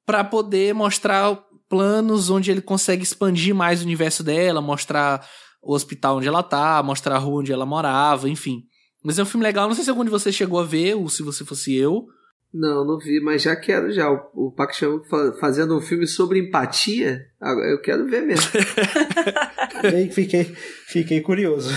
[0.07, 1.37] para poder mostrar
[1.69, 5.27] planos onde ele consegue expandir mais o universo dela, mostrar
[5.61, 8.63] o hospital onde ela tá, mostrar a rua onde ela morava, enfim.
[9.05, 11.09] Mas é um filme legal, não sei se algum de vocês chegou a ver, ou
[11.11, 12.07] se você fosse eu.
[12.53, 14.11] Não, não vi, mas já quero já.
[14.11, 18.47] O, o Park Chan-wook fa- fazendo um filme sobre empatia, agora eu quero ver mesmo.
[20.13, 20.45] Fiquei,
[20.87, 21.71] fiquei curioso.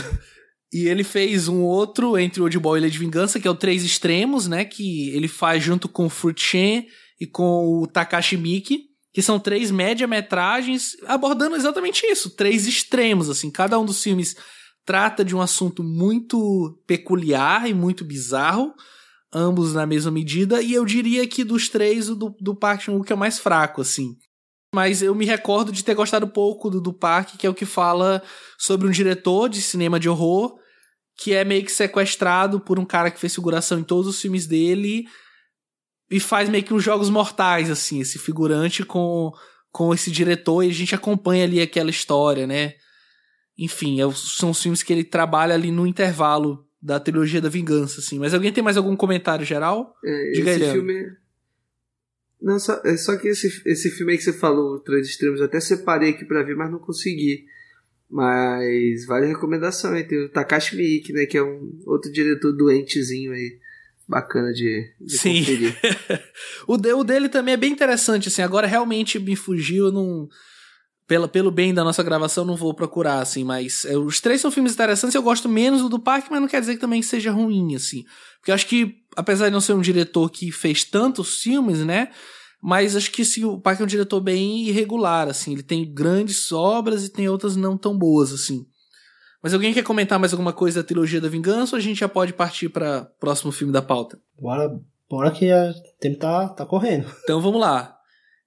[0.72, 3.84] E ele fez um outro entre Old Boy e Lady Vingança, que é o Três
[3.84, 4.66] Extremos, né?
[4.66, 6.88] Que ele faz junto com o Fruit Shen
[7.20, 8.82] e com o Takashi Miki,
[9.14, 13.50] que são três média-metragens abordando exatamente isso, três extremos, assim.
[13.50, 14.36] Cada um dos filmes
[14.88, 18.74] trata de um assunto muito peculiar e muito bizarro,
[19.32, 23.12] ambos na mesma medida, e eu diria que dos três, o do, do Park Chan-wook
[23.12, 24.16] é o mais fraco, assim.
[24.74, 27.66] Mas eu me recordo de ter gostado pouco do, do Park, que é o que
[27.66, 28.24] fala
[28.58, 30.58] sobre um diretor de cinema de horror
[31.18, 34.46] que é meio que sequestrado por um cara que fez figuração em todos os filmes
[34.46, 35.06] dele
[36.10, 39.32] e faz meio que uns jogos mortais, assim, esse figurante com,
[39.72, 42.76] com esse diretor e a gente acompanha ali aquela história, né?
[43.58, 48.00] Enfim, é- são os filmes que ele trabalha ali no intervalo da trilogia da vingança,
[48.00, 48.20] assim.
[48.20, 49.96] Mas alguém tem mais algum comentário geral?
[50.06, 50.74] É, Diga aí, esse Leandro.
[50.86, 51.12] filme.
[52.40, 55.48] Não, só, é só que esse, esse filme aí que você falou, Três Extremos, eu
[55.48, 57.46] até separei aqui pra ver, mas não consegui.
[58.10, 60.04] Mas vale a recomendação aí.
[60.04, 61.26] Tem o Takashi Miike, né?
[61.26, 63.58] Que é um outro diretor doentezinho aí.
[64.08, 65.40] Bacana de, de Sim.
[65.40, 65.76] conferir.
[66.66, 68.42] o, de- o dele também é bem interessante, assim.
[68.42, 70.30] Agora realmente me fugiu, eu não.
[71.08, 74.52] Pela, pelo bem da nossa gravação, não vou procurar, assim, mas é, os três são
[74.52, 75.16] filmes interessantes.
[75.16, 78.04] Eu gosto menos do do Park, mas não quer dizer que também seja ruim, assim.
[78.40, 82.10] Porque eu acho que, apesar de não ser um diretor que fez tantos filmes, né?
[82.62, 85.54] Mas acho que sim, o Park é um diretor bem irregular, assim.
[85.54, 88.66] Ele tem grandes obras e tem outras não tão boas, assim.
[89.42, 92.10] Mas alguém quer comentar mais alguma coisa da trilogia da vingança ou a gente já
[92.10, 94.20] pode partir para próximo filme da pauta?
[94.38, 94.78] Bora,
[95.10, 97.10] bora que o tempo tá, tá correndo.
[97.24, 97.96] Então vamos lá.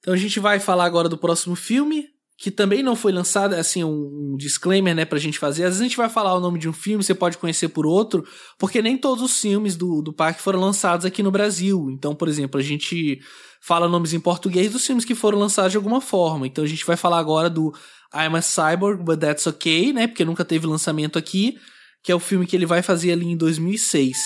[0.00, 2.06] Então a gente vai falar agora do próximo filme,
[2.40, 5.64] que também não foi lançado, assim, um, um disclaimer, né, pra gente fazer.
[5.64, 7.84] Às vezes a gente vai falar o nome de um filme, você pode conhecer por
[7.84, 8.26] outro,
[8.58, 11.90] porque nem todos os filmes do, do parque foram lançados aqui no Brasil.
[11.90, 13.20] Então, por exemplo, a gente
[13.60, 16.46] fala nomes em português dos filmes que foram lançados de alguma forma.
[16.46, 17.74] Então a gente vai falar agora do
[18.14, 21.58] I'm a Cyborg, But That's Okay, né, porque nunca teve lançamento aqui,
[22.02, 24.16] que é o filme que ele vai fazer ali em 2006.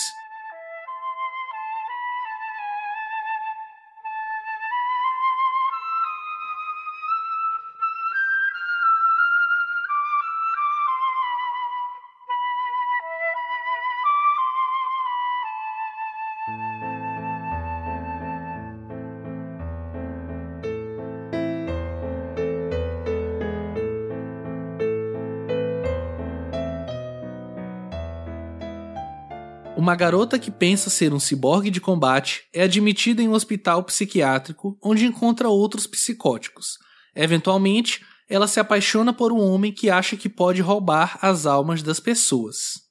[29.95, 34.77] Uma garota que pensa ser um ciborgue de combate é admitida em um hospital psiquiátrico
[34.83, 36.79] onde encontra outros psicóticos.
[37.15, 42.01] Eventualmente, ela se apaixona por um homem que acha que pode roubar as almas das
[42.01, 42.83] pessoas.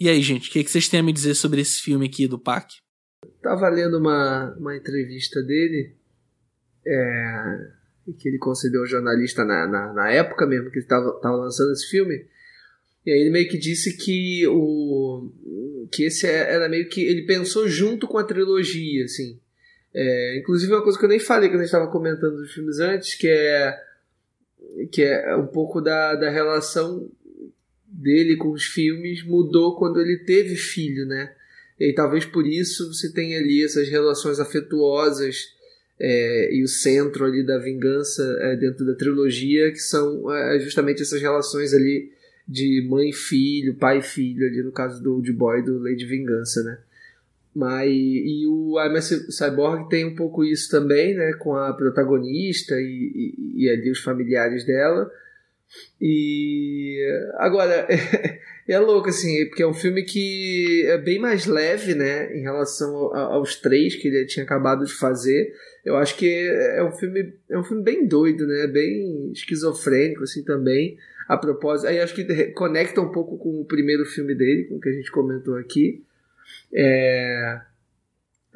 [0.00, 2.40] E aí, gente, o que, vocês têm a me dizer sobre esse filme aqui do
[2.40, 2.74] Pac?
[3.40, 5.96] Tava lendo uma, uma entrevista dele,
[6.84, 7.58] é,
[8.18, 11.88] que ele concedeu ao jornalista na, na, na época mesmo que ele estava lançando esse
[11.88, 12.16] filme.
[13.06, 15.30] E aí ele meio que disse que o
[15.90, 19.38] que esse é, era meio que ele pensou junto com a trilogia, assim.
[19.94, 22.78] É, inclusive uma coisa que eu nem falei quando a gente estava comentando dos filmes
[22.78, 23.78] antes, que é
[24.90, 27.10] que é um pouco da, da relação
[27.86, 31.34] dele com os filmes mudou quando ele teve filho, né?
[31.78, 35.52] E talvez por isso você tenha ali essas relações afetuosas
[36.00, 41.02] é, e o centro ali da vingança é, dentro da trilogia, que são é, justamente
[41.02, 42.10] essas relações ali
[42.46, 46.04] de mãe e filho, pai e filho, ali no caso do Old Boy do Lady
[46.04, 46.78] Vingança, né?
[47.54, 51.34] Mas, e o a Cyborg tem um pouco isso também, né?
[51.34, 55.10] Com a protagonista e, e, e ali os familiares dela.
[56.00, 56.98] E
[57.36, 58.38] agora é,
[58.68, 63.14] é, louco assim, porque é um filme que é bem mais leve, né, em relação
[63.14, 65.54] aos três que ele tinha acabado de fazer.
[65.84, 70.44] Eu acho que é um filme é um filme bem doido, né, bem esquizofrênico assim
[70.44, 70.98] também.
[71.28, 74.80] A propósito, aí acho que conecta um pouco com o primeiro filme dele, com o
[74.80, 76.02] que a gente comentou aqui.
[76.72, 77.60] É,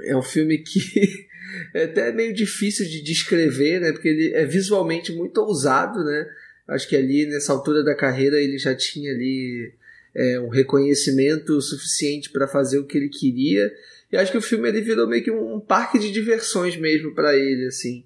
[0.01, 0.81] é um filme que
[1.75, 3.93] é até meio difícil de descrever, né?
[3.93, 6.29] Porque ele é visualmente muito ousado, né?
[6.69, 9.73] Acho que ali nessa altura da carreira ele já tinha ali
[10.15, 13.73] é, um reconhecimento suficiente para fazer o que ele queria.
[14.11, 17.37] E acho que o filme ele virou meio que um parque de diversões mesmo para
[17.37, 18.05] ele, assim,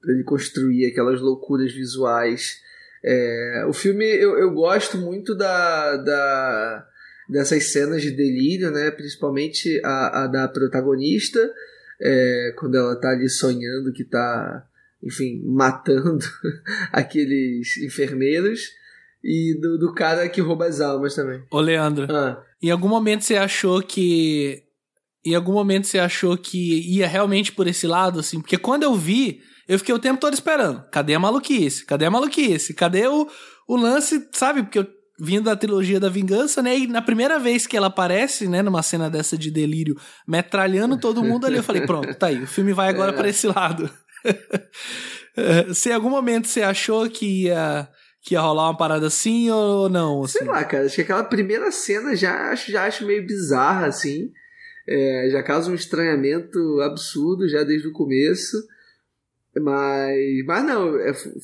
[0.00, 2.60] para ele construir aquelas loucuras visuais.
[3.02, 6.86] É, o filme eu, eu gosto muito da, da
[7.30, 8.90] dessas cenas de delírio, né?
[8.90, 11.38] Principalmente a, a da protagonista,
[12.00, 14.66] é, quando ela tá ali sonhando que tá,
[15.02, 16.24] enfim, matando
[16.92, 18.78] aqueles enfermeiros.
[19.22, 21.42] E do, do cara que rouba as almas também.
[21.50, 22.42] Ô, Leandro, ah.
[22.62, 24.62] em algum momento você achou que.
[25.22, 28.40] Em algum momento você achou que ia realmente por esse lado, assim?
[28.40, 30.82] Porque quando eu vi, eu fiquei o tempo todo esperando.
[30.90, 31.86] Cadê a maluquice?
[31.86, 32.74] Cadê a maluquice?
[32.74, 33.28] Cadê o,
[33.68, 34.64] o lance, sabe?
[34.64, 34.86] Porque eu
[35.16, 36.76] vindo da trilogia da vingança, né?
[36.76, 41.22] E na primeira vez que ela aparece, né, numa cena dessa de delírio, metralhando todo
[41.22, 43.14] mundo ali, eu falei, pronto, tá aí, o filme vai agora é.
[43.14, 43.88] para esse lado.
[45.72, 47.88] Se em algum momento você achou que ia,
[48.22, 50.24] que ia rolar uma parada assim ou não?
[50.24, 50.38] Assim?
[50.38, 54.32] Sei lá, cara, acho que aquela primeira cena já acho, já acho meio bizarra, assim.
[54.88, 58.56] É, já causa um estranhamento absurdo já desde o começo.
[59.58, 60.92] Mas, mas não,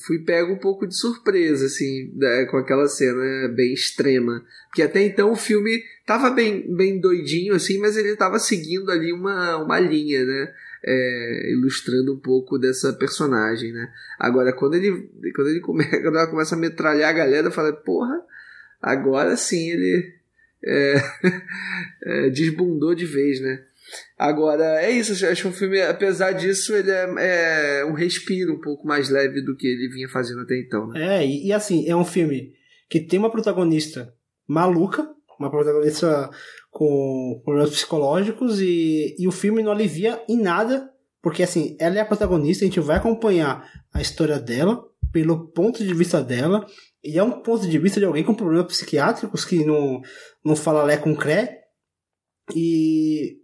[0.05, 4.45] fui pego um pouco de surpresa, assim, né, com aquela cena bem extrema.
[4.67, 9.11] Porque até então o filme tava bem, bem doidinho, assim, mas ele tava seguindo ali
[9.11, 10.53] uma, uma linha, né?
[10.85, 13.91] É, ilustrando um pouco dessa personagem, né?
[14.17, 18.21] Agora, quando ele, quando ele come, quando ela começa a metralhar a galera, falei, porra,
[18.81, 20.13] agora sim ele
[20.63, 20.95] é,
[22.03, 23.65] é, desbundou de vez, né?
[24.17, 28.87] Agora, é isso, acho um filme, apesar disso, ele é, é, um respiro um pouco
[28.87, 30.87] mais leve do que ele vinha fazendo até então.
[30.87, 31.17] Né?
[31.17, 32.53] É, e, e, assim, é um filme
[32.89, 34.13] que tem uma protagonista
[34.47, 35.07] maluca,
[35.39, 36.29] uma protagonista
[36.71, 40.89] com problemas psicológicos, e, e o filme não alivia em nada,
[41.21, 45.83] porque assim, ela é a protagonista, a gente vai acompanhar a história dela pelo ponto
[45.83, 46.65] de vista dela,
[47.03, 50.01] e é um ponto de vista de alguém com problemas psiquiátricos que não,
[50.43, 51.61] não fala lé com cré,
[52.55, 53.37] e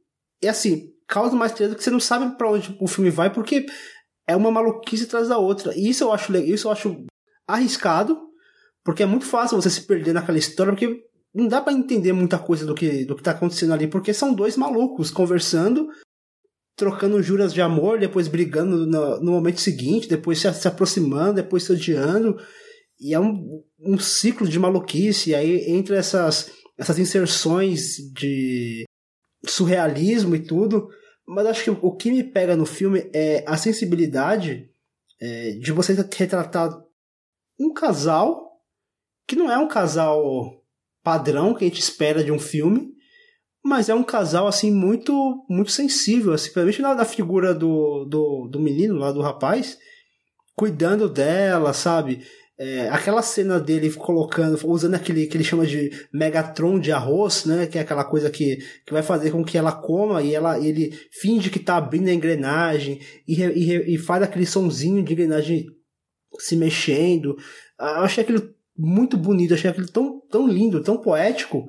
[0.43, 3.65] e assim, causa mais tristeza que você não sabe para onde o filme vai, porque
[4.27, 5.73] é uma maluquice atrás da outra.
[5.75, 7.05] E isso eu acho isso eu acho
[7.47, 8.19] arriscado,
[8.83, 11.03] porque é muito fácil você se perder naquela história, porque
[11.33, 14.33] não dá para entender muita coisa do que do que tá acontecendo ali, porque são
[14.33, 15.87] dois malucos conversando,
[16.75, 21.63] trocando juras de amor, depois brigando no, no momento seguinte, depois se, se, aproximando, depois
[21.63, 22.37] se odiando.
[22.99, 28.83] E é um, um ciclo de maluquice, e aí entre essas essas inserções de
[29.45, 30.89] surrealismo e tudo,
[31.27, 34.69] mas acho que o que me pega no filme é a sensibilidade
[35.21, 36.69] é, de você retratar
[37.59, 38.51] um casal
[39.27, 40.61] que não é um casal
[41.01, 42.93] padrão que a gente espera de um filme,
[43.63, 48.47] mas é um casal assim muito muito sensível, assim, principalmente na, na figura do, do,
[48.49, 49.77] do menino lá do rapaz,
[50.55, 52.25] cuidando dela, sabe?
[52.57, 57.65] É, aquela cena dele colocando, usando aquele que ele chama de Megatron de arroz, né?
[57.65, 60.91] Que é aquela coisa que, que vai fazer com que ela coma e ela, ele
[61.11, 65.65] finge que tá abrindo a engrenagem e, e, e faz aquele sonzinho de engrenagem
[66.37, 67.35] se mexendo.
[67.79, 71.65] Eu achei aquilo muito bonito, achei aquilo tão, tão lindo, tão poético,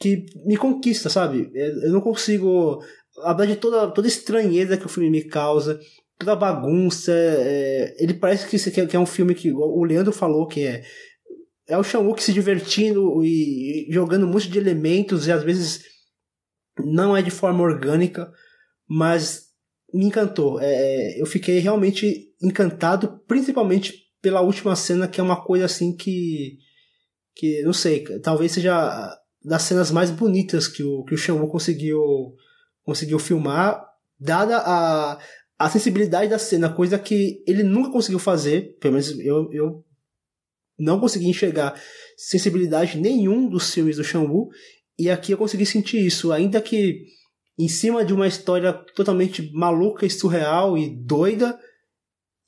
[0.00, 1.50] que me conquista, sabe?
[1.54, 2.82] Eu não consigo.
[3.22, 5.78] Apesar de toda, toda estranheza que o filme me causa,
[6.24, 10.64] toda bagunça, é, ele parece que, que é um filme que o Leandro falou que
[10.64, 10.84] é.
[11.68, 15.84] É o Shamu se divertindo e, jogando um monte de elementos e às vezes
[16.78, 18.30] não é de forma orgânica,
[18.88, 19.46] mas
[19.92, 20.60] me encantou.
[20.60, 25.96] É, é, eu fiquei realmente encantado, principalmente pela última cena, que é uma coisa assim
[25.96, 26.58] que.
[27.34, 32.00] que não sei, talvez seja das cenas mais bonitas que o, que o Shamu conseguiu,
[32.84, 33.84] conseguiu filmar,
[34.18, 35.18] dada a,
[35.64, 39.84] a sensibilidade da cena, coisa que ele nunca conseguiu fazer, pelo menos eu, eu
[40.78, 41.80] não consegui enxergar
[42.16, 44.48] sensibilidade nenhum dos filmes do Shamu,
[44.98, 47.04] e aqui eu consegui sentir isso, ainda que
[47.58, 51.58] em cima de uma história totalmente maluca surreal e doida,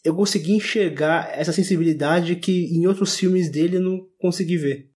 [0.05, 4.91] eu consegui enxergar essa sensibilidade que em outros filmes dele eu não consegui ver.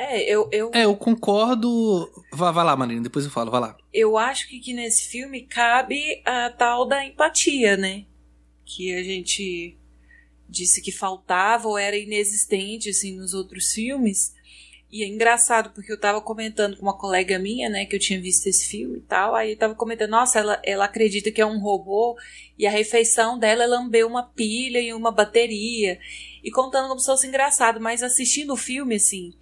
[0.00, 0.70] É, eu, eu...
[0.72, 2.10] É, eu concordo.
[2.32, 3.76] Vai, vai lá, Marina, depois eu falo, vai lá.
[3.92, 8.06] Eu acho que, que nesse filme cabe a tal da empatia, né?
[8.64, 9.76] Que a gente
[10.48, 14.32] disse que faltava ou era inexistente, assim, nos outros filmes.
[14.90, 18.20] E é engraçado, porque eu tava comentando com uma colega minha, né, que eu tinha
[18.20, 21.46] visto esse filme e tal, aí eu tava comentando, nossa, ela, ela acredita que é
[21.46, 22.18] um robô,
[22.58, 26.00] e a refeição dela é lamber uma pilha e uma bateria,
[26.42, 29.32] e contando como se fosse engraçado, mas assistindo o filme, assim,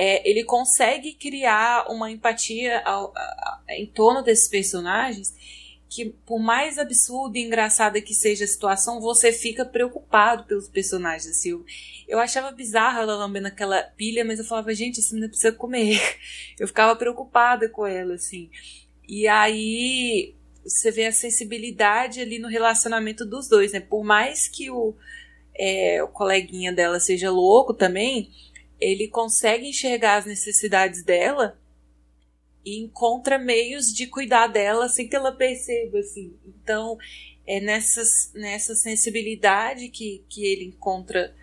[0.00, 5.34] é, ele consegue criar uma empatia ao, a, a, em torno desses personagens,
[5.88, 11.26] que por mais absurda e engraçada que seja a situação, você fica preocupado pelos personagens.
[11.26, 11.64] Assim, eu,
[12.06, 16.00] eu achava bizarro ela lambendo aquela pilha, mas eu falava, gente, essa menina precisa comer.
[16.60, 18.50] Eu ficava preocupada com ela, assim.
[19.08, 20.34] E aí
[20.64, 23.80] você vê a sensibilidade ali no relacionamento dos dois, né?
[23.80, 24.94] Por mais que o,
[25.56, 28.30] é, o coleguinha dela seja louco também,
[28.80, 31.58] ele consegue enxergar as necessidades dela
[32.64, 36.34] e encontra meios de cuidar dela sem que ela perceba, assim.
[36.46, 36.96] Então,
[37.46, 41.34] é nessas, nessa sensibilidade que, que ele encontra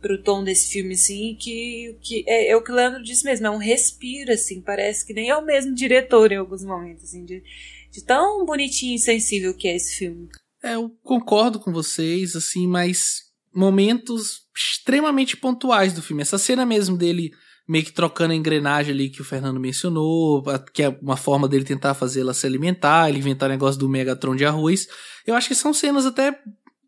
[0.00, 3.46] pro tom desse filme, assim, que, que é, é, o que o Leandro disse mesmo,
[3.46, 7.24] é um respiro, assim, parece que nem é o mesmo diretor em alguns momentos, assim,
[7.24, 7.42] de,
[7.90, 10.28] de tão bonitinho e sensível que é esse filme.
[10.62, 13.22] É, eu concordo com vocês, assim, mas
[13.54, 16.22] momentos extremamente pontuais do filme.
[16.22, 17.32] Essa cena mesmo dele
[17.66, 21.64] meio que trocando a engrenagem ali que o Fernando mencionou, que é uma forma dele
[21.64, 24.86] tentar fazer ela se alimentar, ele inventar o negócio do Megatron de arroz.
[25.26, 26.38] Eu acho que são cenas até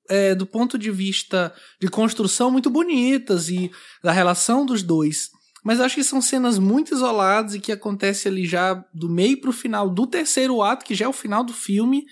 [0.08, 3.70] é, do ponto de vista de construção muito bonitas e
[4.02, 5.30] da relação dos dois.
[5.64, 9.40] Mas eu acho que são cenas muito isoladas e que acontece ali já do meio
[9.40, 12.04] pro final do terceiro ato, que já é o final do filme,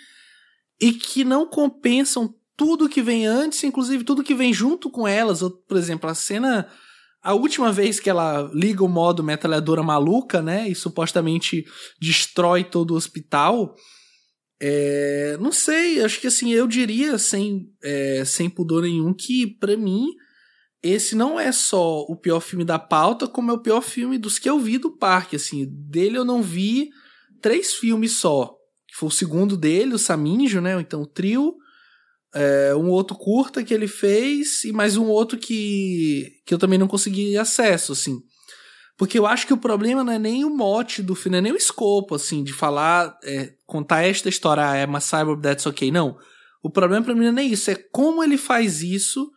[0.81, 5.41] e que não compensam tudo que vem antes, inclusive tudo que vem junto com elas.
[5.41, 6.69] Por exemplo, a cena
[7.25, 11.65] a última vez que ela liga o modo metralhadora maluca, né, e supostamente
[11.99, 13.75] destrói todo o hospital,
[14.61, 19.75] é, não sei, acho que assim, eu diria sem, é, sem pudor nenhum que para
[19.75, 20.07] mim
[20.83, 24.39] esse não é só o pior filme da pauta, como é o pior filme dos
[24.39, 26.91] que eu vi do parque, assim, dele eu não vi
[27.41, 28.55] três filmes só,
[28.87, 31.55] que foi o segundo dele, o Saminjo, né, ou então o Trio,
[32.35, 36.79] é, um outro curta que ele fez e mais um outro que, que eu também
[36.79, 38.21] não consegui acesso, assim.
[38.97, 41.43] Porque eu acho que o problema não é nem o mote do filme, não é
[41.43, 45.67] nem o escopo, assim, de falar, é, contar esta história, ah, é uma cyber that's
[45.67, 45.91] ok.
[45.91, 46.17] Não.
[46.63, 49.31] O problema pra mim não é isso, é como ele faz isso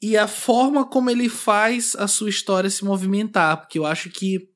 [0.00, 3.60] e a forma como ele faz a sua história se movimentar.
[3.60, 4.48] Porque eu acho que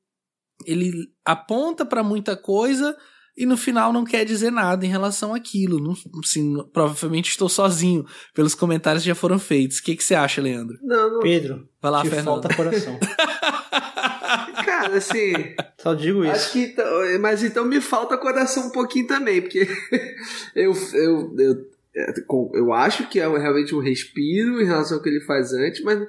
[0.65, 0.91] ele
[1.23, 2.97] aponta para muita coisa,
[3.37, 5.79] e no final não quer dizer nada em relação àquilo.
[5.79, 8.03] Não, assim, provavelmente estou sozinho
[8.33, 9.77] pelos comentários que já foram feitos.
[9.77, 10.79] O que, que você acha, Leandro?
[10.81, 11.19] Não, não...
[11.19, 12.25] Pedro, vai lá, te Fernando.
[12.25, 12.99] falta coração.
[14.65, 15.33] Cara, assim.
[15.77, 16.33] Só digo isso.
[16.33, 19.67] Acho que então, mas então me falta coração um pouquinho também, porque
[20.55, 25.21] eu, eu, eu, eu acho que é realmente um respiro em relação ao que ele
[25.21, 25.99] faz antes, mas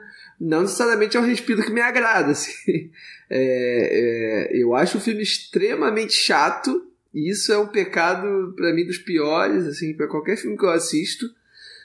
[0.41, 2.33] não necessariamente é um respiro que me agrada.
[2.33, 2.91] Assim.
[3.31, 8.87] É, é, eu acho o filme extremamente chato e isso é um pecado, para mim,
[8.87, 11.27] dos piores, assim, para qualquer filme que eu assisto.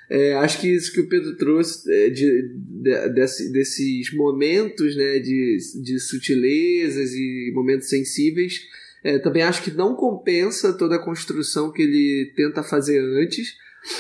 [0.10, 5.20] É, acho que isso que o Pedro trouxe é, de, de, desse, desses momentos né,
[5.20, 8.62] de, de sutilezas e momentos sensíveis,
[9.04, 13.56] é, também acho que não compensa toda a construção que ele tenta fazer antes.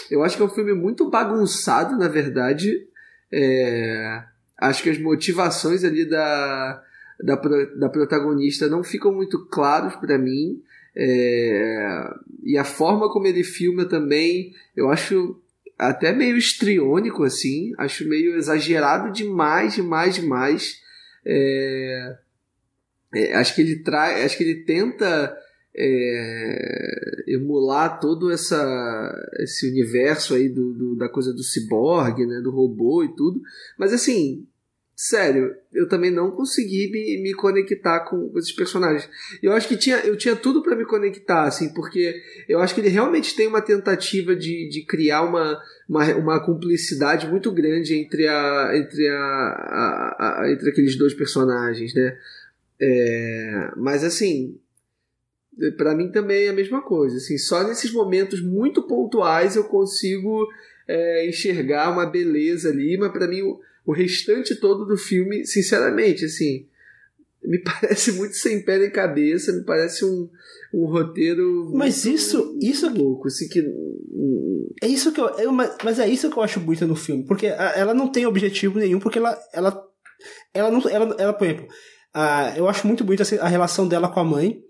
[0.09, 2.87] Eu acho que é um filme muito bagunçado, na verdade.
[3.31, 4.23] É,
[4.57, 6.83] acho que as motivações ali da,
[7.19, 10.61] da, da protagonista não ficam muito claros para mim.
[10.95, 12.09] É,
[12.43, 15.41] e a forma como ele filma também, eu acho
[15.77, 17.73] até meio estriônico, assim.
[17.77, 20.81] Acho meio exagerado demais, demais, demais.
[21.25, 22.17] É,
[23.15, 25.35] é, acho que ele traz, acho que ele tenta
[25.75, 32.51] é, emular todo essa, esse universo aí do, do, da coisa do ciborgue, né, do
[32.51, 33.41] robô e tudo.
[33.77, 34.47] Mas assim,
[34.95, 39.09] sério, eu também não consegui me, me conectar com esses personagens.
[39.41, 42.15] Eu acho que tinha, eu tinha tudo para me conectar, assim, porque
[42.47, 45.59] eu acho que ele realmente tem uma tentativa de, de criar uma,
[45.89, 51.93] uma, uma cumplicidade muito grande entre, a, entre, a, a, a entre aqueles dois personagens,
[51.93, 52.17] né?
[52.79, 54.59] É, mas assim,
[55.77, 57.17] para mim também é a mesma coisa.
[57.17, 60.47] Assim, só nesses momentos muito pontuais eu consigo
[60.87, 63.41] é, enxergar uma beleza ali, mas para mim
[63.85, 66.65] o, restante todo do filme, sinceramente, assim,
[67.43, 70.29] me parece muito sem pé nem cabeça, me parece um,
[70.73, 71.71] um roteiro.
[71.73, 73.63] Mas muito, isso, isso louco, assim que
[74.81, 77.47] é isso que eu, eu, mas é isso que eu acho bonito no filme, porque
[77.47, 79.87] ela não tem objetivo nenhum, porque ela ela
[80.53, 81.67] ela não ela, ela por exemplo,
[82.13, 84.61] a, eu acho muito bonita a relação dela com a mãe,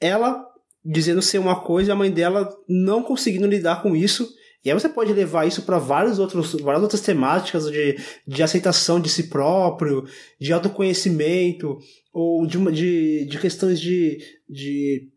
[0.00, 0.44] ela
[0.84, 4.74] dizendo ser uma coisa e a mãe dela não conseguindo lidar com isso e aí
[4.78, 7.96] você pode levar isso para vários outros, várias outras temáticas de,
[8.26, 10.04] de aceitação de si próprio,
[10.38, 11.78] de autoconhecimento,
[12.12, 14.18] ou de, uma, de, de questões de,
[14.48, 15.08] de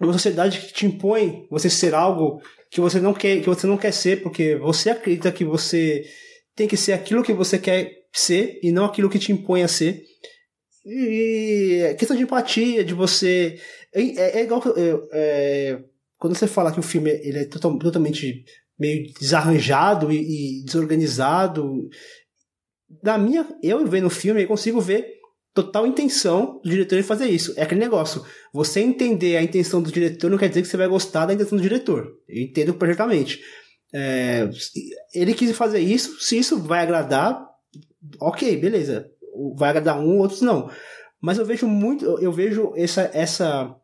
[0.00, 3.78] uma sociedade que te impõe você ser algo que você não quer, que você não
[3.78, 6.04] quer ser, porque você acredita que você
[6.54, 9.68] tem que ser aquilo que você quer ser e não aquilo que te impõe a
[9.68, 10.04] ser.
[10.84, 13.58] E questão de empatia, de você.
[13.94, 14.62] É, é, igual.
[14.76, 15.82] É, é,
[16.18, 18.44] quando você fala que o filme ele é totalmente
[18.80, 21.88] meio desarranjado e, e desorganizado.
[23.02, 25.20] Na minha, eu vendo o filme, eu consigo ver
[25.52, 27.52] total intenção do diretor em fazer isso.
[27.56, 28.24] É aquele negócio.
[28.52, 31.58] Você entender a intenção do diretor não quer dizer que você vai gostar da intenção
[31.58, 32.10] do diretor.
[32.26, 33.40] Eu entendo perfeitamente.
[33.92, 34.48] É,
[35.14, 37.44] ele quis fazer isso, se isso vai agradar,
[38.20, 39.06] ok, beleza.
[39.56, 40.70] Vai agradar um, outros não.
[41.20, 43.76] Mas eu vejo muito, eu vejo essa, essa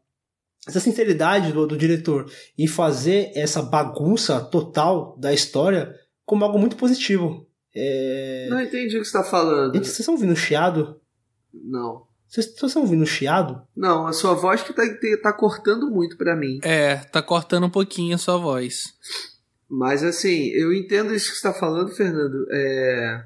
[0.67, 5.95] essa sinceridade do, do diretor em fazer essa bagunça total da história
[6.25, 7.47] como algo muito positivo.
[7.75, 8.49] É...
[8.51, 9.73] Não entendi o que você está falando.
[9.73, 11.01] Vocês estão ouvindo chiado?
[11.55, 12.07] Não.
[12.27, 13.63] Vocês estão ouvindo chiado?
[13.77, 14.83] Não, a sua voz que tá,
[15.23, 16.59] tá cortando muito para mim.
[16.63, 18.95] É, tá cortando um pouquinho a sua voz.
[19.69, 22.47] Mas assim, eu entendo isso que você está falando, Fernando.
[22.51, 23.25] É...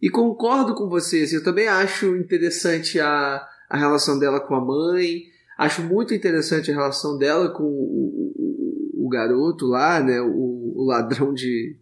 [0.00, 1.22] E concordo com você.
[1.22, 5.22] Assim, eu também acho interessante a, a relação dela com a mãe.
[5.56, 10.20] Acho muito interessante a relação dela com o, o, o garoto lá, né?
[10.20, 11.76] O, o, ladrão de,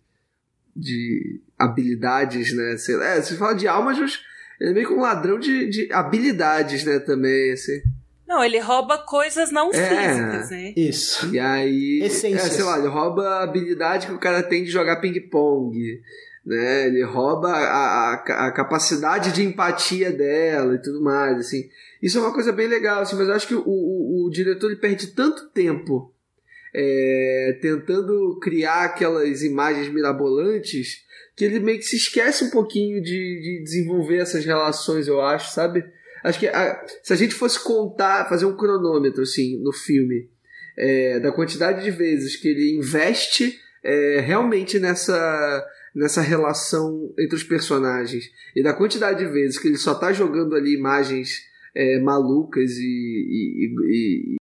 [0.77, 2.77] de habilidades, né?
[2.77, 4.21] Sei lá, é, você fala de almas, mas
[4.61, 7.01] ele é meio que um ladrão de, de habilidades, né?
[7.01, 7.83] Também, assim.
[8.27, 10.73] Não, ele rouba coisas não é, físicas, né?
[10.77, 11.35] Isso.
[11.35, 12.01] E aí.
[12.03, 12.47] Essências.
[12.47, 16.01] É, sei lá, ele rouba a habilidade que o cara tem de jogar ping-pong.
[16.45, 16.89] Né?
[16.89, 21.69] Ele rouba a, a, a, capacidade de empatia dela e tudo mais, assim.
[22.03, 24.71] Isso é uma coisa bem legal, assim, mas eu acho que o, o, o diretor
[24.71, 26.13] ele perde tanto tempo
[26.75, 31.03] é, tentando criar aquelas imagens mirabolantes
[31.37, 35.53] que ele meio que se esquece um pouquinho de, de desenvolver essas relações, eu acho,
[35.53, 35.85] sabe?
[36.23, 40.29] Acho que a, se a gente fosse contar, fazer um cronômetro assim no filme
[40.77, 47.45] é, da quantidade de vezes que ele investe é, realmente nessa nessa relação entre os
[47.45, 51.43] personagens e da quantidade de vezes que ele só tá jogando ali imagens
[51.75, 54.37] é, malucas e, e, e,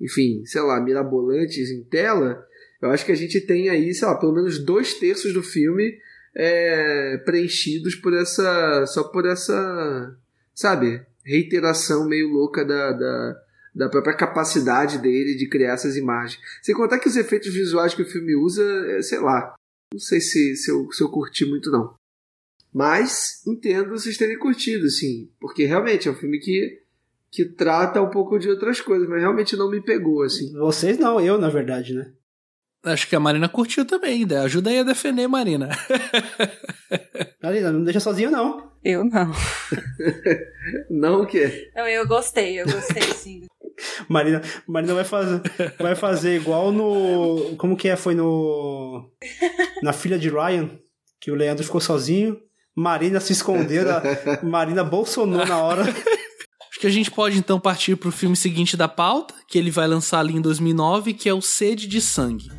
[0.00, 2.46] enfim, sei lá, mirabolantes em tela,
[2.80, 5.98] eu acho que a gente tem aí, sei lá, pelo menos dois terços do filme
[6.34, 8.86] é, preenchidos por essa.
[8.86, 10.16] só por essa.
[10.54, 11.02] sabe?
[11.24, 13.42] Reiteração meio louca da, da,
[13.74, 16.40] da própria capacidade dele de criar essas imagens.
[16.62, 18.62] Sem contar que os efeitos visuais que o filme usa,
[18.92, 19.54] é, sei lá,
[19.92, 21.94] não sei se, se, eu, se eu curti muito, não.
[22.72, 26.82] Mas entendo vocês terem curtido, assim, porque realmente é um filme que,
[27.30, 30.52] que trata um pouco de outras coisas, mas realmente não me pegou, assim.
[30.52, 32.12] Vocês não, eu, na verdade, né?
[32.84, 34.38] Acho que a Marina curtiu também, né?
[34.38, 35.68] ajuda aí a defender, Marina.
[37.42, 38.70] Marina, não deixa sozinho, não.
[38.84, 39.32] Eu não.
[40.88, 41.70] não o quê?
[41.74, 43.46] Não, eu gostei, eu gostei sim.
[44.08, 45.42] Marina, Marina vai fazer,
[45.78, 47.54] vai fazer igual no.
[47.56, 47.96] Como que é?
[47.96, 49.10] Foi no.
[49.82, 50.70] Na filha de Ryan,
[51.20, 52.38] que o Leandro ficou sozinho.
[52.76, 53.84] Marina se escondeu,
[54.42, 55.82] Marina bolsonou na hora.
[55.82, 59.70] Acho que a gente pode então partir para o filme seguinte da pauta, que ele
[59.70, 62.57] vai lançar ali em 2009, que é o Sede de Sangue.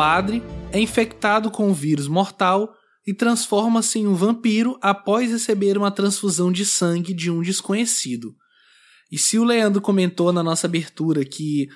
[0.00, 2.72] Padre, é infectado com um vírus mortal
[3.06, 8.34] e transforma-se em um vampiro após receber uma transfusão de sangue de um desconhecido.
[9.12, 11.68] E se o Leandro comentou na nossa abertura que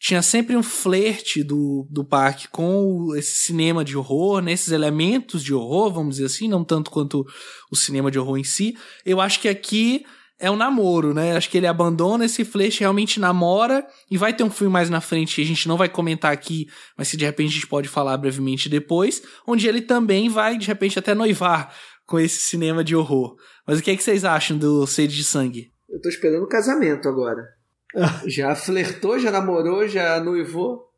[0.00, 5.54] tinha sempre um flerte do, do parque com esse cinema de horror, né, elementos de
[5.54, 7.24] horror, vamos dizer assim, não tanto quanto
[7.70, 8.76] o cinema de horror em si,
[9.06, 10.04] eu acho que aqui
[10.38, 11.36] é um namoro, né?
[11.36, 15.00] Acho que ele abandona esse flerte, realmente namora, e vai ter um filme mais na
[15.00, 17.88] frente que a gente não vai comentar aqui, mas se de repente a gente pode
[17.88, 21.74] falar brevemente depois, onde ele também vai, de repente, até noivar
[22.06, 23.36] com esse cinema de horror.
[23.66, 25.72] Mas o que, é que vocês acham do Sede de Sangue?
[25.88, 27.46] Eu tô esperando o casamento agora.
[28.26, 30.88] já flertou, já namorou, já noivou?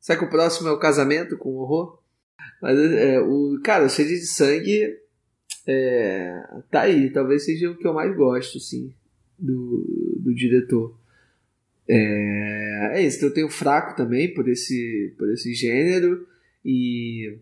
[0.00, 1.98] Será que o próximo é o casamento com o horror?
[2.62, 5.03] Mas, é, o, cara, o Sede de Sangue
[5.66, 8.92] é, tá aí, talvez seja o que eu mais gosto, sim,
[9.38, 10.96] do, do diretor.
[11.88, 16.26] É, é isso, eu tenho fraco também por esse, por esse gênero
[16.64, 17.36] e,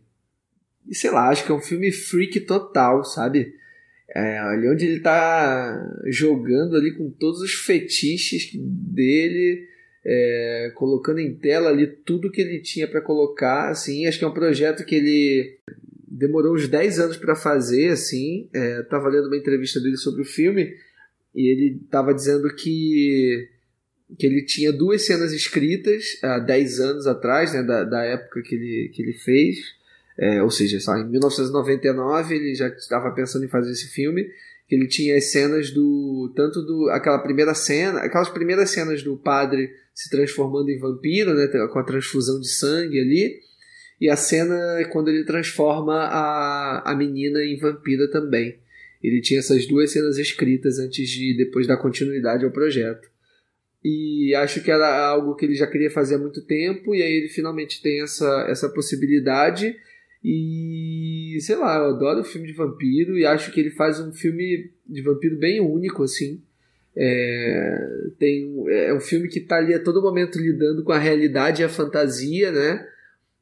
[0.88, 3.54] e sei lá, acho que é um filme freak total, sabe?
[4.14, 9.66] É, ali onde ele tá jogando ali com todos os fetiches dele,
[10.04, 14.28] é, colocando em tela ali tudo que ele tinha para colocar, assim, acho que é
[14.28, 15.58] um projeto que ele
[16.22, 18.48] demorou uns 10 anos para fazer, assim.
[18.54, 20.72] É, tava lendo uma entrevista dele sobre o filme
[21.34, 23.48] e ele tava dizendo que,
[24.16, 28.54] que ele tinha duas cenas escritas há 10 anos atrás, né, da, da época que
[28.54, 29.56] ele, que ele fez.
[30.16, 34.24] É, ou seja, só em 1999 ele já estava pensando em fazer esse filme.
[34.68, 36.32] Que ele tinha as cenas do.
[36.36, 36.88] Tanto do.
[36.90, 37.98] aquela primeira cena.
[37.98, 41.48] Aquelas primeiras cenas do padre se transformando em vampiro, né?
[41.70, 43.40] Com a transfusão de sangue ali
[44.02, 48.58] e a cena é quando ele transforma a, a menina em vampira também.
[49.00, 53.08] Ele tinha essas duas cenas escritas antes de depois dar continuidade ao projeto.
[53.84, 57.12] E acho que era algo que ele já queria fazer há muito tempo, e aí
[57.12, 59.76] ele finalmente tem essa, essa possibilidade.
[60.24, 64.72] E sei lá, eu adoro filme de vampiro e acho que ele faz um filme
[64.84, 66.42] de vampiro bem único, assim.
[66.96, 67.88] É,
[68.18, 71.64] tem, é um filme que está ali a todo momento lidando com a realidade e
[71.64, 72.88] a fantasia, né?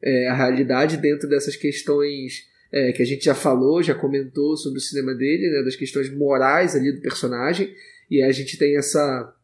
[0.02, 4.78] É, a realidade dentro dessas questões é, que a gente já falou, já comentou sobre
[4.78, 7.74] o cinema dele, né, das questões morais ali do personagem,
[8.10, 9.34] e a gente tem essa,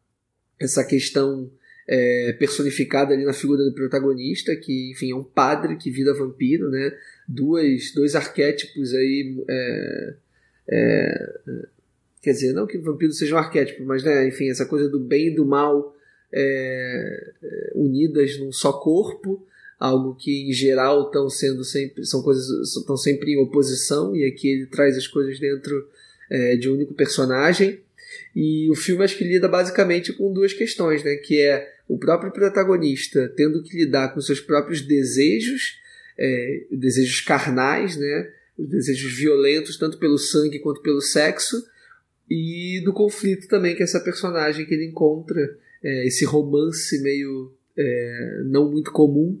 [0.59, 1.51] essa questão
[1.87, 6.69] é, personificada ali na figura do protagonista, que enfim é um padre que vira vampiro,
[6.69, 6.91] né,
[7.27, 10.13] Duas, dois arquétipos aí é,
[10.69, 11.33] é,
[12.21, 15.27] quer dizer, não que vampiro seja um arquétipo, mas né, enfim, essa coisa do bem
[15.27, 15.95] e do mal
[16.31, 17.33] é,
[17.75, 19.45] unidas num só corpo,
[19.79, 24.47] algo que em geral estão sendo sempre são coisas estão sempre em oposição e aqui
[24.47, 25.87] ele traz as coisas dentro
[26.29, 27.79] é, de um único personagem.
[28.35, 31.15] E o filme acho que lida basicamente com duas questões né?
[31.15, 35.79] Que é o próprio protagonista tendo que lidar com seus próprios desejos
[36.17, 38.31] é, desejos carnais né?
[38.57, 41.63] Os desejos violentos tanto pelo sangue quanto pelo sexo
[42.29, 48.41] e do conflito também que essa personagem que ele encontra é, esse romance meio é,
[48.45, 49.39] não muito comum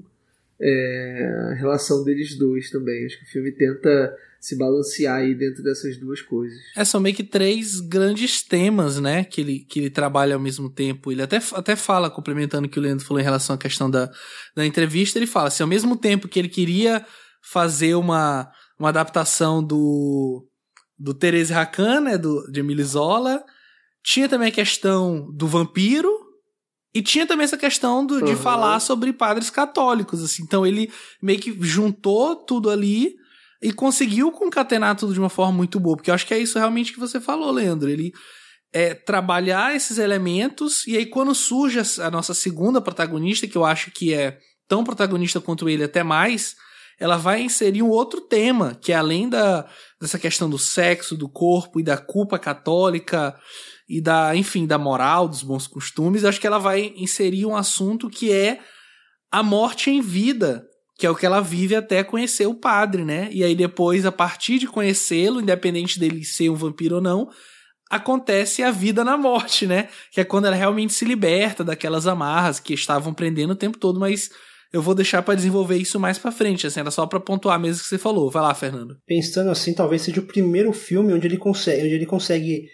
[0.59, 3.05] é, a relação deles dois também.
[3.05, 6.57] Acho que o filme tenta se balancear aí dentro dessas duas coisas.
[6.75, 10.69] É, são meio que três grandes temas, né, que ele, que ele trabalha ao mesmo
[10.69, 11.11] tempo.
[11.11, 14.11] Ele até, até fala, complementando o que o Leandro falou em relação à questão da,
[14.55, 17.05] da entrevista, ele fala assim, ao mesmo tempo que ele queria
[17.41, 20.47] fazer uma, uma adaptação do,
[20.97, 23.43] do Teresa Racan, né, do, de Emile Zola,
[24.03, 26.09] tinha também a questão do vampiro,
[26.97, 28.37] e tinha também essa questão do, de uhum.
[28.37, 30.41] falar sobre padres católicos, assim.
[30.41, 30.91] Então ele
[31.21, 33.13] meio que juntou tudo ali
[33.61, 35.95] e conseguiu concatenar tudo de uma forma muito boa.
[35.95, 37.87] Porque eu acho que é isso realmente que você falou, Leandro.
[37.87, 38.11] Ele
[38.73, 43.91] é trabalhar esses elementos e aí quando surge a nossa segunda protagonista, que eu acho
[43.91, 46.55] que é tão protagonista quanto ele, até mais,
[46.99, 49.69] ela vai inserir um outro tema, que é além da,
[50.01, 53.39] dessa questão do sexo, do corpo e da culpa católica
[53.87, 58.09] e da, enfim, da moral, dos bons costumes, acho que ela vai inserir um assunto
[58.09, 58.59] que é
[59.31, 60.65] a morte em vida,
[60.97, 63.29] que é o que ela vive até conhecer o padre, né?
[63.31, 67.29] E aí depois, a partir de conhecê-lo, independente dele ser um vampiro ou não,
[67.89, 69.87] acontece a vida na morte, né?
[70.11, 73.99] Que é quando ela realmente se liberta daquelas amarras que estavam prendendo o tempo todo,
[73.99, 74.29] mas
[74.73, 77.81] eu vou deixar para desenvolver isso mais para frente, assim, era só para pontuar mesmo
[77.81, 78.29] que você falou.
[78.29, 78.97] Vai lá, Fernando.
[79.05, 82.67] Pensando assim, talvez seja o primeiro filme onde ele consegue, onde ele consegue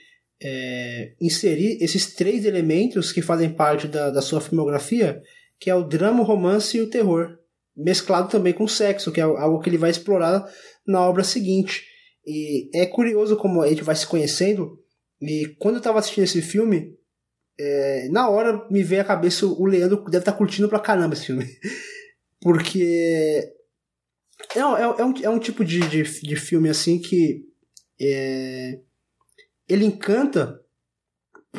[0.43, 5.21] é, inserir esses três elementos que fazem parte da, da sua filmografia,
[5.59, 7.37] que é o drama, o romance e o terror,
[7.75, 10.45] mesclado também com sexo, que é algo que ele vai explorar
[10.85, 11.85] na obra seguinte.
[12.25, 14.77] E é curioso como a gente vai se conhecendo,
[15.21, 16.93] e quando eu estava assistindo esse filme,
[17.57, 21.13] é, na hora me veio à cabeça o Leandro deve estar tá curtindo pra caramba
[21.13, 21.45] esse filme.
[22.41, 23.53] Porque
[24.55, 27.45] Não, é, é, um, é um tipo de, de, de filme assim que
[28.01, 28.79] é,
[29.67, 30.59] ele encanta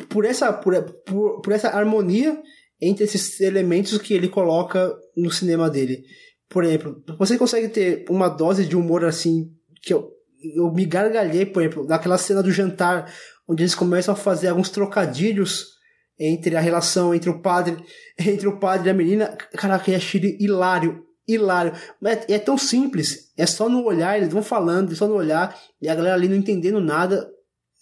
[0.09, 2.41] por essa, por, por, por essa harmonia
[2.81, 6.03] entre esses elementos que ele coloca no cinema dele.
[6.49, 9.49] Por exemplo, você consegue ter uma dose de humor assim
[9.81, 10.11] que eu,
[10.55, 13.11] eu me gargalhei, por exemplo, naquela cena do jantar
[13.47, 15.75] onde eles começam a fazer alguns trocadilhos
[16.17, 17.77] entre a relação entre o padre,
[18.17, 19.37] entre o padre e a menina.
[19.53, 21.73] Caraca, eu achei hilário, hilário.
[22.01, 25.15] Mas é, é tão simples, é só no olhar, eles vão falando, é só no
[25.15, 27.29] olhar, e a galera ali não entendendo nada.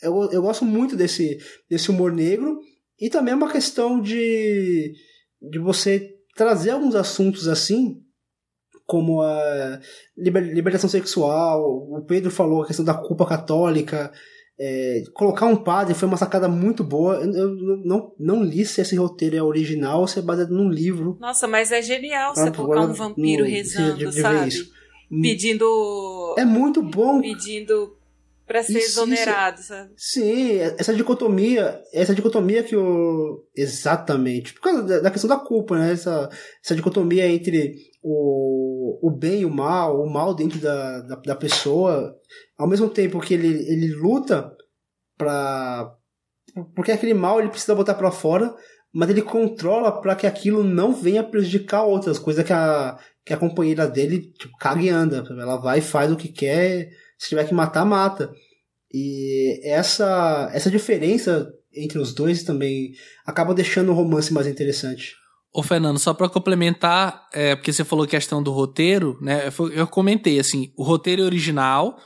[0.03, 1.37] Eu, eu gosto muito desse,
[1.69, 2.59] desse humor negro,
[2.99, 4.93] e também é uma questão de,
[5.41, 8.01] de você trazer alguns assuntos assim,
[8.85, 9.79] como a
[10.15, 14.11] libertação sexual, o Pedro falou a questão da culpa católica,
[14.59, 17.15] é, colocar um padre foi uma sacada muito boa.
[17.15, 20.69] Eu, eu, não, não li se esse roteiro é original ou se é baseado num
[20.69, 21.17] livro.
[21.19, 24.51] Nossa, mas é genial você colocar um vampiro no, rezando, de, de sabe?
[25.21, 26.35] Pedindo.
[26.37, 27.19] É muito bom.
[27.19, 27.95] Pedindo
[28.45, 29.69] para ser isso, exonerado, isso.
[29.69, 29.93] sabe?
[29.97, 35.93] Sim, essa dicotomia, essa dicotomia que o exatamente, por causa da questão da culpa, né?
[35.93, 36.29] Essa,
[36.63, 41.35] essa dicotomia entre o, o bem e o mal, o mal dentro da, da, da
[41.35, 42.15] pessoa,
[42.57, 44.51] ao mesmo tempo que ele, ele luta
[45.17, 45.95] para
[46.75, 48.53] porque aquele mal ele precisa botar para fora,
[48.93, 53.37] mas ele controla para que aquilo não venha prejudicar outras coisas que a, que a
[53.37, 55.23] companheira dele tipo, caga e anda.
[55.29, 58.31] Ela vai e faz o que quer, se tiver que matar, mata.
[58.91, 62.91] E essa, essa diferença entre os dois também
[63.25, 65.15] acaba deixando o romance mais interessante.
[65.51, 69.49] Ô, Fernando, só para complementar, é, porque você falou questão do roteiro, né?
[69.75, 71.97] Eu comentei assim, o roteiro original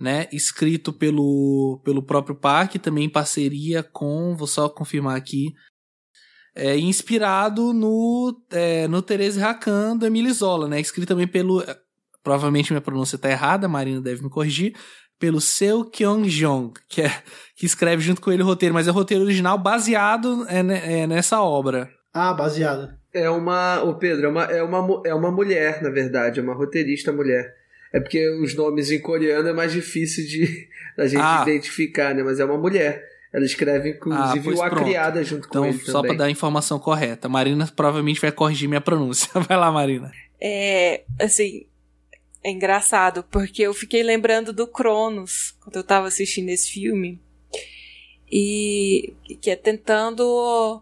[0.00, 5.54] né, escrito pelo, pelo próprio Park, também em parceria com, vou só confirmar aqui,
[6.54, 11.78] é, inspirado no, é, no Therese Rakan do Emile Zola, né, escrito também pelo, é,
[12.26, 14.74] provavelmente minha pronúncia está errada, a Marina deve me corrigir,
[15.16, 17.22] pelo Seo Kyung-jong, que, é,
[17.54, 21.06] que escreve junto com ele o roteiro, mas é o roteiro original baseado é, é,
[21.06, 21.88] nessa obra.
[22.12, 22.90] Ah, baseado.
[23.14, 26.52] É uma, o Pedro, é uma, é, uma, é uma mulher, na verdade, é uma
[26.52, 27.54] roteirista mulher.
[27.92, 30.66] É porque os nomes em coreano é mais difícil de
[30.98, 31.44] a gente ah.
[31.46, 32.24] identificar, né?
[32.24, 33.04] Mas é uma mulher.
[33.32, 36.30] Ela escreve, inclusive, ah, o A Criada junto então, com ele só para dar a
[36.30, 37.28] informação correta.
[37.28, 39.28] Marina provavelmente vai corrigir minha pronúncia.
[39.46, 40.10] Vai lá, Marina.
[40.40, 41.66] É, assim,
[42.46, 47.20] é engraçado, porque eu fiquei lembrando do Cronos, quando eu tava assistindo esse filme.
[48.30, 50.80] E que é tentando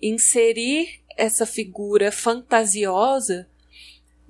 [0.00, 3.48] inserir essa figura fantasiosa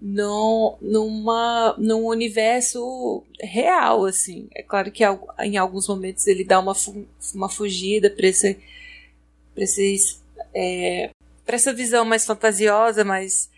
[0.00, 4.48] no, numa, num universo real, assim.
[4.54, 5.04] É claro que
[5.40, 6.72] em alguns momentos ele dá uma,
[7.34, 8.58] uma fugida para esse,
[9.54, 10.16] esse,
[10.54, 11.10] é,
[11.46, 13.51] essa visão mais fantasiosa, mas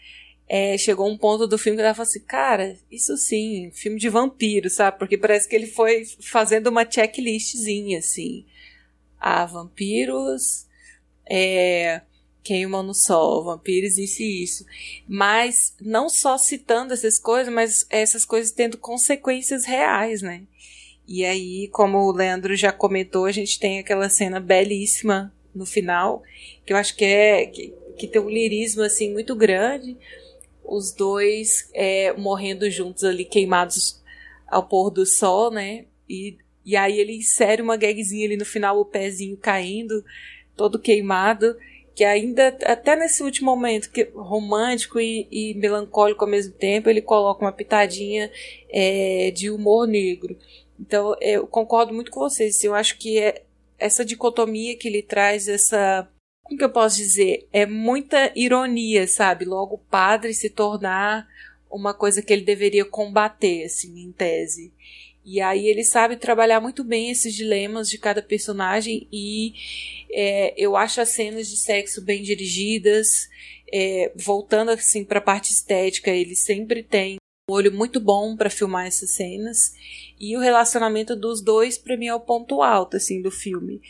[0.49, 4.09] é, chegou um ponto do filme que ela falou assim, cara, isso sim, filme de
[4.09, 4.99] vampiro, sabe?
[4.99, 8.45] Porque parece que ele foi fazendo uma checklistzinha, assim.
[9.19, 10.66] Ah, vampiros,
[11.27, 12.03] é,
[12.43, 14.66] queimam no sol, vampiros, isso e isso.
[15.09, 20.43] Mas não só citando essas coisas, mas essas coisas tendo consequências reais, né?
[21.09, 26.23] E aí, como o Leandro já comentou, a gente tem aquela cena belíssima no final,
[26.66, 29.97] que eu acho que é que, que tem um lirismo assim muito grande,
[30.65, 34.03] os dois é, morrendo juntos ali, queimados
[34.47, 35.85] ao pôr do sol, né?
[36.09, 40.05] E, e aí ele insere uma gagzinha ali no final, o pezinho caindo,
[40.57, 41.57] todo queimado
[41.95, 47.01] que ainda, até nesse último momento, que romântico e, e melancólico ao mesmo tempo, ele
[47.01, 48.31] coloca uma pitadinha
[48.69, 50.36] é, de humor negro.
[50.78, 52.65] Então, eu concordo muito com vocês.
[52.65, 53.43] Eu acho que é
[53.78, 56.09] essa dicotomia que ele traz, essa.
[56.45, 57.49] Como que eu posso dizer?
[57.53, 59.47] É muita ironia, sabe?
[59.47, 61.27] Logo o padre se tornar
[61.71, 64.71] uma coisa que ele deveria combater, assim, em tese.
[65.25, 69.55] E aí ele sabe trabalhar muito bem esses dilemas de cada personagem e
[70.12, 73.29] é, eu acho as cenas de sexo bem dirigidas.
[73.73, 77.16] É, voltando assim para a parte estética, ele sempre tem
[77.49, 79.75] um olho muito bom para filmar essas cenas
[80.21, 83.81] e o relacionamento dos dois para mim é o ponto alto assim do filme.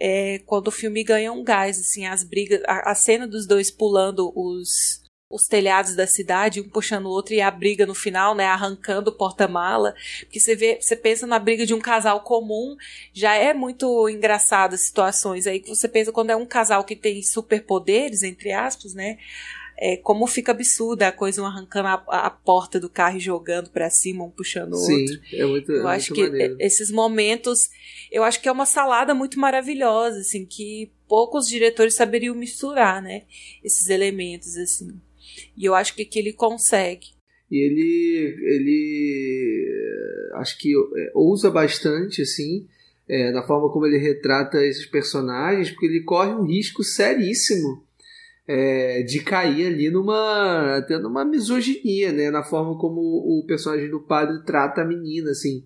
[0.00, 3.70] É, quando o filme ganha um gás, assim, as brigas, a, a cena dos dois
[3.70, 8.34] pulando os os telhados da cidade, um puxando o outro e a briga no final,
[8.34, 12.76] né, arrancando o porta-mala, porque você vê, você pensa na briga de um casal comum,
[13.12, 16.96] já é muito engraçado as situações aí que você pensa quando é um casal que
[16.96, 19.18] tem superpoderes, entre aspas, né,
[19.80, 23.70] é, como fica absurda a coisa, um arrancando a, a porta do carro e jogando
[23.70, 25.20] para cima, um puxando o Sim, outro.
[25.32, 26.56] é muito Eu é acho que maneiro.
[26.58, 27.70] esses momentos,
[28.10, 33.22] eu acho que é uma salada muito maravilhosa, assim, que poucos diretores saberiam misturar, né,
[33.62, 35.00] esses elementos, assim.
[35.56, 37.06] E eu acho que, que ele consegue.
[37.48, 42.66] E ele, ele acho que é, ousa bastante, assim,
[43.08, 47.86] é, na forma como ele retrata esses personagens, porque ele corre um risco seríssimo
[48.48, 54.00] é, de cair ali numa até numa misoginia, né, na forma como o personagem do
[54.00, 55.62] padre trata a menina, assim.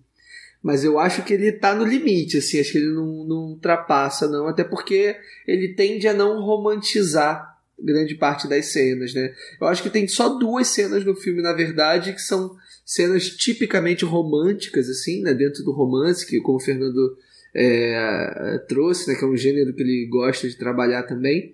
[0.61, 4.27] Mas eu acho que ele tá no limite, assim, acho que ele não, não ultrapassa,
[4.29, 5.15] não, até porque
[5.47, 9.33] ele tende a não romantizar grande parte das cenas, né?
[9.59, 12.55] Eu acho que tem só duas cenas no filme, na verdade, que são
[12.85, 15.33] cenas tipicamente românticas, assim, né?
[15.33, 17.17] Dentro do romance, que como o Fernando
[17.53, 19.15] é, trouxe, né?
[19.15, 21.53] Que é um gênero que ele gosta de trabalhar também,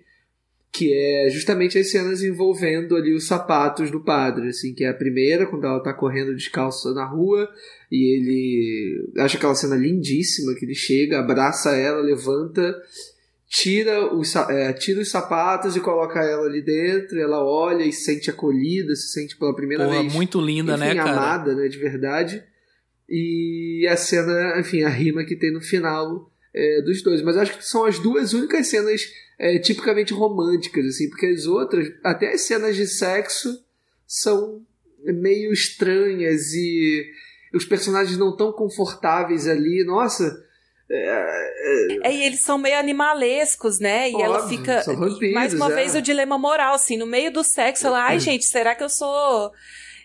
[0.72, 4.94] que é justamente as cenas envolvendo ali os sapatos do padre, assim, que é a
[4.94, 7.48] primeira, quando ela tá correndo descalça na rua,
[7.90, 12.76] e ele acha aquela cena lindíssima, que ele chega, abraça ela, levanta
[13.50, 18.04] tira os, é, tira os sapatos e coloca ela ali dentro, ela olha e se
[18.04, 20.12] sente acolhida, se sente pela primeira Pô, vez.
[20.12, 21.10] muito linda, enfim, né, cara?
[21.10, 22.44] amada, né, de verdade.
[23.08, 27.22] E a cena, enfim, a rima que tem no final é, dos dois.
[27.22, 29.02] Mas acho que são as duas únicas cenas
[29.38, 33.62] é, tipicamente românticas, assim, porque as outras, até as cenas de sexo,
[34.06, 34.62] são
[35.04, 37.06] meio estranhas e
[37.54, 39.84] os personagens não tão confortáveis ali.
[39.84, 40.44] Nossa,
[40.90, 44.10] é, é, e eles são meio animalescos, né?
[44.10, 44.82] E Óbvio, ela fica.
[44.86, 45.74] vampiros, mais uma é.
[45.76, 48.88] vez o dilema moral, assim, no meio do sexo, ela, ai, gente, será que eu
[48.88, 49.52] sou.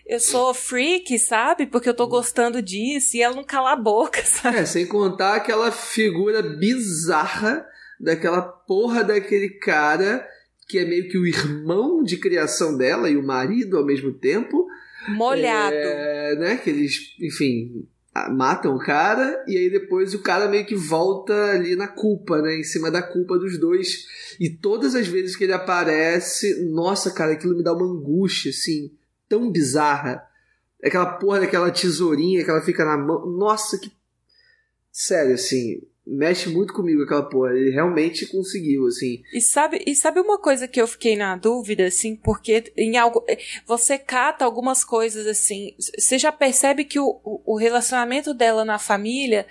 [0.06, 1.66] Eu sou freak, sabe?
[1.66, 3.16] Porque eu tô gostando disso.
[3.16, 4.58] E ela não cala a boca, sabe?
[4.58, 7.66] É, sem contar aquela figura bizarra
[7.98, 10.26] daquela porra daquele cara
[10.68, 14.66] que é meio que o irmão de criação dela e o marido ao mesmo tempo.
[15.08, 15.74] Molhado.
[15.74, 16.56] É, né?
[16.56, 17.86] Que eles, enfim,
[18.30, 22.56] matam o cara e aí depois o cara meio que volta ali na culpa, né?
[22.56, 24.06] Em cima da culpa dos dois.
[24.40, 28.90] E todas as vezes que ele aparece, nossa, cara, aquilo me dá uma angústia, assim,
[29.28, 30.26] tão bizarra.
[30.82, 33.26] Aquela porra daquela tesourinha que ela fica na mão.
[33.26, 33.90] Nossa, que.
[34.92, 37.52] Sério, assim, mexe muito comigo aquela porra.
[37.52, 39.22] Ele realmente conseguiu, assim.
[39.32, 43.24] E sabe, e sabe uma coisa que eu fiquei na dúvida, assim, porque em algo.
[43.66, 45.74] Você cata algumas coisas assim.
[45.78, 49.46] Você já percebe que o o relacionamento dela na família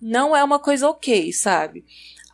[0.00, 1.84] não é uma coisa ok, sabe?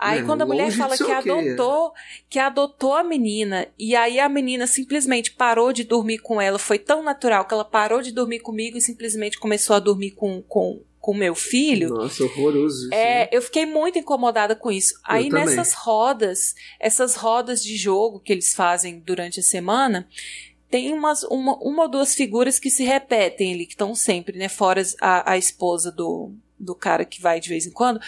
[0.03, 1.93] Aí É, quando a mulher fala que ok, adotou,
[2.29, 6.79] que adotou a menina, e aí a menina simplesmente parou de dormir com ela, foi
[6.79, 10.81] tão natural que ela parou de dormir comigo e simplesmente começou a dormir com com
[11.01, 11.89] com meu filho.
[11.89, 12.85] Nossa, horroroso.
[12.85, 13.29] isso, É, né?
[13.33, 14.95] eu fiquei muito incomodada com isso.
[15.03, 15.47] Aí também.
[15.47, 20.09] nessas rodas, essas rodas de jogo que eles fazem durante a semana,
[20.71, 24.49] tem umas, uma, uma ou duas figuras que se repetem ali, que estão sempre, né?
[24.49, 28.01] Fora a, a esposa do, do cara que vai de vez em quando.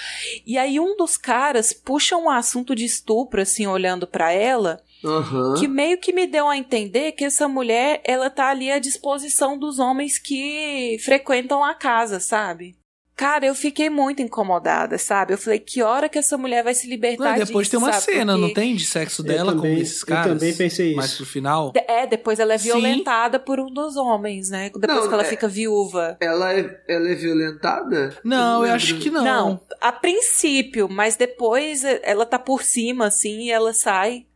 [0.47, 5.55] E aí um dos caras puxa um assunto de estupro, assim, olhando pra ela, Aham.
[5.59, 9.59] que meio que me deu a entender que essa mulher, ela tá ali à disposição
[9.59, 12.77] dos homens que frequentam a casa, sabe?
[13.17, 15.35] Cara, eu fiquei muito incomodada, sabe?
[15.35, 17.87] Eu falei, que hora que essa mulher vai se libertar Não, e depois disso, tem
[17.87, 18.05] uma sabe?
[18.19, 18.75] cena, não Porque- tem?
[18.75, 20.33] De sexo Eu dela também- com esses eu caras.
[20.33, 21.17] também pensei isso.
[21.19, 21.73] pro final.
[21.87, 22.65] É, depois ela é Sim.
[22.71, 24.65] violentada por um dos homens, né?
[24.75, 26.17] Depois Não, que ela é- fica viúva.
[26.21, 28.19] Ela é, ela é violentada?
[28.25, 28.77] Não, eu lembro.
[28.77, 29.25] acho que não.
[29.25, 34.27] Não, a princípio, mas depois ela tá por cima, assim, e ela sai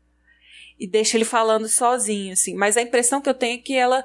[0.78, 2.54] e deixa ele falando sozinho, assim.
[2.54, 4.04] Mas a impressão que eu tenho é que ela.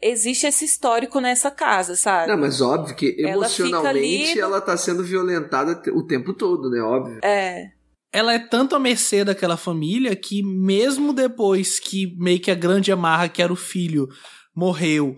[0.00, 2.28] Existe esse histórico nessa casa, sabe?
[2.30, 6.80] Não, mas óbvio que Ela emocionalmente ali- ela tá sendo violentada o tempo todo, né?
[6.80, 7.18] Óbvio.
[7.22, 7.70] É.
[8.12, 12.92] Ela é tanto à mercê daquela família que, mesmo depois que meio que a grande
[12.92, 14.08] amarra, que era o filho,
[14.54, 15.16] morreu,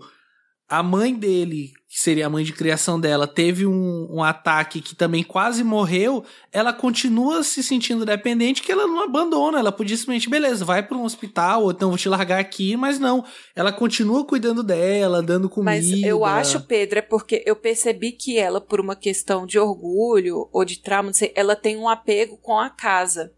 [0.67, 4.93] a mãe dele, que seria a mãe de criação dela, teve um, um ataque que
[4.93, 9.59] também quase morreu, ela continua se sentindo dependente que ela não abandona.
[9.59, 12.99] Ela podia simplesmente, beleza, vai para um hospital, ou então vou te largar aqui, mas
[12.99, 13.23] não.
[13.55, 15.71] Ela continua cuidando dela, dando comida.
[15.71, 20.49] Mas eu acho, Pedro, é porque eu percebi que ela, por uma questão de orgulho
[20.51, 23.31] ou de trauma, não sei, ela tem um apego com a casa.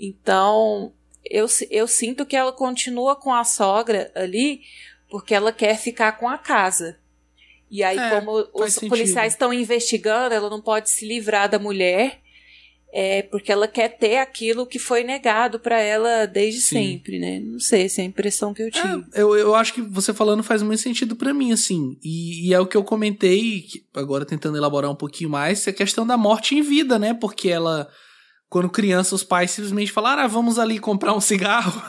[0.00, 4.62] Então, eu, eu sinto que ela continua com a sogra ali
[5.10, 6.98] porque ela quer ficar com a casa.
[7.70, 8.88] E aí, É, como os sentido.
[8.90, 12.20] policiais estão investigando, ela não pode se livrar da mulher.
[12.98, 16.76] É porque ela quer ter aquilo que foi negado pra ela desde Sim.
[16.92, 17.40] sempre, né?
[17.40, 19.04] Não sei se é a impressão que eu tive.
[19.12, 21.98] É, eu, eu acho que você falando faz muito sentido pra mim, assim.
[22.02, 25.74] E, e é o que eu comentei, agora tentando elaborar um pouquinho mais, é a
[25.74, 27.12] questão da morte em vida, né?
[27.12, 27.86] Porque ela,
[28.48, 31.82] quando criança, os pais simplesmente falaram: ah, vamos ali comprar um cigarro.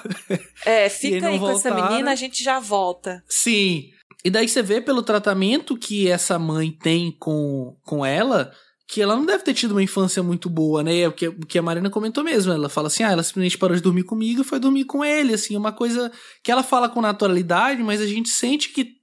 [0.65, 1.91] É, aí fica não aí com essa voltaram.
[1.91, 3.23] menina, a gente já volta.
[3.29, 3.91] Sim.
[4.25, 8.51] E daí você vê pelo tratamento que essa mãe tem com, com ela,
[8.87, 11.07] que ela não deve ter tido uma infância muito boa, né?
[11.07, 12.53] O que, o que a Marina comentou mesmo.
[12.53, 15.33] Ela fala assim: ah, ela simplesmente parou de dormir comigo e foi dormir com ele.
[15.33, 16.11] Assim, uma coisa
[16.43, 18.95] que ela fala com naturalidade, mas a gente sente que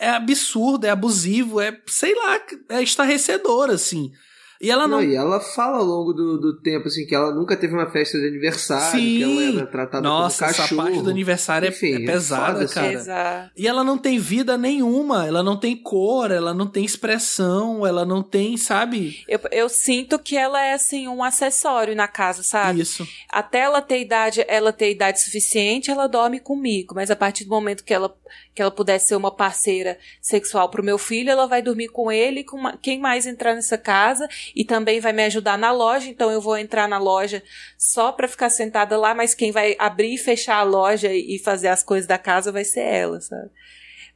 [0.00, 2.40] é absurdo, é abusivo, é, sei lá,
[2.70, 4.10] é estarrecedor, assim.
[4.60, 4.98] E ela não.
[5.00, 5.04] não.
[5.04, 8.18] E ela fala ao longo do, do tempo, assim, que ela nunca teve uma festa
[8.18, 9.18] de aniversário, Sim.
[9.18, 10.80] que ela era tratada Nossa, como cachorro.
[10.80, 12.74] essa parte do aniversário é- Enfim, é, pesada, foda, assim.
[13.04, 13.52] cara.
[13.56, 18.04] E ela não tem vida nenhuma, ela não tem cor, ela não tem expressão, ela
[18.04, 19.22] não tem, sabe?
[19.28, 22.80] Eu, eu sinto que ela é assim um acessório na casa, sabe?
[22.80, 23.06] Isso.
[23.30, 26.94] Até ela ter idade, ela ter idade suficiente, ela dorme comigo.
[26.94, 28.14] Mas a partir do momento que ela,
[28.54, 32.44] que ela puder ser uma parceira sexual pro meu filho, ela vai dormir com ele
[32.44, 36.08] com ma- quem mais entrar nessa casa e também vai me ajudar na loja.
[36.08, 37.42] Então eu vou entrar na loja
[37.76, 41.68] só pra ficar sentada lá, mas quem vai abrir e fechar a loja e fazer
[41.68, 43.50] as coisas da casa vai ser ela, sabe?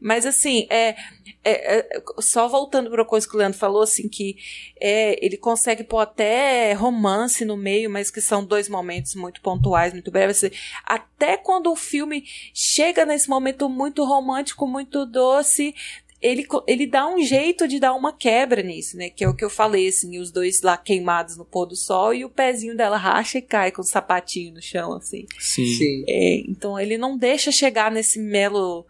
[0.02, 0.96] Mas assim, é,
[1.44, 4.36] é- é- só voltando para uma coisa que o Leandro falou, assim, que
[4.80, 9.92] é, ele consegue pôr até romance no meio, mas que são dois momentos muito pontuais,
[9.92, 10.42] muito breves.
[10.42, 10.54] Assim,
[10.84, 15.74] Até quando o filme chega nesse momento muito romântico, muito doce,
[16.20, 19.10] ele, ele dá um jeito de dar uma quebra nisso, né?
[19.10, 22.14] Que é o que eu falei, assim, os dois lá queimados no pôr do sol
[22.14, 25.26] e o pezinho dela racha e cai com o sapatinho no chão, assim.
[25.40, 25.66] Sim.
[25.66, 26.04] Sim.
[26.08, 28.86] É, então ele não deixa chegar nesse melo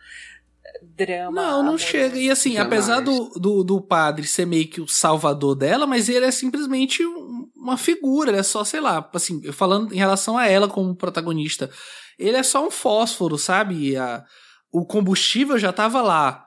[0.97, 1.31] drama.
[1.33, 2.19] Não, não chega.
[2.19, 2.67] E assim, Jamais.
[2.89, 7.05] apesar do, do, do padre ser meio que o salvador dela, mas ele é simplesmente
[7.07, 10.97] um- uma figura, ele é só, sei lá, assim, falando em relação a ela como
[10.97, 11.71] protagonista,
[12.19, 13.97] ele é só um fósforo, sabe?
[13.97, 14.25] A,
[14.73, 16.45] o combustível já tava lá.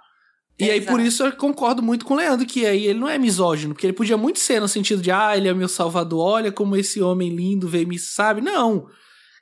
[0.58, 0.92] E aí, Exato.
[0.92, 3.86] por isso, eu concordo muito com o Leandro, que aí ele não é misógino, porque
[3.86, 7.02] ele podia muito ser no sentido de, ah, ele é meu salvador, olha como esse
[7.02, 8.40] homem lindo veio me, sabe?
[8.42, 8.88] Não.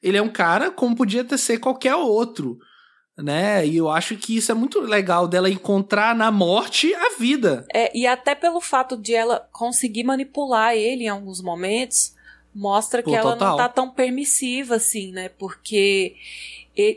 [0.01, 2.57] Ele é um cara como podia ter ser qualquer outro,
[3.17, 3.65] né?
[3.65, 7.65] E eu acho que isso é muito legal dela encontrar na morte a vida.
[7.73, 12.15] É, e até pelo fato de ela conseguir manipular ele em alguns momentos,
[12.53, 13.49] mostra que Pô, ela total.
[13.49, 15.29] não tá tão permissiva assim, né?
[15.29, 16.15] Porque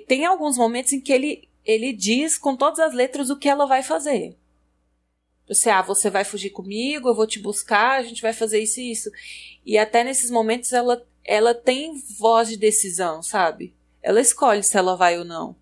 [0.07, 3.67] tem alguns momentos em que ele, ele diz com todas as letras o que ela
[3.67, 4.35] vai fazer.
[5.47, 8.81] Você, ah, você vai fugir comigo, eu vou te buscar, a gente vai fazer isso
[8.81, 9.11] e isso.
[9.65, 13.73] E até nesses momentos ela, ela tem voz de decisão, sabe?
[14.03, 15.55] Ela escolhe se ela vai ou não.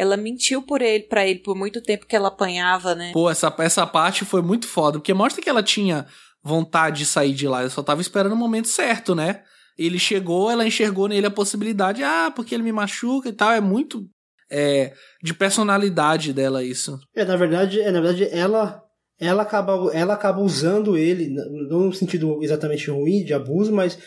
[0.00, 3.10] Ela mentiu por ele, para ele por muito tempo que ela apanhava, né?
[3.12, 6.06] Pô, essa, essa parte foi muito foda, porque mostra que ela tinha
[6.42, 9.42] vontade de sair de lá, ela só tava esperando o momento certo, né?
[9.76, 13.60] Ele chegou, ela enxergou nele a possibilidade, ah, porque ele me machuca e tal, é
[13.60, 14.08] muito
[14.50, 16.98] é, de personalidade dela isso.
[17.14, 18.82] É, na verdade, é, na verdade ela
[19.18, 21.28] ela acaba ela acaba usando ele,
[21.68, 23.98] não no sentido exatamente ruim de abuso, mas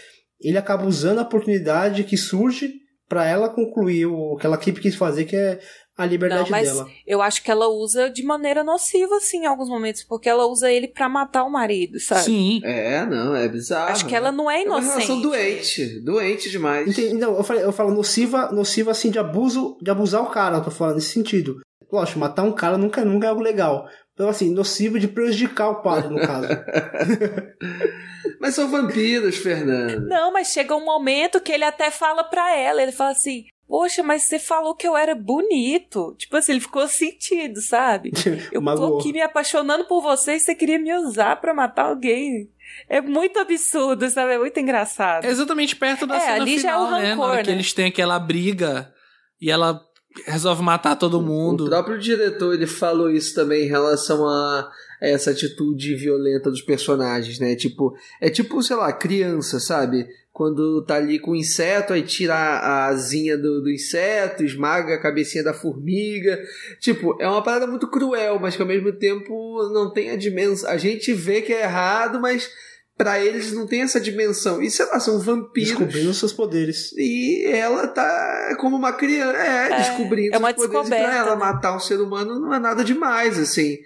[0.42, 4.96] ele acaba usando a oportunidade que surge pra ela concluir o que ela sempre quis
[4.96, 5.60] fazer, que é
[5.96, 6.88] a liberdade Não, mas dela.
[7.06, 10.72] eu acho que ela usa de maneira nociva, assim, em alguns momentos, porque ela usa
[10.72, 12.22] ele pra matar o marido, sabe?
[12.24, 12.62] Sim.
[12.64, 13.92] É, não, é bizarro.
[13.92, 14.94] Acho que ela não é É uma inocente.
[15.08, 16.88] relação doente, doente demais.
[16.88, 20.58] Entendi, não, eu, falei, eu falo nociva, nociva assim de abuso, de abusar o cara,
[20.58, 21.60] eu tô falando nesse sentido.
[21.92, 23.88] Lógico, matar um cara nunca, nunca é algo legal.
[24.14, 26.48] Então, assim, nocivo de prejudicar o padre, no caso.
[28.40, 30.06] Mas são vampiros, Fernando.
[30.08, 34.04] Não, mas chega um momento que ele até fala pra ela, ele fala assim, poxa,
[34.04, 36.14] mas você falou que eu era bonito.
[36.16, 38.12] Tipo assim, ele ficou sentido, sabe?
[38.54, 42.52] Eu tô aqui me apaixonando por você e você queria me usar pra matar alguém.
[42.88, 44.34] É muito absurdo, sabe?
[44.34, 45.26] É muito engraçado.
[45.26, 47.16] É exatamente perto da É, cena ali já é o final, né?
[47.16, 47.56] Na rancor, que né?
[47.56, 48.94] eles têm aquela briga
[49.42, 49.82] e ela
[50.28, 51.66] resolve matar todo mundo.
[51.66, 54.70] O próprio diretor ele falou isso também em relação a
[55.04, 57.56] essa atitude violenta dos personagens, né?
[57.56, 60.08] Tipo, é tipo, sei lá, criança, sabe?
[60.32, 65.02] Quando tá ali com o inseto, aí tira a asinha do, do inseto, esmaga a
[65.02, 66.40] cabecinha da formiga.
[66.80, 70.70] Tipo, é uma parada muito cruel, mas que ao mesmo tempo não tem a dimensão.
[70.70, 72.50] A gente vê que é errado, mas
[72.98, 74.62] pra eles não tem essa dimensão.
[74.62, 75.70] E sei lá, são vampiros.
[75.72, 76.94] Descobrindo seus poderes.
[76.98, 80.88] E ela tá como uma criança, é, É, descobrindo é uma os poderes.
[80.88, 81.40] E pra ela né?
[81.40, 83.78] matar um ser humano não é nada demais, assim.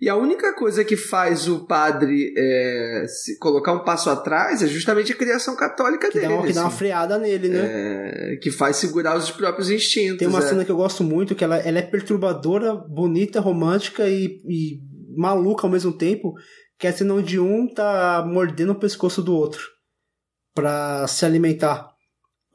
[0.00, 4.66] E a única coisa que faz o padre é, se colocar um passo atrás é
[4.66, 6.28] justamente a criação católica Que dele.
[6.28, 6.76] dá, uma, que dá uma assim.
[6.76, 7.60] freada nele, né?
[8.32, 10.18] É, que faz segurar os próprios instintos.
[10.18, 10.42] Tem uma é.
[10.42, 14.80] cena que eu gosto muito, que ela, ela é perturbadora, bonita, romântica e, e
[15.16, 16.34] maluca ao mesmo tempo,
[16.78, 19.62] que é a cena onde um tá mordendo o pescoço do outro
[20.54, 21.88] pra se alimentar.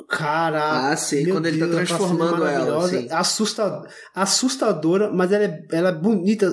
[0.10, 3.08] Cara, Ah, sim, quando ele tá Deus, aquela cena transformando ela, assim.
[3.12, 3.82] assusta-
[4.14, 6.52] assustadora, mas ela é, ela é bonita.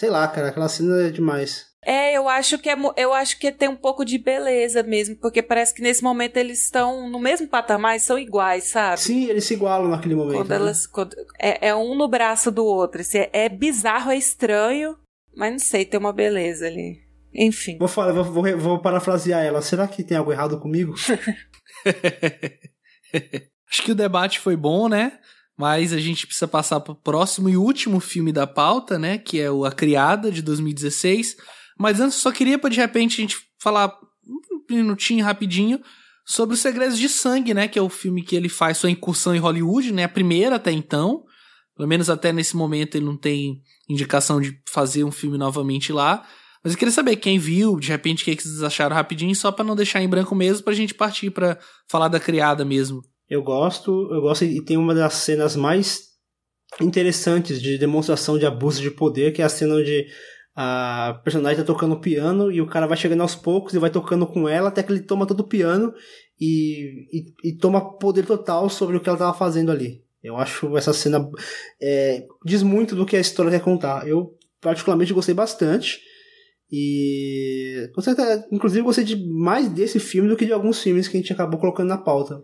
[0.00, 1.66] Sei lá, cara, aquela cena é demais.
[1.84, 5.42] É, eu acho que é, eu acho que tem um pouco de beleza mesmo, porque
[5.42, 8.98] parece que nesse momento eles estão no mesmo patamar, e são iguais, sabe?
[8.98, 10.36] Sim, eles se igualam naquele momento.
[10.36, 10.56] Quando né?
[10.56, 10.86] elas.
[10.86, 13.02] quando- é, é um no braço do outro.
[13.02, 14.96] Assim, é, é bizarro, é estranho,
[15.36, 17.02] mas não sei, tem uma beleza ali.
[17.34, 17.76] Enfim.
[17.76, 19.60] Vou, falar, vou, vou, vou parafrasear ela.
[19.60, 20.94] Será que tem algo errado comigo?
[23.70, 25.18] Acho que o debate foi bom, né?
[25.60, 29.18] Mas a gente precisa passar para o próximo e último filme da pauta, né?
[29.18, 31.36] Que é o A Criada, de 2016.
[31.78, 33.94] Mas antes, só queria para de repente a gente falar
[34.26, 35.78] um minutinho rapidinho
[36.24, 37.68] sobre Os Segredos de Sangue, né?
[37.68, 40.04] Que é o filme que ele faz sua incursão em Hollywood, né?
[40.04, 41.24] A primeira até então.
[41.76, 46.26] Pelo menos até nesse momento ele não tem indicação de fazer um filme novamente lá.
[46.64, 49.64] Mas eu queria saber quem viu, de repente, o que, vocês acharam rapidinho, só para
[49.64, 53.02] não deixar em branco mesmo, pra gente partir para falar da criada mesmo.
[53.30, 56.10] Eu gosto, eu gosto e tem uma das cenas mais
[56.80, 60.08] interessantes de demonstração de abuso de poder, que é a cena onde
[60.54, 64.26] a personagem tá tocando piano e o cara vai chegando aos poucos e vai tocando
[64.26, 65.94] com ela até que ele toma todo o piano
[66.40, 70.02] e, e, e toma poder total sobre o que ela tava fazendo ali.
[70.22, 71.30] Eu acho essa cena
[71.80, 74.06] é, diz muito do que a história quer contar.
[74.08, 76.00] Eu particularmente gostei bastante.
[76.72, 77.90] E
[78.52, 81.58] inclusive gostei de mais desse filme do que de alguns filmes que a gente acabou
[81.58, 82.42] colocando na pauta.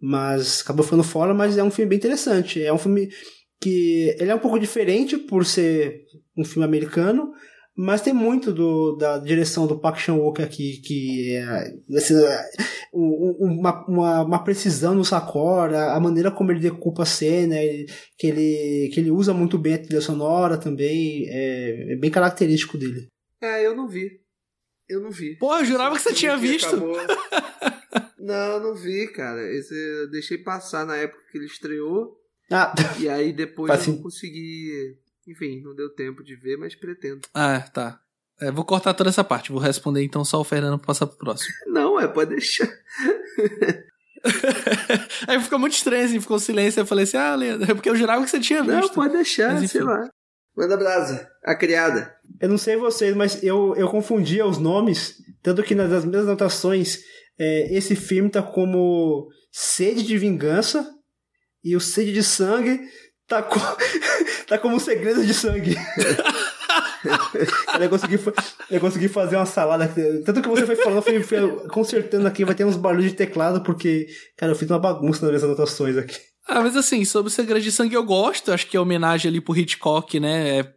[0.00, 2.62] Mas acabou ficando fora, mas é um filme bem interessante.
[2.62, 3.08] É um filme
[3.60, 6.04] que ele é um pouco diferente por ser
[6.36, 7.32] um filme americano,
[7.76, 12.14] mas tem muito do, da direção do Park Chan-wook aqui, que é assim,
[12.92, 17.56] uma, uma, uma, precisão no sacor, a, a, maneira como ele decupa a cena,
[18.16, 22.76] que ele, que ele usa muito bem a trilha sonora também, é, é bem característico
[22.76, 23.08] dele.
[23.40, 24.10] É, eu não vi.
[24.88, 25.36] Eu não vi.
[25.36, 26.76] Pô, eu jurava que você tinha visto.
[28.28, 29.42] não, não vi, cara.
[29.52, 32.14] Esse eu deixei passar na época que ele estreou.
[32.50, 32.74] Ah.
[32.98, 34.96] E aí depois eu não consegui.
[35.26, 37.22] Enfim, não deu tempo de ver, mas pretendo.
[37.34, 38.00] Ah, tá.
[38.40, 39.50] É, vou cortar toda essa parte.
[39.50, 41.52] Vou responder então só o Fernando pra passar pro próximo.
[41.66, 42.68] Não, é, pode deixar.
[45.26, 46.80] aí ficou muito estranho, assim, ficou silêncio.
[46.80, 48.88] Eu falei assim, ah, Leandro, é porque eu jurava que você tinha visto.
[48.88, 50.08] Não, pode deixar, mas, sei lá.
[50.56, 52.14] Manda brasa, a criada.
[52.40, 57.00] Eu não sei vocês, mas eu, eu confundia os nomes, tanto que nas minhas anotações,
[57.38, 60.88] é, esse filme tá como Sede de Vingança
[61.62, 62.80] e o Sede de Sangue
[63.26, 63.60] tá, com,
[64.46, 65.76] tá como Segredo de Sangue.
[67.80, 68.18] eu, consegui,
[68.70, 69.88] eu consegui fazer uma salada.
[70.24, 73.62] Tanto que você foi falando, eu fui, consertando aqui, vai ter uns barulhos de teclado,
[73.62, 74.06] porque,
[74.36, 76.16] cara, eu fiz uma bagunça nas minhas anotações aqui.
[76.48, 79.40] Ah, mas assim, sobre o Segredo de Sangue eu gosto, acho que a homenagem ali
[79.40, 80.72] pro Hitchcock, né, é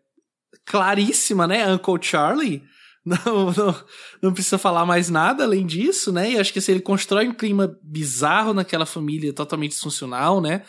[0.66, 2.62] claríssima, né, Uncle Charlie.
[3.06, 3.84] Não, não,
[4.22, 6.32] não precisa falar mais nada além disso, né?
[6.32, 10.62] E acho que assim, ele constrói um clima bizarro naquela família totalmente disfuncional, né?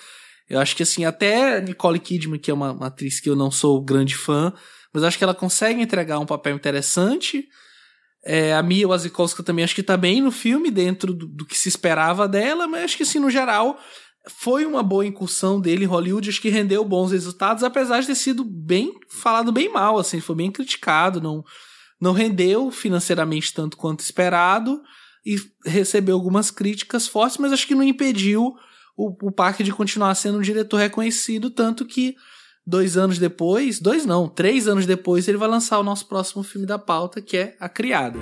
[0.48, 3.50] Eu acho que assim, até Nicole Kidman, que é uma, uma atriz que eu não
[3.50, 4.52] sou grande fã,
[4.94, 7.46] mas acho que ela consegue entregar um papel interessante.
[8.24, 11.58] É, a Mia Wasikowska também acho que tá bem no filme, dentro do, do, que
[11.58, 13.78] se esperava dela, mas acho que assim, no geral,
[14.28, 18.14] foi uma boa incursão dele em Hollywood, acho que rendeu bons resultados, apesar de ter
[18.14, 21.44] sido bem falado bem mal, assim, foi bem criticado, não
[22.02, 24.82] não rendeu financeiramente tanto quanto esperado
[25.24, 28.56] e recebeu algumas críticas fortes, mas acho que não impediu
[28.96, 32.16] o, o Park de continuar sendo um diretor reconhecido, tanto que
[32.66, 36.66] dois anos depois, dois não, três anos depois, ele vai lançar o nosso próximo filme
[36.66, 38.18] da pauta, que é A Criada.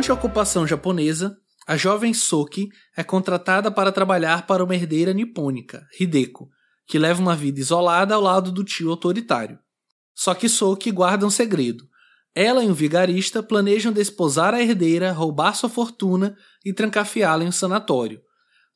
[0.00, 1.36] Durante a ocupação japonesa,
[1.66, 6.48] a jovem Soki é contratada para trabalhar para uma herdeira nipônica, Hideko,
[6.86, 9.58] que leva uma vida isolada ao lado do tio autoritário.
[10.14, 11.84] Só que Soki guarda um segredo.
[12.34, 17.52] Ela e um vigarista planejam desposar a herdeira, roubar sua fortuna e trancafiá-la em um
[17.52, 18.22] sanatório.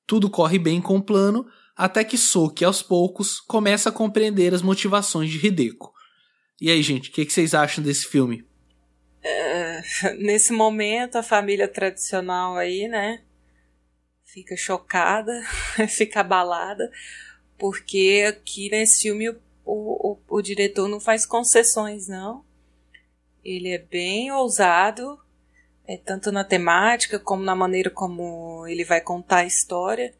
[0.06, 4.60] Tudo corre bem com o plano, até que Soki, aos poucos, começa a compreender as
[4.60, 5.90] motivações de Hideko.
[6.60, 8.44] E aí, gente, o que, que vocês acham desse filme?
[9.24, 9.82] É,
[10.20, 13.22] nesse momento, a família tradicional aí, né,
[14.22, 15.32] fica chocada,
[15.88, 16.90] fica abalada,
[17.56, 22.44] porque aqui nesse filme o, o, o diretor não faz concessões, não.
[23.42, 25.18] Ele é bem ousado,
[25.86, 30.14] é, tanto na temática como na maneira como ele vai contar a história.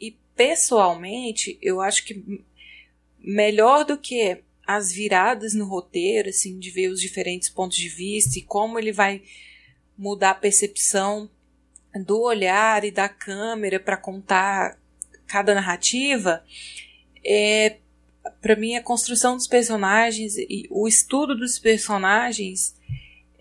[0.00, 2.44] E pessoalmente, eu acho que
[3.18, 8.38] melhor do que as viradas no roteiro, assim, de ver os diferentes pontos de vista
[8.38, 9.22] e como ele vai
[9.96, 11.30] mudar a percepção
[12.04, 14.78] do olhar e da câmera para contar
[15.26, 16.44] cada narrativa,
[17.24, 17.78] é
[18.42, 22.76] para mim a construção dos personagens e o estudo dos personagens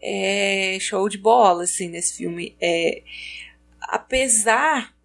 [0.02, 2.56] é show de bola assim nesse filme.
[2.62, 3.04] É,
[3.82, 4.96] apesar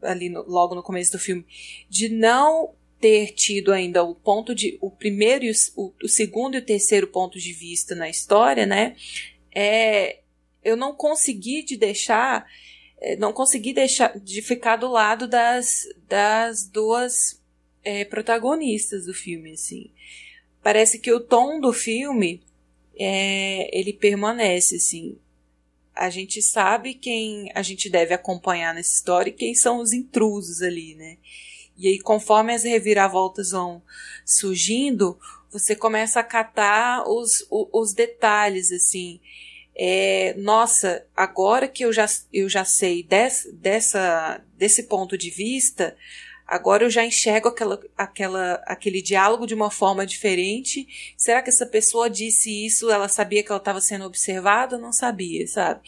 [0.00, 1.44] ali no, logo no começo do filme
[1.88, 2.72] de não
[3.02, 5.44] ter tido ainda o ponto de o primeiro
[5.76, 8.94] o, o segundo e o terceiro ponto de vista na história, né?
[9.52, 10.20] É,
[10.62, 12.46] eu não consegui de deixar
[13.00, 17.42] é, não consegui deixar de ficar do lado das, das duas
[17.82, 19.90] é, protagonistas do filme, assim.
[20.62, 22.40] Parece que o tom do filme
[22.96, 25.18] é, ele permanece, assim.
[25.92, 30.62] A gente sabe quem a gente deve acompanhar nessa história e quem são os intrusos
[30.62, 31.18] ali, né?
[31.76, 33.82] E aí, conforme as reviravoltas vão
[34.24, 35.18] surgindo,
[35.50, 39.20] você começa a catar os, os, os detalhes, assim
[39.74, 45.96] é, nossa, agora que eu já, eu já sei des, dessa, desse ponto de vista,
[46.46, 50.86] agora eu já enxergo aquela, aquela, aquele diálogo de uma forma diferente.
[51.16, 52.90] Será que essa pessoa disse isso?
[52.90, 54.76] Ela sabia que ela estava sendo observada?
[54.76, 55.80] Não sabia, sabe?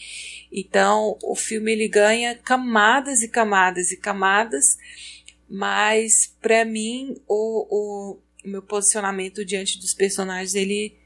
[0.51, 4.77] Então, o filme ele ganha camadas e camadas e camadas,
[5.49, 10.97] mas para mim o, o, o meu posicionamento diante dos personagens ele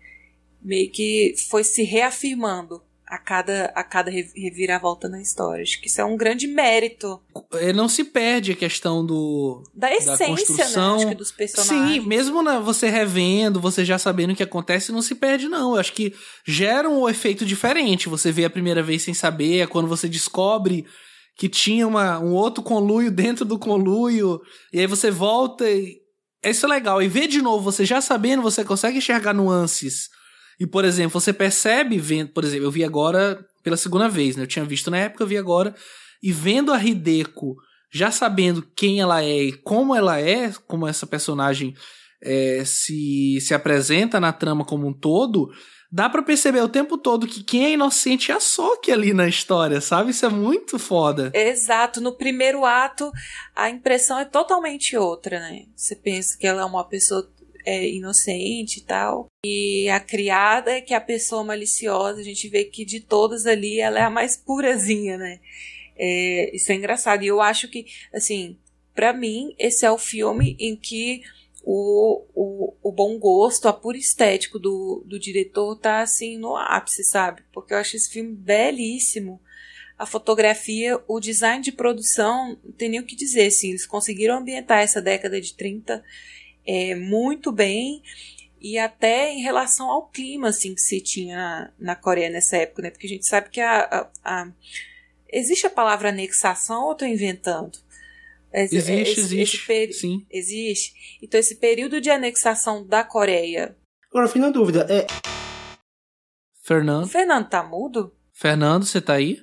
[0.61, 5.63] meio que foi se reafirmando a cada, a cada reviravolta na história.
[5.63, 7.19] Acho que isso é um grande mérito.
[7.53, 9.63] Ele não se perde a questão do.
[9.73, 10.97] Da essência, da construção.
[10.97, 10.97] né?
[10.97, 12.03] Acho que dos personagens.
[12.03, 15.73] Sim, mesmo na, você revendo, você já sabendo o que acontece, não se perde, não.
[15.73, 16.13] Eu acho que
[16.45, 18.07] gera um efeito diferente.
[18.07, 20.85] Você vê a primeira vez sem saber, é quando você descobre
[21.39, 24.41] que tinha uma, um outro conluio dentro do conluio,
[24.73, 25.97] e aí você volta e.
[26.43, 27.01] Isso é legal.
[27.01, 30.09] E ver de novo, você já sabendo, você consegue enxergar nuances
[30.59, 34.43] e, por exemplo, você percebe vendo, por exemplo, eu vi agora pela segunda vez, né?
[34.43, 35.73] Eu tinha visto na época, eu vi agora.
[36.21, 37.55] E vendo a Hideko,
[37.91, 41.73] já sabendo quem ela é e como ela é, como essa personagem
[42.21, 45.49] é, se, se apresenta na trama como um todo,
[45.91, 49.27] dá para perceber o tempo todo que quem é inocente é a Soki ali na
[49.27, 50.11] história, sabe?
[50.11, 51.31] Isso é muito foda.
[51.33, 51.99] Exato.
[51.99, 53.11] No primeiro ato,
[53.55, 55.65] a impressão é totalmente outra, né?
[55.75, 57.27] Você pensa que ela é uma pessoa
[57.65, 59.27] é, inocente e tal.
[59.45, 63.79] E a criada, que é a pessoa maliciosa, a gente vê que de todas ali
[63.79, 65.39] ela é a mais purazinha, né?
[65.97, 67.23] É, isso é engraçado.
[67.23, 68.57] E eu acho que, assim,
[68.93, 71.21] para mim, esse é o filme em que
[71.71, 77.03] o, o, o bom gosto, a pura estético do, do diretor tá assim no ápice,
[77.03, 77.43] sabe?
[77.53, 79.39] Porque eu acho esse filme belíssimo.
[79.95, 84.39] A fotografia, o design de produção, não tem nem o que dizer, assim, eles conseguiram
[84.39, 86.03] ambientar essa década de 30
[86.65, 88.01] é, muito bem
[88.59, 92.89] e até em relação ao clima assim que se tinha na Coreia nessa época, né?
[92.89, 94.51] Porque a gente sabe que a, a, a
[95.31, 97.77] existe a palavra anexação ou estou inventando?
[98.51, 99.57] Esse, existe, esse, existe.
[99.57, 99.93] Esse peri...
[99.93, 100.25] Sim.
[100.29, 100.93] Existe.
[101.21, 103.77] Então esse período de anexação da Coreia.
[104.09, 105.05] Agora fico na dúvida, é
[106.63, 107.05] Fernando.
[107.05, 108.15] O Fernando tá mudo?
[108.33, 109.39] Fernando, você tá aí?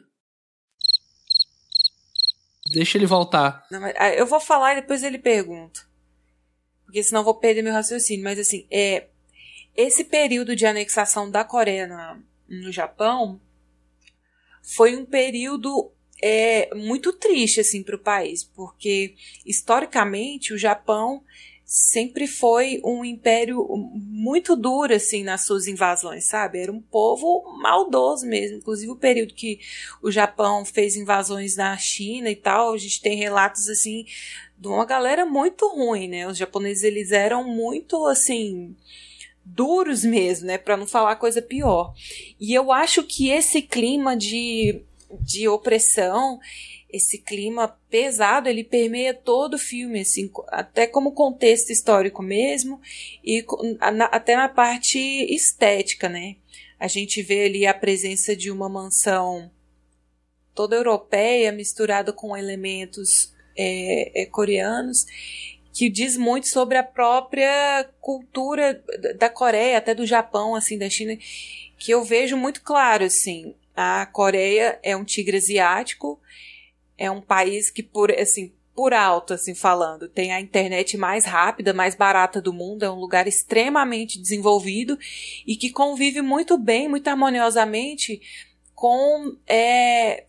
[2.72, 3.64] Deixa ele voltar.
[3.70, 5.86] Não, ah, eu vou falar e depois ele pergunta
[6.86, 8.24] porque senão vou perder meu raciocínio.
[8.24, 9.08] Mas assim, é,
[9.76, 12.18] esse período de anexação da Coreia na,
[12.48, 13.40] no Japão
[14.62, 15.92] foi um período
[16.22, 19.14] é, muito triste assim para o país, porque
[19.44, 21.22] historicamente o Japão
[21.64, 26.60] sempre foi um império muito duro assim nas suas invasões, sabe?
[26.60, 28.58] Era um povo maldoso mesmo.
[28.58, 29.58] Inclusive o período que
[30.00, 34.06] o Japão fez invasões na China e tal, a gente tem relatos assim
[34.56, 36.26] de uma galera muito ruim, né?
[36.28, 38.74] Os japoneses eles eram muito assim
[39.46, 41.94] duros mesmo, né, para não falar coisa pior.
[42.38, 44.82] E eu acho que esse clima de,
[45.20, 46.38] de opressão,
[46.90, 52.80] esse clima pesado, ele permeia todo o filme, assim, até como contexto histórico mesmo
[53.24, 53.44] e
[53.80, 56.36] até na parte estética, né?
[56.78, 59.50] A gente vê ali a presença de uma mansão
[60.54, 65.06] toda europeia misturada com elementos é, é, coreanos,
[65.72, 68.82] que diz muito sobre a própria cultura
[69.18, 71.16] da Coreia, até do Japão, assim, da China,
[71.78, 76.20] que eu vejo muito claro, assim, a Coreia é um tigre asiático,
[76.96, 81.72] é um país que por assim por alto assim falando tem a internet mais rápida
[81.72, 84.98] mais barata do mundo é um lugar extremamente desenvolvido
[85.46, 88.20] e que convive muito bem muito harmoniosamente
[88.74, 90.26] com é,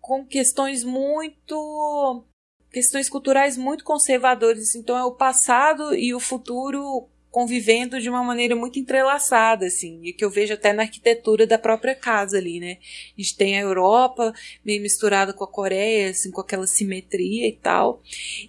[0.00, 2.24] com questões muito
[2.70, 4.74] questões culturais muito conservadoras.
[4.74, 10.12] Então é o passado e o futuro convivendo de uma maneira muito entrelaçada, assim, e
[10.12, 12.78] que eu vejo até na arquitetura da própria casa ali, né?
[13.16, 14.32] A gente tem a Europa
[14.64, 18.02] meio misturada com a Coreia, assim, com aquela simetria e tal.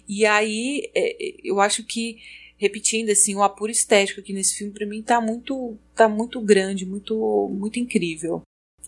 [0.08, 2.18] E aí, é, eu acho que,
[2.56, 6.84] repetindo, assim, o apuro estético aqui nesse filme, para mim, tá muito, tá muito grande,
[6.84, 8.42] muito, muito incrível.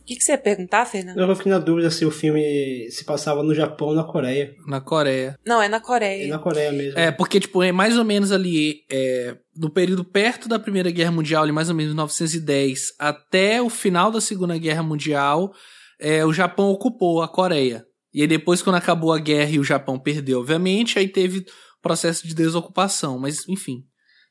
[0.05, 1.18] O que, que você ia perguntar, Fernando?
[1.18, 4.55] Eu fiquei na dúvida se o filme se passava no Japão ou na Coreia.
[4.66, 5.35] Na Coreia.
[5.47, 6.26] Não, é na Coreia.
[6.26, 6.98] É na Coreia mesmo.
[6.98, 11.10] É, porque, tipo, é mais ou menos ali, é, no período perto da Primeira Guerra
[11.10, 15.55] Mundial, ali mais ou menos 1910, até o final da Segunda Guerra Mundial,
[15.98, 17.86] é, o Japão ocupou a Coreia.
[18.12, 21.47] E aí depois, quando acabou a guerra e o Japão perdeu, obviamente, aí teve
[21.81, 23.18] processo de desocupação.
[23.18, 23.86] Mas, enfim,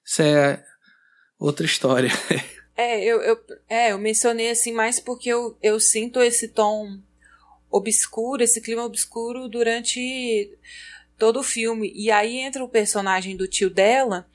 [0.06, 0.64] isso é
[1.40, 2.12] outra história.
[2.76, 3.40] É, eu, eu,
[3.70, 7.00] é, eu mencionei assim mais porque eu, eu sinto esse tom
[7.70, 10.52] obscuro, esse clima obscuro durante
[11.18, 11.92] todo o filme.
[11.96, 14.28] E aí entra o personagem do tio dela,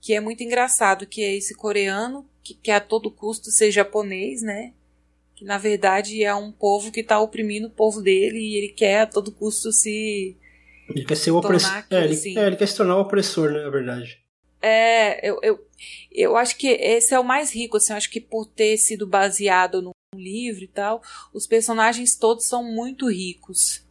[0.00, 4.42] que é muito engraçado, que é esse coreano, que quer a todo custo ser japonês,
[4.42, 4.72] né?
[5.34, 9.02] Que na verdade é um povo que tá oprimindo o povo dele e ele quer
[9.02, 10.36] a todo custo se.
[10.88, 11.84] Ele quer ser o opressor.
[11.90, 12.38] É, ele, assim.
[12.38, 13.62] é, ele quer se tornar o opressor, né?
[13.62, 14.18] Na verdade.
[14.60, 15.66] É, eu, eu,
[16.10, 19.06] eu acho que esse é o mais rico, assim, eu acho que por ter sido
[19.06, 21.02] baseado num livro e tal,
[21.32, 23.86] os personagens todos são muito ricos.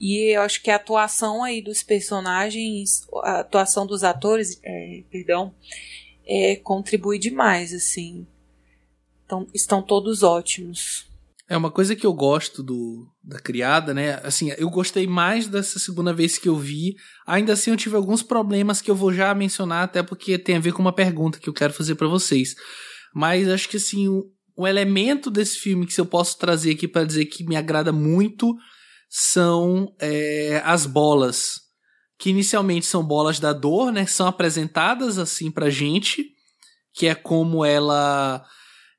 [0.00, 5.52] E eu acho que a atuação aí dos personagens, a atuação dos atores, é, perdão,
[6.24, 8.26] é, contribui demais, assim.
[9.26, 11.07] Então, estão todos ótimos.
[11.48, 14.20] É uma coisa que eu gosto do da criada, né?
[14.22, 16.94] Assim, eu gostei mais dessa segunda vez que eu vi.
[17.26, 20.60] Ainda assim, eu tive alguns problemas que eu vou já mencionar, até porque tem a
[20.60, 22.54] ver com uma pergunta que eu quero fazer para vocês.
[23.14, 27.06] Mas acho que assim, o, o elemento desse filme que eu posso trazer aqui para
[27.06, 28.54] dizer que me agrada muito
[29.08, 31.60] são é, as bolas,
[32.18, 34.04] que inicialmente são bolas da dor, né?
[34.04, 36.26] São apresentadas assim pra gente,
[36.92, 38.44] que é como ela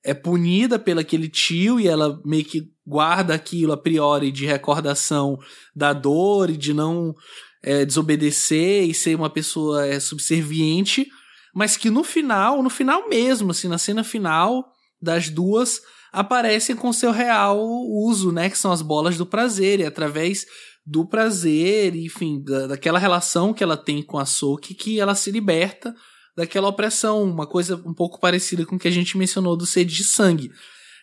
[0.09, 5.37] é punida pelo aquele tio e ela meio que guarda aquilo a priori de recordação
[5.75, 7.13] da dor e de não
[7.61, 11.07] é, desobedecer e ser uma pessoa é, subserviente,
[11.53, 14.65] mas que no final, no final mesmo, assim, na cena final
[14.99, 15.79] das duas,
[16.11, 20.45] aparecem com seu real uso, né, que são as bolas do prazer, e através
[20.83, 25.29] do prazer, enfim, da, daquela relação que ela tem com a Soki, que ela se
[25.29, 25.93] liberta
[26.39, 29.93] daquela opressão, uma coisa um pouco parecida com o que a gente mencionou do sede
[29.93, 30.49] de sangue.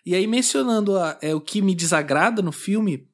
[0.04, 3.06] E aí, mencionando a, é, o que me desagrada no filme,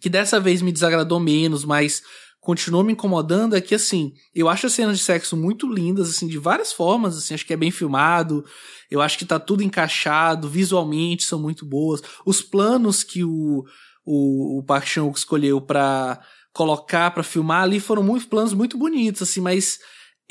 [0.00, 2.02] que dessa vez me desagradou menos, mas
[2.40, 6.26] continuou me incomodando, é que, assim, eu acho as cenas de sexo muito lindas, assim,
[6.26, 8.42] de várias formas, assim, acho que é bem filmado,
[8.90, 12.00] eu acho que tá tudo encaixado, visualmente são muito boas.
[12.24, 13.62] Os planos que o,
[14.06, 16.18] o, o Park Chan-wook escolheu para
[16.50, 19.78] colocar, para filmar ali, foram muito planos muito bonitos, assim, mas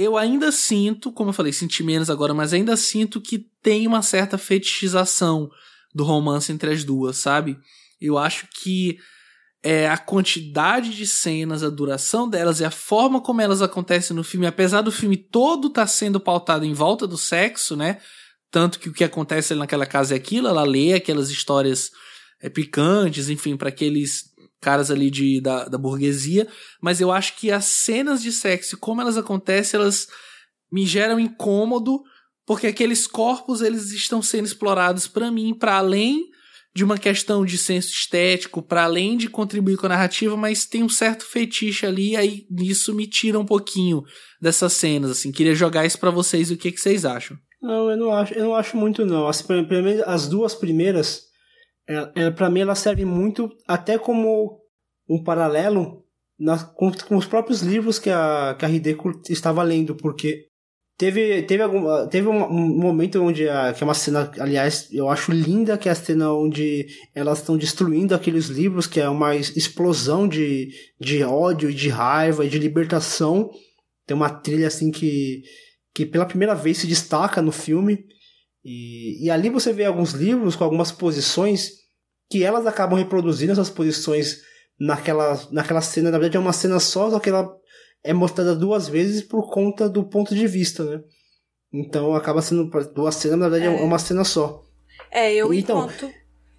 [0.01, 4.01] eu ainda sinto, como eu falei, senti menos agora, mas ainda sinto que tem uma
[4.01, 5.49] certa fetichização
[5.93, 7.57] do romance entre as duas, sabe?
[7.99, 8.97] Eu acho que
[9.63, 14.23] é, a quantidade de cenas, a duração delas e a forma como elas acontecem no
[14.23, 17.99] filme, apesar do filme todo estar tá sendo pautado em volta do sexo, né?
[18.49, 21.91] Tanto que o que acontece ali naquela casa é aquilo, ela lê aquelas histórias
[22.41, 24.30] é, picantes, enfim, para aqueles
[24.61, 26.47] caras ali de, da, da burguesia,
[26.81, 30.07] mas eu acho que as cenas de sexo, como elas acontecem, elas
[30.71, 32.01] me geram incômodo,
[32.45, 36.29] porque aqueles corpos eles estão sendo explorados para mim, para além
[36.73, 40.83] de uma questão de senso estético, para além de contribuir com a narrativa, mas tem
[40.83, 44.03] um certo fetiche ali, aí nisso me tira um pouquinho
[44.41, 45.31] dessas cenas, assim.
[45.31, 47.37] Queria jogar isso para vocês, o que, que vocês acham?
[47.61, 49.27] Não, eu não acho, eu não acho muito não.
[49.27, 49.45] As,
[50.05, 51.23] as duas primeiras,
[51.91, 54.61] é, é, para mim ela serve muito até como
[55.09, 56.05] um paralelo
[56.39, 60.45] na, com, com, os próprios livros que a, que a Hideko estava lendo, porque
[60.97, 65.09] teve, teve, algum, teve um, um momento onde, a, que é uma cena, aliás, eu
[65.09, 69.35] acho linda, que é a cena onde elas estão destruindo aqueles livros, que é uma
[69.35, 70.69] explosão de,
[70.99, 73.51] de ódio, de raiva e de libertação.
[74.07, 75.41] Tem uma trilha assim que,
[75.93, 78.05] que pela primeira vez se destaca no filme.
[78.63, 81.80] E, e ali você vê alguns livros com algumas posições
[82.31, 84.41] que elas acabam reproduzindo essas posições
[84.79, 86.09] naquela, naquela cena.
[86.09, 87.53] Na verdade, é uma cena só, só que ela
[88.01, 91.01] é mostrada duas vezes por conta do ponto de vista, né?
[91.73, 94.63] Então acaba sendo duas cenas, na verdade, é, é uma cena só.
[95.11, 96.11] É, eu então, enquanto.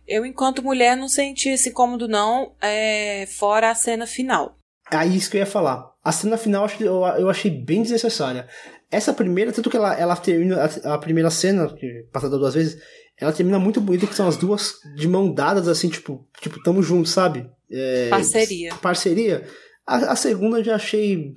[0.07, 4.59] Eu, enquanto mulher, não senti esse incômodo, não, é, fora a cena final.
[4.93, 5.91] É isso que eu ia falar.
[6.05, 8.47] A cena final eu, eu achei bem desnecessária.
[8.91, 12.79] Essa primeira, tanto que ela, ela termina a, a primeira cena, que passada duas vezes,
[13.19, 16.83] ela termina muito bonita, que são as duas de mão dadas, assim, tipo, tipo, tamo
[16.83, 17.49] junto, sabe?
[17.71, 18.75] É, parceria.
[18.77, 19.49] Parceria.
[19.87, 21.35] A, a, segunda eu já achei.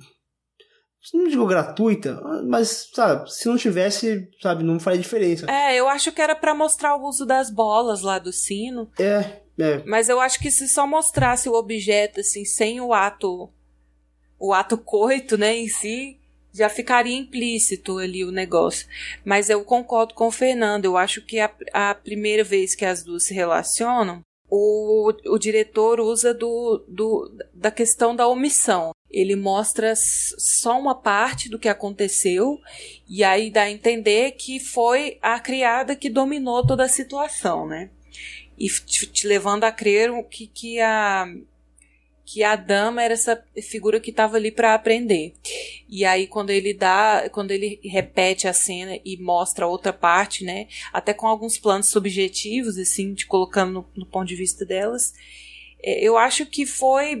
[1.14, 5.46] Não digo gratuita, mas, sabe, se não tivesse, sabe, não faria diferença.
[5.48, 8.90] É, eu acho que era para mostrar o uso das bolas lá do sino.
[8.98, 9.82] É, é.
[9.86, 13.48] Mas eu acho que se só mostrasse o objeto, assim, sem o ato.
[14.38, 16.20] O ato coito, né, em si,
[16.56, 18.86] já ficaria implícito ali o negócio.
[19.24, 20.86] Mas eu concordo com o Fernando.
[20.86, 26.00] Eu acho que a, a primeira vez que as duas se relacionam, o, o diretor
[26.00, 28.90] usa do, do, da questão da omissão.
[29.10, 32.58] Ele mostra só uma parte do que aconteceu
[33.08, 37.90] e aí dá a entender que foi a criada que dominou toda a situação, né?
[38.58, 41.26] E te, te levando a crer que, que a
[42.26, 45.34] que a dama era essa figura que estava ali para aprender.
[45.88, 50.66] E aí quando ele dá, quando ele repete a cena e mostra outra parte, né,
[50.92, 55.14] até com alguns planos subjetivos assim, te colocando no, no ponto de vista delas,
[55.80, 57.16] é, eu acho que foi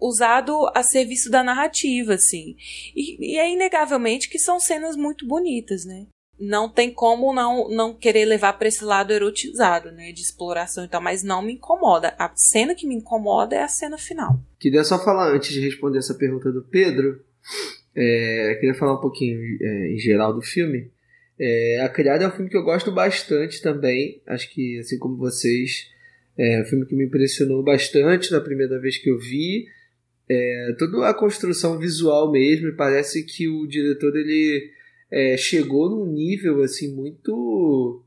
[0.00, 2.56] usado a serviço da narrativa, assim.
[2.94, 6.06] E, e é inegavelmente que são cenas muito bonitas, né?
[6.38, 10.88] Não tem como não, não querer levar para esse lado erotizado, né, de exploração e
[10.88, 12.14] tal, mas não me incomoda.
[12.18, 14.40] A cena que me incomoda é a cena final.
[14.58, 17.20] Queria só falar, antes de responder essa pergunta do Pedro,
[17.94, 20.90] é, queria falar um pouquinho é, em geral do filme.
[21.38, 25.16] É, a Criada é um filme que eu gosto bastante também, acho que assim como
[25.16, 25.88] vocês,
[26.36, 29.66] é um filme que me impressionou bastante na primeira vez que eu vi.
[30.28, 34.70] É, toda a construção visual mesmo, parece que o diretor ele
[35.14, 38.02] é, chegou num nível assim muito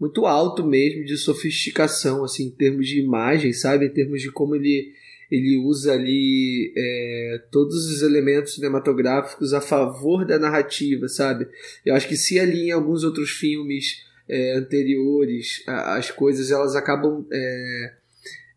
[0.00, 3.86] muito alto mesmo de sofisticação assim em termos de imagem sabe?
[3.86, 4.92] Em termos de como ele
[5.30, 11.46] ele usa ali é, todos os elementos cinematográficos a favor da narrativa sabe?
[11.86, 17.24] Eu acho que se ali em alguns outros filmes é, anteriores as coisas elas acabam
[17.32, 17.92] é,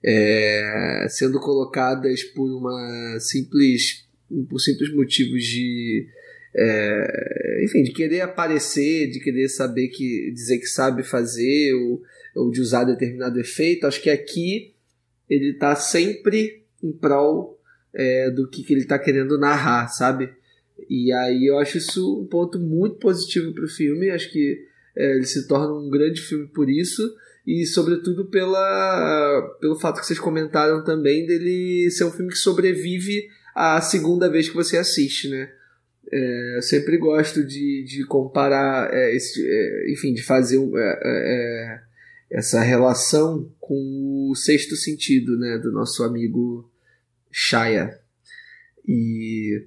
[0.04, 4.04] é, sendo colocadas por uma simples
[4.50, 6.08] por simples motivos de
[6.58, 12.02] é, enfim, de querer aparecer, de querer saber que dizer que sabe fazer ou,
[12.36, 13.86] ou de usar determinado efeito.
[13.86, 14.74] Acho que aqui
[15.30, 17.60] ele está sempre em prol
[17.94, 20.32] é, do que, que ele está querendo narrar, sabe?
[20.90, 24.10] E aí eu acho isso um ponto muito positivo para o filme.
[24.10, 24.66] Acho que
[24.96, 27.08] é, ele se torna um grande filme por isso
[27.46, 33.30] e sobretudo pela pelo fato que vocês comentaram também dele ser um filme que sobrevive
[33.56, 35.52] à segunda vez que você assiste, né?
[36.12, 41.00] É, eu sempre gosto de, de comparar, é, esse, é, enfim, de fazer é, é,
[41.04, 41.82] é,
[42.32, 46.70] essa relação com o sexto sentido né, do nosso amigo
[47.32, 48.00] Shaya.
[48.88, 49.66] E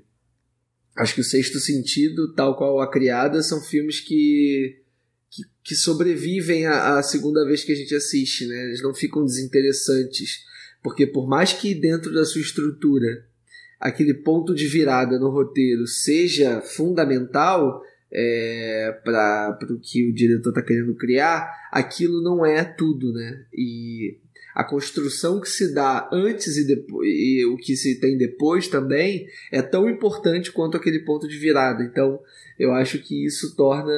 [0.96, 4.78] acho que o sexto sentido, tal qual a criada, são filmes que,
[5.30, 8.64] que, que sobrevivem à, segunda vez que a gente assiste, né?
[8.64, 10.44] Eles não ficam desinteressantes.
[10.82, 13.26] Porque por mais que dentro da sua estrutura
[13.80, 17.82] aquele ponto de virada no roteiro seja fundamental
[18.12, 23.44] é, para o que o diretor está querendo criar, aquilo não é tudo, né?
[23.54, 24.18] E
[24.54, 29.26] a construção que se dá antes e, depois, e o que se tem depois também
[29.50, 31.82] é tão importante quanto aquele ponto de virada.
[31.84, 32.20] Então,
[32.58, 33.92] eu acho que isso torna.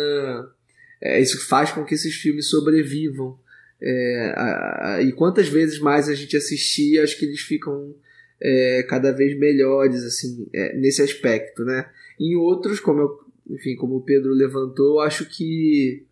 [1.00, 3.36] É, isso faz com que esses filmes sobrevivam.
[3.80, 7.94] É, a, a, e quantas vezes mais a gente assistir, acho que eles ficam
[8.42, 11.88] é, cada vez melhores assim é, nesse aspecto, né?
[12.18, 13.20] Em outros, como eu,
[13.50, 16.04] enfim, como o Pedro levantou, acho que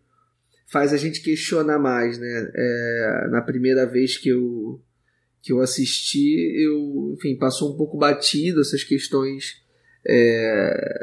[0.67, 2.51] faz a gente questionar mais, né?
[2.55, 4.79] É, na primeira vez que eu
[5.43, 9.59] que eu assisti, eu, enfim, passou um pouco batido essas questões
[10.07, 10.99] é,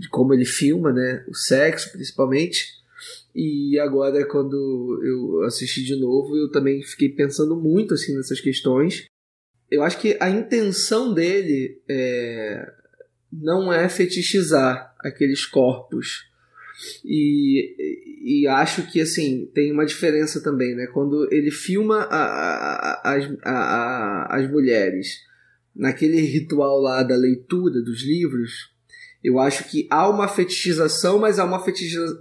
[0.00, 1.24] de como ele filma, né?
[1.28, 2.66] O sexo, principalmente.
[3.34, 9.06] E agora, quando eu assisti de novo, eu também fiquei pensando muito assim nessas questões
[9.72, 12.70] eu acho que a intenção dele é,
[13.32, 16.30] não é fetichizar aqueles corpos.
[17.02, 20.86] E, e acho que assim tem uma diferença também, né?
[20.88, 25.20] Quando ele filma a, a, as, a, as mulheres
[25.74, 28.70] naquele ritual lá da leitura dos livros,
[29.24, 31.64] eu acho que há uma fetichização, mas há uma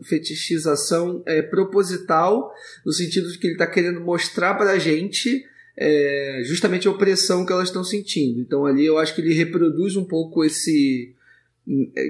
[0.05, 2.49] fetichização é, proposital,
[2.85, 5.43] no sentido de que ele está querendo mostrar para a gente
[5.77, 8.39] é, justamente a opressão que elas estão sentindo.
[8.39, 11.15] Então ali eu acho que ele reproduz um pouco esse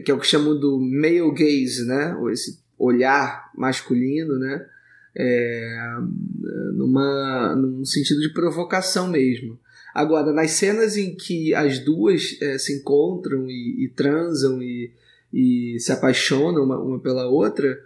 [0.05, 2.15] que é o que chamam do male gaze, né?
[2.15, 4.65] Ou esse olhar masculino, né?
[5.15, 5.97] É,
[6.73, 9.59] numa, num sentido de provocação mesmo.
[9.93, 14.89] Agora, nas cenas em que as duas é, se encontram e, e transam e,
[15.33, 17.77] e, se apaixonam uma, uma pela outra,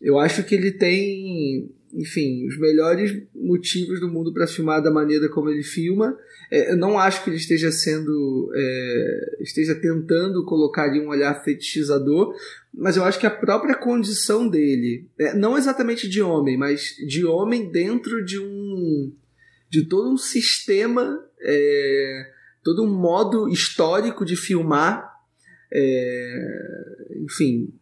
[0.00, 5.28] eu acho que ele tem enfim, os melhores motivos do mundo para filmar da maneira
[5.28, 6.18] como ele filma.
[6.50, 8.50] É, eu não acho que ele esteja sendo.
[8.54, 12.34] É, esteja tentando colocar ali um olhar fetichizador,
[12.72, 17.24] mas eu acho que a própria condição dele, é, não exatamente de homem, mas de
[17.24, 19.12] homem dentro de um.
[19.70, 22.30] de todo um sistema, é,
[22.62, 25.12] todo um modo histórico de filmar
[25.72, 26.64] É,
[27.24, 27.72] enfim,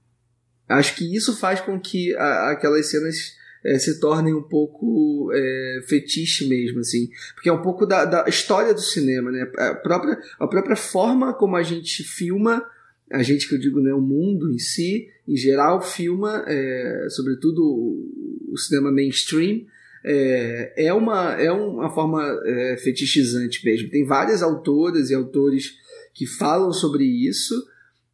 [0.69, 5.81] acho que isso faz com que a, aquelas cenas é, se tornem um pouco é,
[5.87, 7.09] fetiche mesmo, assim.
[7.35, 9.43] Porque é um pouco da, da história do cinema, né?
[9.57, 12.65] A própria, a própria forma como a gente filma,
[13.11, 17.63] a gente que eu digo, né, o mundo em si, em geral, filma, é, sobretudo
[17.63, 19.65] o, cinema mainstream,
[20.05, 23.91] é, é, uma, é uma forma é, fetichizante mesmo.
[23.91, 25.75] Tem várias autoras e autores
[26.15, 27.55] que falam sobre isso,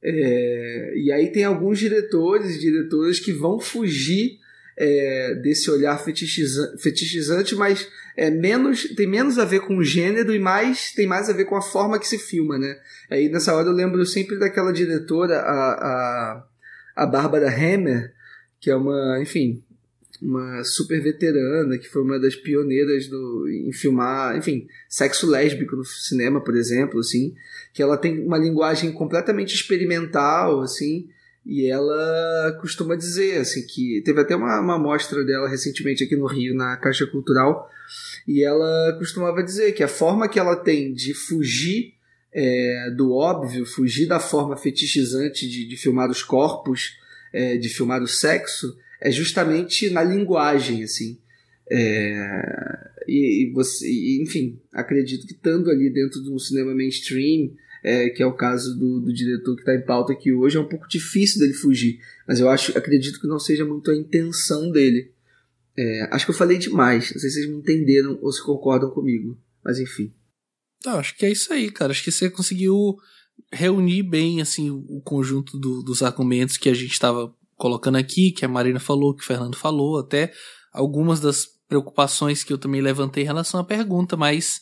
[0.03, 4.39] é, e aí tem alguns diretores e diretoras que vão fugir
[4.81, 10.33] é, desse olhar fetichizante, fetichizante, mas é menos tem menos a ver com o gênero
[10.33, 12.79] e mais tem mais a ver com a forma que se filma, né?
[13.11, 16.47] Aí nessa hora eu lembro sempre daquela diretora, a, a,
[16.95, 18.15] a Bárbara Hammer,
[18.61, 19.65] que é uma, enfim,
[20.23, 25.85] uma super veterana, que foi uma das pioneiras do, em filmar, enfim, sexo lésbico no
[25.85, 27.35] cinema, por exemplo, assim,
[27.73, 31.09] que ela tem uma linguagem completamente experimental, assim,
[31.49, 36.27] e ela costuma dizer assim que teve até uma, uma mostra dela recentemente aqui no
[36.27, 37.71] Rio na Caixa Cultural
[38.27, 41.95] e ela costumava dizer que a forma que ela tem de fugir
[42.31, 46.99] é, do óbvio, fugir da forma fetichizante de, de filmar os corpos,
[47.33, 51.19] é, de filmar o sexo, é justamente na linguagem, assim.
[51.71, 57.53] É, e, e, você, e, enfim, acredito que estando ali dentro de um cinema mainstream,
[57.83, 60.61] é, que é o caso do, do diretor que está em pauta aqui hoje, é
[60.61, 62.01] um pouco difícil dele fugir.
[62.27, 65.13] Mas eu acho, acredito que não seja muito a intenção dele.
[65.77, 67.13] É, acho que eu falei demais.
[67.13, 69.39] Não sei se vocês me entenderam ou se concordam comigo.
[69.65, 70.13] Mas enfim.
[70.87, 71.93] Acho que é isso aí, cara.
[71.93, 72.97] Acho que você conseguiu
[73.53, 78.45] reunir bem assim o conjunto do, dos argumentos que a gente estava colocando aqui, que
[78.45, 80.33] a Marina falou, que o Fernando falou, até
[80.73, 84.61] algumas das preocupações que eu também levantei em relação à pergunta, mas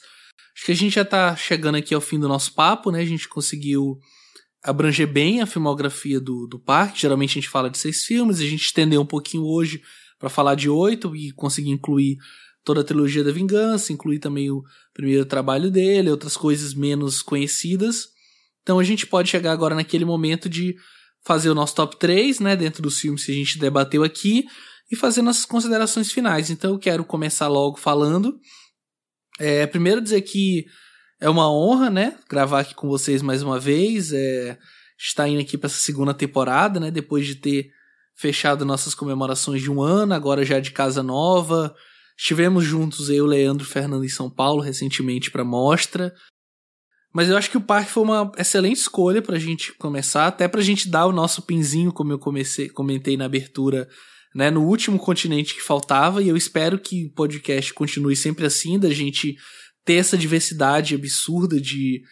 [0.55, 3.01] Acho que a gente já está chegando aqui ao fim do nosso papo, né?
[3.01, 3.99] A gente conseguiu
[4.63, 7.01] abranger bem a filmografia do, do parque.
[7.01, 9.83] Geralmente a gente fala de seis filmes, a gente estendeu um pouquinho hoje
[10.19, 12.17] para falar de oito e conseguir incluir
[12.65, 18.09] toda a trilogia da Vingança, incluir também o primeiro trabalho dele, outras coisas menos conhecidas.
[18.63, 20.75] Então a gente pode chegar agora naquele momento de
[21.23, 24.45] fazer o nosso top 3, né, dentro dos filmes que a gente debateu aqui
[24.91, 26.51] e fazer nossas considerações finais.
[26.51, 28.37] Então eu quero começar logo falando
[29.39, 30.67] é, primeiro dizer que
[31.21, 34.13] é uma honra, né, gravar aqui com vocês mais uma vez.
[34.13, 34.59] É,
[35.29, 37.71] indo aqui para essa segunda temporada, né, depois de ter
[38.15, 41.75] fechado nossas comemorações de um ano, agora já de casa nova.
[42.17, 46.15] Estivemos juntos, eu, Leandro, Fernando em São Paulo recentemente para mostra.
[47.13, 50.49] Mas eu acho que o parque foi uma excelente escolha para a gente começar, até
[50.49, 53.89] para a gente dar o nosso pinzinho, como eu comecei, comentei na abertura,
[54.37, 58.79] né, no último continente que faltava, e eu espero que o podcast continue sempre assim,
[58.79, 59.35] da gente
[59.83, 62.03] ter essa diversidade absurda de,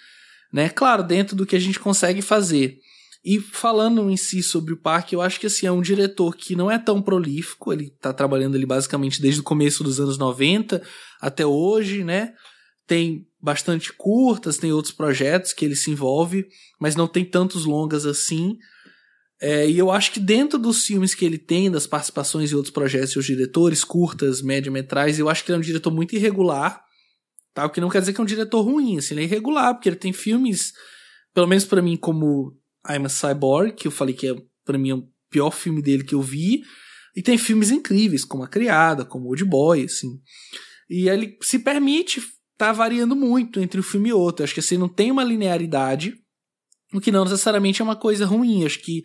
[0.51, 2.78] né, claro, dentro do que a gente consegue fazer.
[3.23, 6.57] E falando em si sobre o parque, eu acho que assim, é um diretor que
[6.57, 10.83] não é tão prolífico, ele está trabalhando ali basicamente desde o começo dos anos 90
[11.20, 12.33] até hoje, né?
[12.86, 16.47] Tem bastante curtas, tem outros projetos que ele se envolve,
[16.81, 18.57] mas não tem tantos longas assim.
[19.44, 22.73] É, e eu acho que dentro dos filmes que ele tem, das participações em outros
[22.73, 26.82] projetos e os diretores, curtas, média-metrais, eu acho que ele é um diretor muito irregular.
[27.52, 27.66] Tá?
[27.66, 29.86] O que não quer dizer que é um diretor ruim, assim, ele é irregular, porque
[29.90, 30.73] ele tem filmes,
[31.34, 32.56] pelo menos para mim, como
[32.89, 36.05] I'm a Cyborg, que eu falei que é, para mim, é o pior filme dele
[36.05, 36.62] que eu vi.
[37.14, 40.23] E tem filmes incríveis, como A Criada, como Old Boy, assim.
[40.89, 42.23] E ele se permite
[42.56, 44.42] tá variando muito entre um filme e outro.
[44.42, 46.14] acho que assim, não tem uma linearidade,
[46.94, 48.64] o que não necessariamente é uma coisa ruim.
[48.64, 49.02] acho que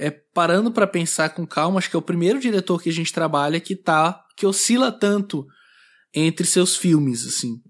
[0.00, 3.12] é, parando para pensar com calma, acho que é o primeiro diretor que a gente
[3.12, 5.46] trabalha que tá que oscila tanto
[6.14, 7.60] entre seus filmes, assim.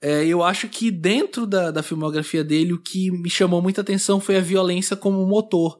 [0.00, 4.18] É, eu acho que dentro da, da filmografia dele, o que me chamou muita atenção
[4.18, 5.78] foi a violência como motor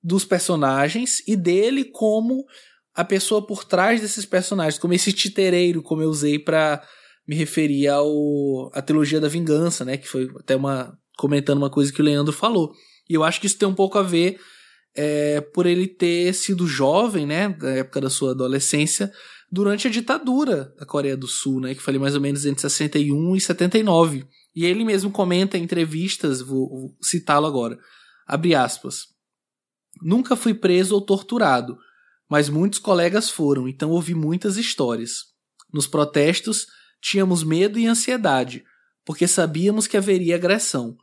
[0.00, 2.46] dos personagens e dele como
[2.94, 6.80] a pessoa por trás desses personagens, como esse titereiro, como eu usei para
[7.26, 11.92] me referir ao a trilogia da vingança, né, que foi até uma comentando uma coisa
[11.92, 12.72] que o Leandro falou.
[13.08, 14.38] E eu acho que isso tem um pouco a ver
[14.94, 19.12] é, por ele ter sido jovem, né, da época da sua adolescência,
[19.50, 23.36] durante a ditadura da Coreia do Sul, né, que foi mais ou menos entre 61
[23.36, 24.26] e 79.
[24.54, 27.78] E ele mesmo comenta em entrevistas, vou, vou citá-lo agora,
[28.26, 29.10] abre aspas,
[30.00, 31.78] Nunca fui preso ou torturado,
[32.28, 35.24] mas muitos colegas foram, então ouvi muitas histórias.
[35.72, 36.66] Nos protestos,
[37.00, 38.64] tínhamos medo e ansiedade,
[39.04, 40.96] porque sabíamos que haveria agressão.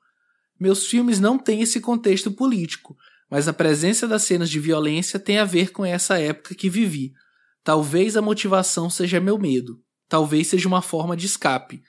[0.59, 2.97] Meus filmes não têm esse contexto político,
[3.29, 7.13] mas a presença das cenas de violência tem a ver com essa época que vivi.
[7.63, 9.79] Talvez a motivação seja meu medo.
[10.07, 11.81] Talvez seja uma forma de escape.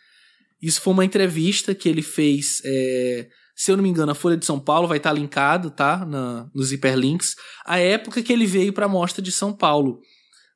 [0.60, 4.36] Isso foi uma entrevista que ele fez, é, Se eu não me engano, a Folha
[4.36, 6.04] de São Paulo vai estar tá linkado, tá?
[6.04, 7.36] Na, nos hiperlinks.
[7.64, 10.00] A época que ele veio para a Mostra de São Paulo,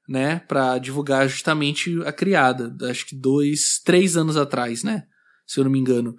[0.09, 0.41] né?
[0.49, 2.75] Para divulgar justamente a criada.
[2.91, 5.05] Acho que dois, três anos atrás, né?
[5.47, 6.17] Se eu não me engano.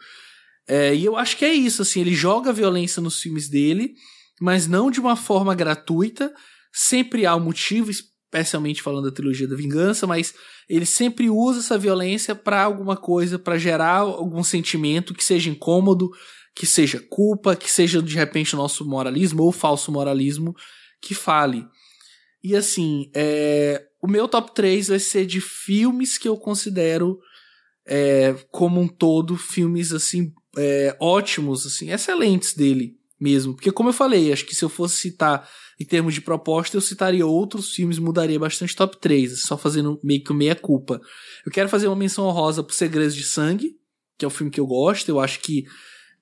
[0.65, 1.99] É, e eu acho que é isso, assim.
[1.99, 3.95] Ele joga violência nos filmes dele,
[4.43, 6.33] mas não de uma forma gratuita.
[6.69, 10.33] Sempre há um motivo, especialmente falando da trilogia da vingança, mas
[10.67, 16.11] ele sempre usa essa violência para alguma coisa, para gerar algum sentimento que seja incômodo,
[16.53, 20.53] que seja culpa, que seja de repente o nosso moralismo ou falso moralismo
[21.01, 21.65] que fale.
[22.43, 27.17] E assim, é, o meu top 3 vai ser de filmes que eu considero
[27.87, 33.55] é, como um todo filmes assim é, ótimos, assim, excelentes dele mesmo.
[33.55, 36.81] Porque como eu falei, acho que se eu fosse citar em termos de proposta, eu
[36.81, 41.01] citaria outros filmes, mudaria bastante top 3, só fazendo meio que meia culpa.
[41.45, 43.71] Eu quero fazer uma menção honrosa pro Segredos de Sangue,
[44.17, 45.65] que é um filme que eu gosto, eu acho que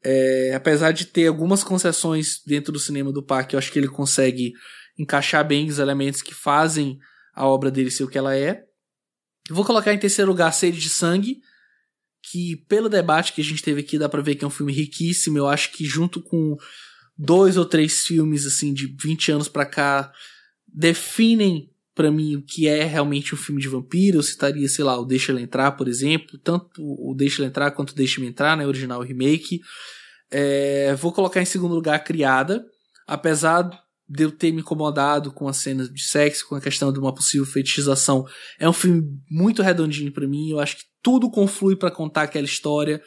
[0.03, 3.87] é, apesar de ter algumas concessões dentro do cinema do parque, eu acho que ele
[3.87, 4.53] consegue
[4.97, 6.97] encaixar bem os elementos que fazem
[7.33, 8.63] a obra dele ser o que ela é.
[9.49, 11.41] Eu vou colocar em terceiro lugar Sede de Sangue,
[12.23, 14.71] que pelo debate que a gente teve aqui dá pra ver que é um filme
[14.71, 15.37] riquíssimo.
[15.37, 16.55] Eu acho que junto com
[17.23, 20.11] dois ou três filmes assim de 20 anos para cá
[20.67, 24.17] definem para mim o que é realmente um filme de vampiro.
[24.17, 27.69] Eu citaria, sei lá, o Deixa Ela Entrar, por exemplo, tanto o Deixa Ela Entrar
[27.71, 29.61] quanto o Deixa Me Entrar, né, original remake.
[30.31, 32.65] É, vou colocar em segundo lugar a Criada,
[33.05, 33.69] apesar
[34.09, 37.13] de eu ter me incomodado com as cenas de sexo, com a questão de uma
[37.13, 38.25] possível fetichização.
[38.57, 42.45] É um filme muito redondinho para mim, eu acho que tudo conflui para contar aquela
[42.45, 43.01] história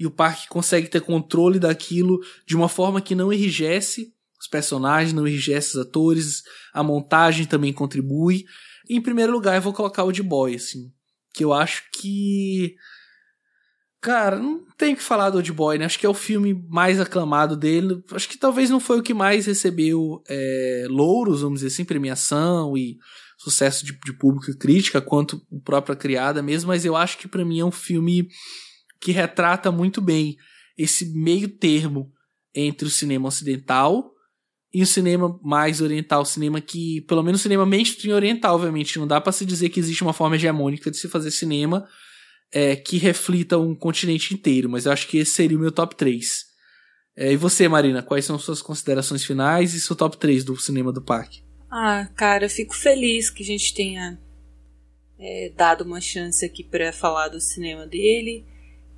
[0.00, 5.12] e o parque consegue ter controle daquilo de uma forma que não enrijece os personagens,
[5.12, 8.46] não enrijece os atores, a montagem também contribui.
[8.88, 10.90] Em primeiro lugar, eu vou colocar o de Boy, assim,
[11.34, 12.74] que eu acho que
[14.02, 15.84] Cara, não tem que falar do Old Boy, né?
[15.84, 18.02] Acho que é o filme mais aclamado dele.
[18.12, 22.74] Acho que talvez não foi o que mais recebeu é, louros, vamos dizer assim, premiação
[22.78, 22.96] e
[23.36, 27.28] sucesso de, de público e crítica, quanto o próprio Criada mesmo, mas eu acho que
[27.28, 28.26] para mim é um filme
[29.00, 30.36] que retrata muito bem
[30.76, 32.12] esse meio termo
[32.54, 34.12] entre o cinema ocidental
[34.72, 39.20] e o cinema mais oriental, cinema que, pelo menos cinema mainstream oriental, obviamente, não dá
[39.20, 41.88] para se dizer que existe uma forma hegemônica de se fazer cinema
[42.52, 45.96] é, que reflita um continente inteiro, mas eu acho que esse seria o meu top
[45.96, 46.50] 3.
[47.16, 50.92] É, e você, Marina, quais são suas considerações finais e seu top 3 do cinema
[50.92, 51.42] do parque?
[51.70, 54.18] Ah, cara, eu fico feliz que a gente tenha
[55.18, 58.44] é, dado uma chance aqui para falar do cinema dele.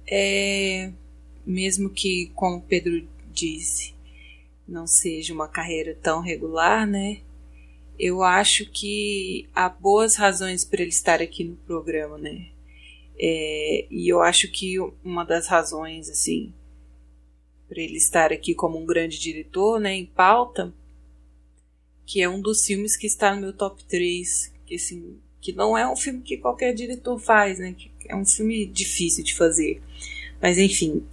[0.06, 0.92] É,
[1.46, 3.94] mesmo que, como Pedro disse,
[4.66, 7.20] não seja uma carreira tão regular, né?
[7.98, 12.48] Eu acho que há boas razões para ele estar aqui no programa, né?
[13.18, 16.52] É, e eu acho que uma das razões, assim,
[17.68, 20.74] para ele estar aqui como um grande diretor, né, em pauta,
[22.04, 25.76] que é um dos filmes que está no meu top 3, que assim, que não
[25.78, 29.82] é um filme que qualquer diretor faz, né, que é um filme difícil de fazer.
[30.40, 31.04] Mas enfim,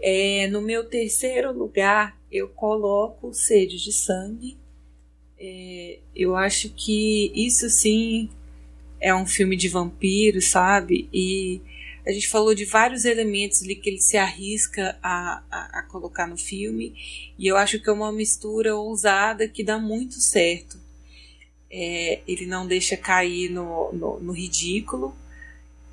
[0.00, 4.56] é, no meu terceiro lugar eu coloco Sede de Sangue.
[5.38, 8.28] É, eu acho que isso sim
[9.00, 11.08] é um filme de vampiro, sabe?
[11.12, 11.60] E
[12.06, 16.26] a gente falou de vários elementos ali que ele se arrisca a, a, a, colocar
[16.26, 16.94] no filme,
[17.38, 20.78] e eu acho que é uma mistura ousada que dá muito certo.
[21.70, 25.16] É, ele não deixa cair no, no, no ridículo,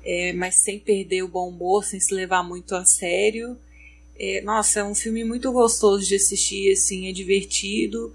[0.04, 3.58] é, mas sem perder o bom humor, sem se levar muito a sério.
[4.18, 8.14] É, nossa, é um filme muito gostoso de assistir, assim, é divertido,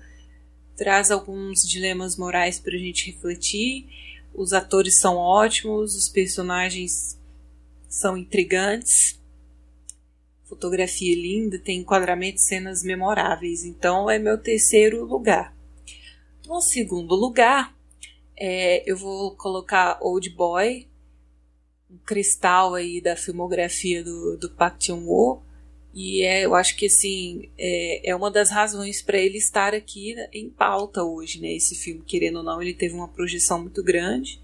[0.76, 3.86] traz alguns dilemas morais para a gente refletir
[4.38, 7.20] os atores são ótimos, os personagens
[7.90, 9.20] são intrigantes,
[10.46, 13.66] fotografia linda, tem enquadramento cenas memoráveis.
[13.66, 15.58] Então é meu terceiro lugar.
[16.46, 17.76] No segundo lugar,
[18.38, 20.88] é, eu vou colocar Old Boy,
[21.90, 25.42] um cristal aí da filmografia do, do Park Chan-wook.
[25.94, 30.16] E é, eu acho que assim é, é uma das razões para ele estar aqui
[30.32, 31.54] em pauta hoje, né?
[31.54, 34.40] Esse filme, querendo ou não, ele teve uma projeção muito grande.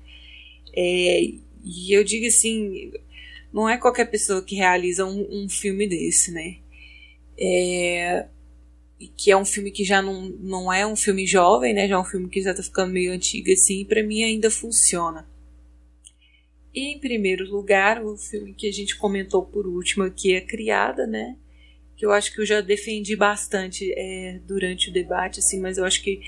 [0.76, 1.22] É,
[1.64, 2.92] e eu digo assim,
[3.54, 6.58] não é qualquer pessoa que realiza um, um filme desse, né?
[7.38, 8.26] É,
[9.16, 11.88] que é um filme que já não, não é um filme jovem, né?
[11.88, 14.50] Já é um filme que já tá ficando meio antigo assim, e para mim ainda
[14.50, 15.28] funciona.
[16.74, 21.06] E em primeiro lugar, o filme que a gente comentou por último aqui é Criada,
[21.06, 21.38] né?
[21.96, 25.86] que eu acho que eu já defendi bastante é, durante o debate, assim, mas eu
[25.86, 26.22] acho que,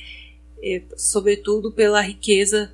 [0.63, 2.71] é, sobretudo pela riqueza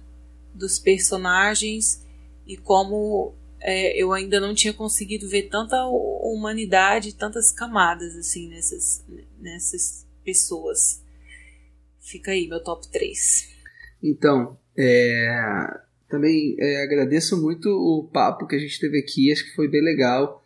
[0.53, 2.05] dos personagens
[2.45, 9.03] e como é, eu ainda não tinha conseguido ver tanta humanidade, tantas camadas assim nessas,
[9.39, 11.01] nessas pessoas.
[11.99, 13.49] Fica aí meu top 3.
[14.03, 15.27] Então, é,
[16.11, 19.81] também é, agradeço muito o papo que a gente teve aqui, acho que foi bem
[19.81, 20.45] legal.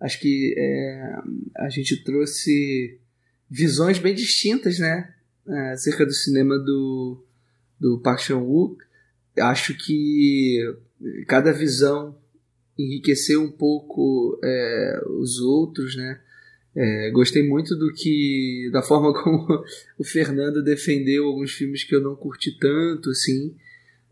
[0.00, 1.14] Acho que é,
[1.58, 2.98] a gente trouxe
[3.48, 5.14] visões bem distintas, né?
[5.46, 7.22] É, acerca do cinema do,
[7.78, 8.82] do Park Chan-wook.
[9.38, 10.58] Acho que
[11.28, 12.18] cada visão
[12.78, 16.20] enriqueceu um pouco é, os outros, né?
[16.74, 19.62] É, gostei muito do que da forma como
[19.98, 23.54] o Fernando defendeu alguns filmes que eu não curti tanto, assim.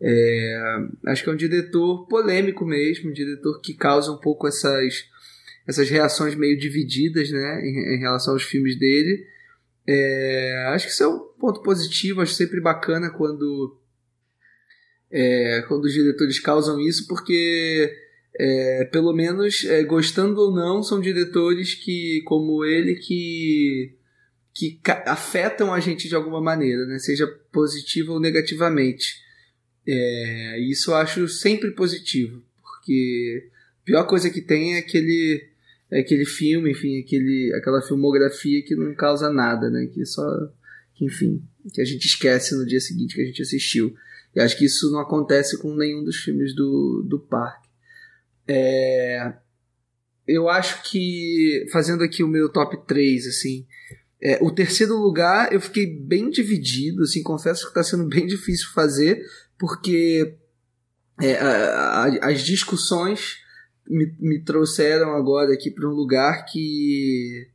[0.02, 5.08] É, acho que é um diretor polêmico mesmo, um diretor que causa um pouco essas
[5.68, 9.24] essas reações meio divididas, né, em, em relação aos filmes dele.
[9.86, 13.76] É, acho que isso é um ponto positivo, acho sempre bacana quando
[15.10, 17.92] é, quando os diretores causam isso, porque
[18.38, 23.96] é, pelo menos é, gostando ou não, são diretores que, como ele, que,
[24.54, 26.98] que afetam a gente de alguma maneira, né?
[26.98, 29.30] seja positiva ou negativamente.
[29.86, 33.49] É, isso eu acho sempre positivo, porque
[33.83, 35.44] a pior coisa que tem é aquele,
[35.91, 39.86] é aquele filme, enfim, aquele, aquela filmografia que não causa nada, né?
[39.86, 40.23] que só,
[40.94, 41.42] que, enfim,
[41.73, 43.94] que a gente esquece no dia seguinte que a gente assistiu.
[44.34, 47.68] E acho que isso não acontece com nenhum dos filmes do, do parque.
[48.47, 49.33] É,
[50.26, 53.67] eu acho que, fazendo aqui o meu top 3, assim,
[54.23, 58.68] é, o terceiro lugar eu fiquei bem dividido, assim, confesso que está sendo bem difícil
[58.75, 59.25] fazer,
[59.60, 60.34] porque
[61.20, 63.36] é, a, a, as discussões
[63.86, 67.47] me, me, trouxeram agora aqui para um lugar que,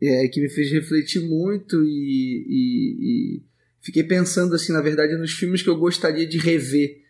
[0.00, 2.96] é, que me fez refletir muito e, e,
[3.38, 3.42] e
[3.80, 7.02] fiquei pensando, assim, na verdade, nos filmes que eu gostaria de rever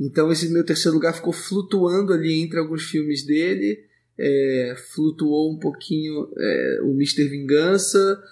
[0.00, 3.84] então esse meu terceiro lugar ficou flutuando ali entre alguns filmes dele.
[4.18, 7.24] É, flutuou um pouquinho é, o Mr.
[7.28, 8.22] Vingança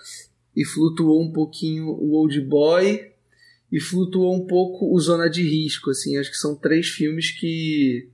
[0.55, 3.10] e flutuou um pouquinho o Old Boy
[3.71, 8.09] e flutuou um pouco o Zona de Risco, assim, acho que são três filmes que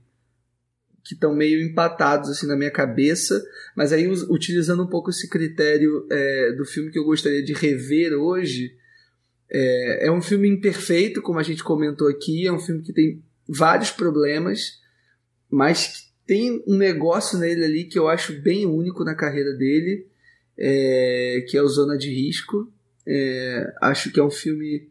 [1.03, 3.41] que estão meio empatados assim na minha cabeça,
[3.73, 8.11] mas aí utilizando um pouco esse critério é, do filme que eu gostaria de rever
[8.11, 8.75] hoje,
[9.49, 13.23] é, é um filme imperfeito, como a gente comentou aqui, é um filme que tem
[13.47, 14.81] vários problemas,
[15.49, 20.05] mas tem um negócio nele ali que eu acho bem único na carreira dele,
[20.57, 22.69] é, que é o Zona de Risco.
[23.07, 24.89] É, acho que é um filme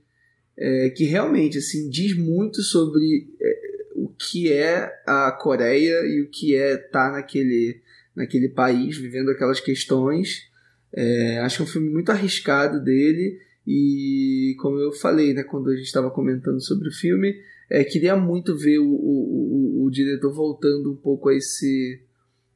[0.59, 6.31] é, que realmente assim diz muito sobre é, o que é a Coreia e o
[6.31, 7.81] que é estar tá naquele,
[8.15, 10.49] naquele país, vivendo aquelas questões.
[10.93, 15.71] É, acho que é um filme muito arriscado dele e como eu falei, né, quando
[15.71, 17.35] a gente estava comentando sobre o filme,
[17.69, 22.01] é, queria muito ver o, o, o, o, diretor voltando um pouco a esse,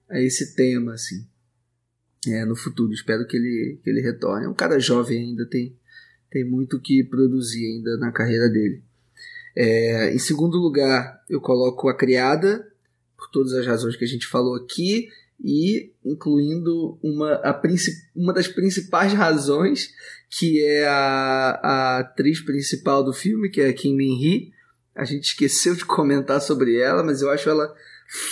[0.08, 1.26] a esse tema, assim,
[2.28, 2.92] é, no futuro.
[2.92, 4.46] Espero que ele, que ele retorne.
[4.46, 5.76] É um cara jovem ainda, tem,
[6.30, 8.82] tem muito que produzir ainda na carreira dele.
[9.56, 12.66] É, em segundo lugar, eu coloco A Criada,
[13.16, 15.08] por todas as razões que a gente falou aqui,
[15.42, 17.60] e incluindo uma, a
[18.14, 19.90] uma das principais razões,
[20.28, 24.52] que é a, a atriz principal do filme, que é Kim Min-hee,
[24.94, 27.74] a gente esqueceu de comentar sobre ela, mas eu acho ela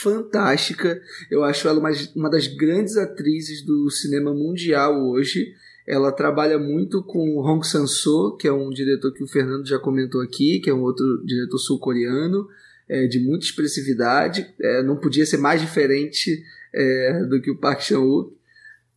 [0.02, 1.00] fantástica.
[1.30, 5.54] Eu acho ela uma, uma das grandes atrizes do cinema mundial hoje.
[5.88, 10.20] Ela trabalha muito com Hong Sang-soo, que é um diretor que o Fernando já comentou
[10.20, 12.46] aqui, que é um outro diretor sul-coreano,
[12.86, 14.54] é, de muita expressividade.
[14.60, 16.44] É, não podia ser mais diferente
[16.74, 18.36] é, do que o Park Chan-wook.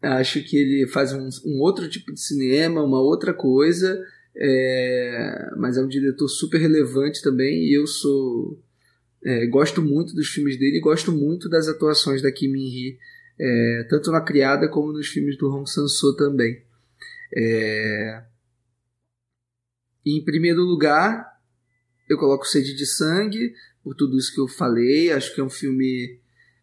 [0.01, 3.97] Acho que ele faz um, um outro tipo de cinema, uma outra coisa.
[4.35, 8.59] É, mas é um diretor super relevante também e eu sou
[9.23, 12.97] é, gosto muito dos filmes dele gosto muito das atuações da Kim Min-hee
[13.37, 16.63] é, tanto na Criada como nos filmes do Hong Sang-soo também
[17.35, 18.23] é,
[20.05, 21.39] em primeiro lugar
[22.09, 23.53] eu coloco Sede de Sangue
[23.83, 26.19] por tudo isso que eu falei acho que é um filme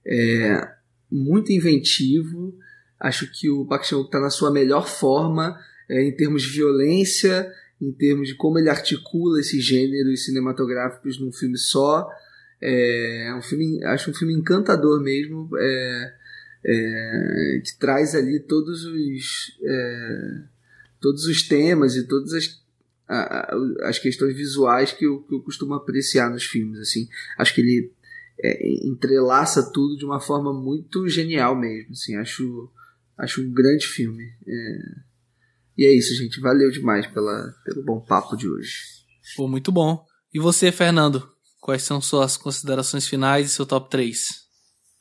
[0.06, 0.68] é,
[1.10, 2.56] muito inventivo
[3.00, 7.50] acho que o Park Chan-wook está na sua melhor forma é, em termos de violência,
[7.80, 12.08] em termos de como ele articula esses gêneros cinematográficos num filme só.
[12.60, 16.14] É, é um filme, acho um filme encantador mesmo, é,
[16.64, 20.42] é, que traz ali todos os é,
[21.00, 22.62] todos os temas e todas as,
[23.08, 26.78] a, as questões visuais que eu, que eu costumo apreciar nos filmes.
[26.80, 27.92] Assim, acho que ele
[28.40, 31.92] é, entrelaça tudo de uma forma muito genial mesmo.
[31.92, 32.70] Assim, acho,
[33.16, 34.24] acho um grande filme.
[34.46, 34.78] É,
[35.76, 36.40] e é isso, gente.
[36.40, 38.72] Valeu demais pela, pelo bom papo de hoje.
[39.36, 40.04] Pô, muito bom.
[40.32, 41.28] E você, Fernando?
[41.60, 44.26] Quais são suas considerações finais e seu top 3?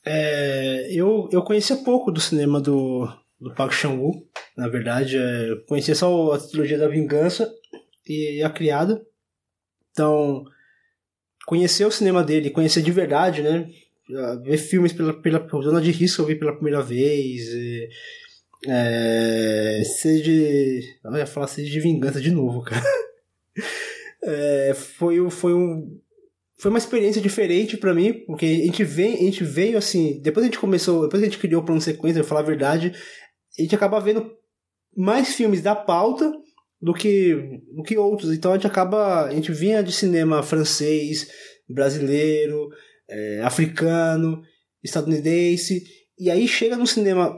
[0.06, 3.08] É, eu, eu conhecia pouco do cinema do,
[3.40, 4.26] do Park Chan-wook,
[4.56, 5.18] na verdade.
[5.18, 7.52] É, conhecia só a trilogia da Vingança
[8.08, 9.06] e a Criada.
[9.92, 10.44] Então,
[11.46, 13.70] conhecer o cinema dele, conhecer de verdade, né?
[14.44, 17.42] Ver filmes pela, pela, Zona de Risco eu vi pela primeira vez.
[17.48, 17.90] E,
[18.68, 20.32] é, seja.
[21.04, 22.84] Eu ia falar seja de vingança de novo, cara.
[24.24, 26.00] É, foi, foi um.
[26.60, 30.20] Foi uma experiência diferente para mim, porque a gente, vem, a gente veio assim.
[30.22, 32.94] Depois a gente começou, depois a gente criou o plano sequência, pra falar a verdade,
[33.58, 34.32] a gente acaba vendo
[34.96, 36.32] mais filmes da pauta
[36.82, 37.34] do que,
[37.76, 38.34] do que outros.
[38.34, 39.26] Então a gente acaba.
[39.26, 41.28] A gente vinha de cinema francês,
[41.68, 42.70] brasileiro,
[43.10, 44.42] é, africano,
[44.84, 45.84] estadunidense,
[46.20, 47.38] e aí chega no cinema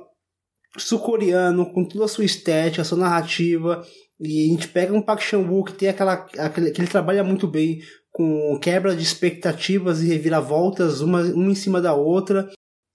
[0.77, 3.83] sul-coreano, com toda a sua estética, a sua narrativa,
[4.19, 7.48] e a gente pega um Park Chan-wook que tem aquela, aquele, que ele trabalha muito
[7.48, 7.80] bem
[8.11, 12.49] com quebra de expectativas e reviravoltas uma, uma em cima da outra.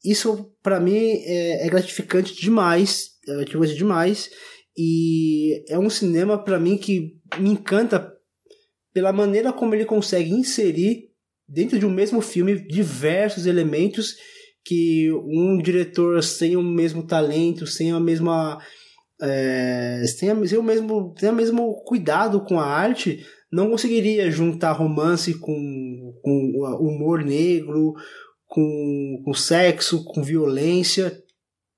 [0.05, 4.31] Isso para mim é, é, gratificante demais, é gratificante demais
[4.77, 8.13] e é um cinema para mim que me encanta
[8.93, 11.11] pela maneira como ele consegue inserir
[11.49, 14.17] dentro de um mesmo filme diversos elementos
[14.65, 18.59] que um diretor sem o mesmo talento, sem a mesma
[19.21, 25.35] é, sem, o mesmo, sem o mesmo cuidado com a arte, não conseguiria juntar romance
[25.35, 27.95] com, com humor negro,
[28.47, 31.23] com, com sexo, com violência.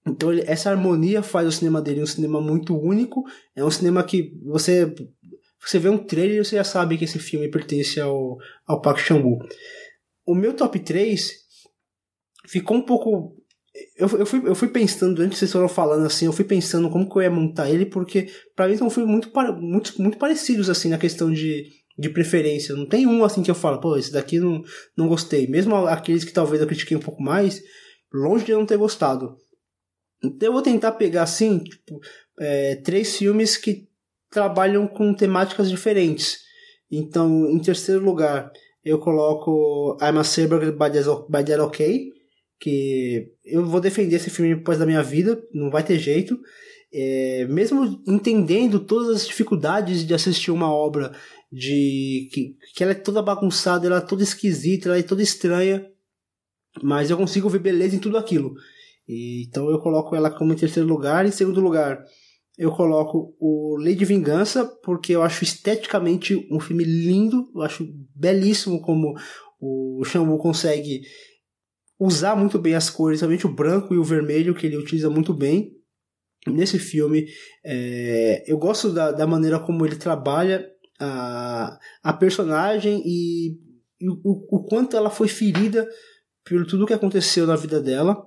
[0.07, 3.25] Então ele, essa harmonia faz o cinema dele um cinema muito único.
[3.55, 4.95] É um cinema que você
[5.67, 8.37] você vê um trailer e você já sabe que esse filme pertence ao,
[8.67, 9.49] ao Park Chan-wook.
[10.25, 11.33] O meu top 3
[12.49, 13.35] ficou um pouco.
[13.97, 17.09] Eu, eu, fui, eu fui pensando, antes vocês foram falando assim, eu fui pensando como
[17.09, 20.89] que eu ia montar ele, porque para mim são filmes muito, muito, muito parecidos assim
[20.89, 21.67] na questão de,
[21.99, 22.75] de preferência.
[22.75, 24.63] Não tem um assim que eu falo, pô, esse daqui não,
[24.97, 25.47] não gostei.
[25.47, 27.61] Mesmo aqueles que talvez eu critiquei um pouco mais,
[28.13, 29.37] longe de eu não ter gostado.
[30.23, 32.01] Então eu vou tentar pegar assim, tipo,
[32.39, 33.89] é, três filmes que
[34.31, 36.39] trabalham com temáticas diferentes.
[36.91, 38.53] Então, em terceiro lugar,
[38.85, 42.13] eu coloco I'm a Saber by That OK,
[42.61, 46.39] que eu vou defender esse filme depois da minha vida, não vai ter jeito.
[46.93, 51.13] É, mesmo entendendo todas as dificuldades de assistir uma obra
[51.51, 55.91] de que, que ela é toda bagunçada, ela é toda esquisita, ela é toda estranha,
[56.83, 58.55] mas eu consigo ver beleza em tudo aquilo.
[59.09, 61.27] E, então eu coloco ela como em terceiro lugar.
[61.27, 62.03] Em segundo lugar,
[62.59, 68.81] eu coloco o Lady Vingança, porque eu acho esteticamente um filme lindo, eu acho belíssimo
[68.81, 69.15] como
[69.61, 71.03] o Shamu consegue
[71.99, 75.33] usar muito bem as cores, somente o branco e o vermelho, que ele utiliza muito
[75.33, 75.73] bem
[76.47, 77.27] nesse filme.
[77.65, 80.67] É, eu gosto da, da maneira como ele trabalha
[81.01, 83.53] a, a personagem e,
[84.01, 85.89] e o, o, quanto ela foi ferida
[86.45, 88.25] por tudo que aconteceu na vida dela.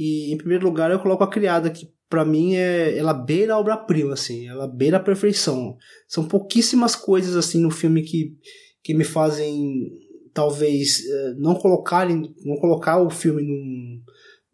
[0.00, 3.58] E em primeiro lugar eu coloco a criada, que para mim é ela beira a
[3.58, 5.76] obra-prima, assim, ela beira a perfeição.
[6.08, 8.34] São pouquíssimas coisas assim no filme que,
[8.82, 9.90] que me fazem
[10.32, 14.00] talvez eh, não colocarem, não colocar o filme num,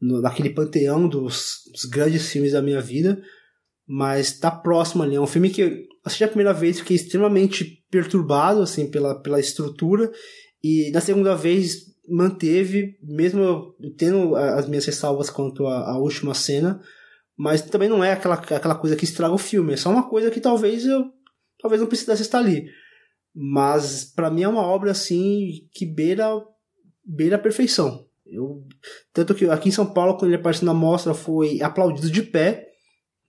[0.01, 3.23] no, naquele panteão dos, dos, grandes filmes da minha vida,
[3.87, 5.15] mas está próximo ali.
[5.15, 10.11] É um filme que assisti a primeira vez fiquei extremamente perturbado assim pela, pela estrutura
[10.61, 16.81] e na segunda vez manteve, mesmo tendo as minhas ressalvas quanto à, última cena,
[17.37, 20.31] mas também não é aquela, aquela coisa que estraga o filme, é só uma coisa
[20.31, 21.11] que talvez eu
[21.61, 22.67] talvez não precisasse estar ali.
[23.35, 26.27] Mas para mim é uma obra assim que beira
[27.05, 28.07] beira a perfeição.
[28.25, 28.67] Eu,
[29.13, 32.67] tanto que aqui em São Paulo, quando ele apareceu na mostra, foi aplaudido de pé.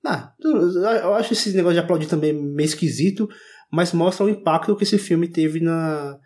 [0.06, 3.28] Ah, eu acho esse negócio de aplaudir também meio esquisito,
[3.72, 6.18] mas mostra o impacto que esse filme teve na,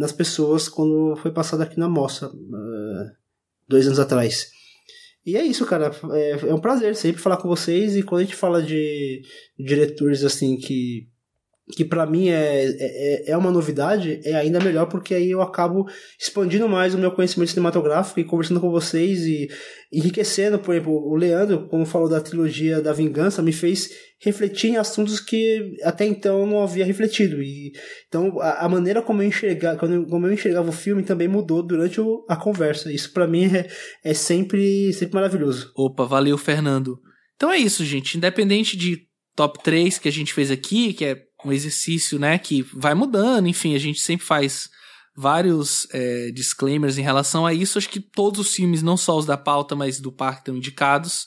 [0.00, 3.10] nas pessoas quando foi passado aqui na mostra, uh,
[3.68, 4.48] dois anos atrás.
[5.24, 5.94] E é isso, cara.
[6.12, 7.94] É, é, um prazer sempre falar com vocês.
[7.94, 9.20] E quando a gente fala de
[9.58, 11.09] diretores assim que
[11.70, 15.86] que para mim é, é, é uma novidade, é ainda melhor porque aí eu acabo
[16.18, 19.48] expandindo mais o meu conhecimento cinematográfico e conversando com vocês e
[19.92, 23.90] enriquecendo, por exemplo, o Leandro, como falou da trilogia da vingança, me fez
[24.22, 27.42] refletir em assuntos que até então eu não havia refletido.
[27.42, 27.72] E,
[28.06, 32.00] então a, a maneira como eu, enxergar, como eu enxergava o filme também mudou durante
[32.00, 32.92] o, a conversa.
[32.92, 33.68] Isso para mim é,
[34.04, 35.72] é sempre, sempre maravilhoso.
[35.74, 36.98] Opa, valeu, Fernando.
[37.34, 38.16] Então é isso, gente.
[38.16, 42.62] Independente de top 3 que a gente fez aqui, que é um exercício, né, que
[42.74, 44.70] vai mudando, enfim, a gente sempre faz
[45.16, 47.78] vários é, disclaimers em relação a isso.
[47.78, 51.26] Acho que todos os filmes, não só os da pauta, mas do parque estão indicados.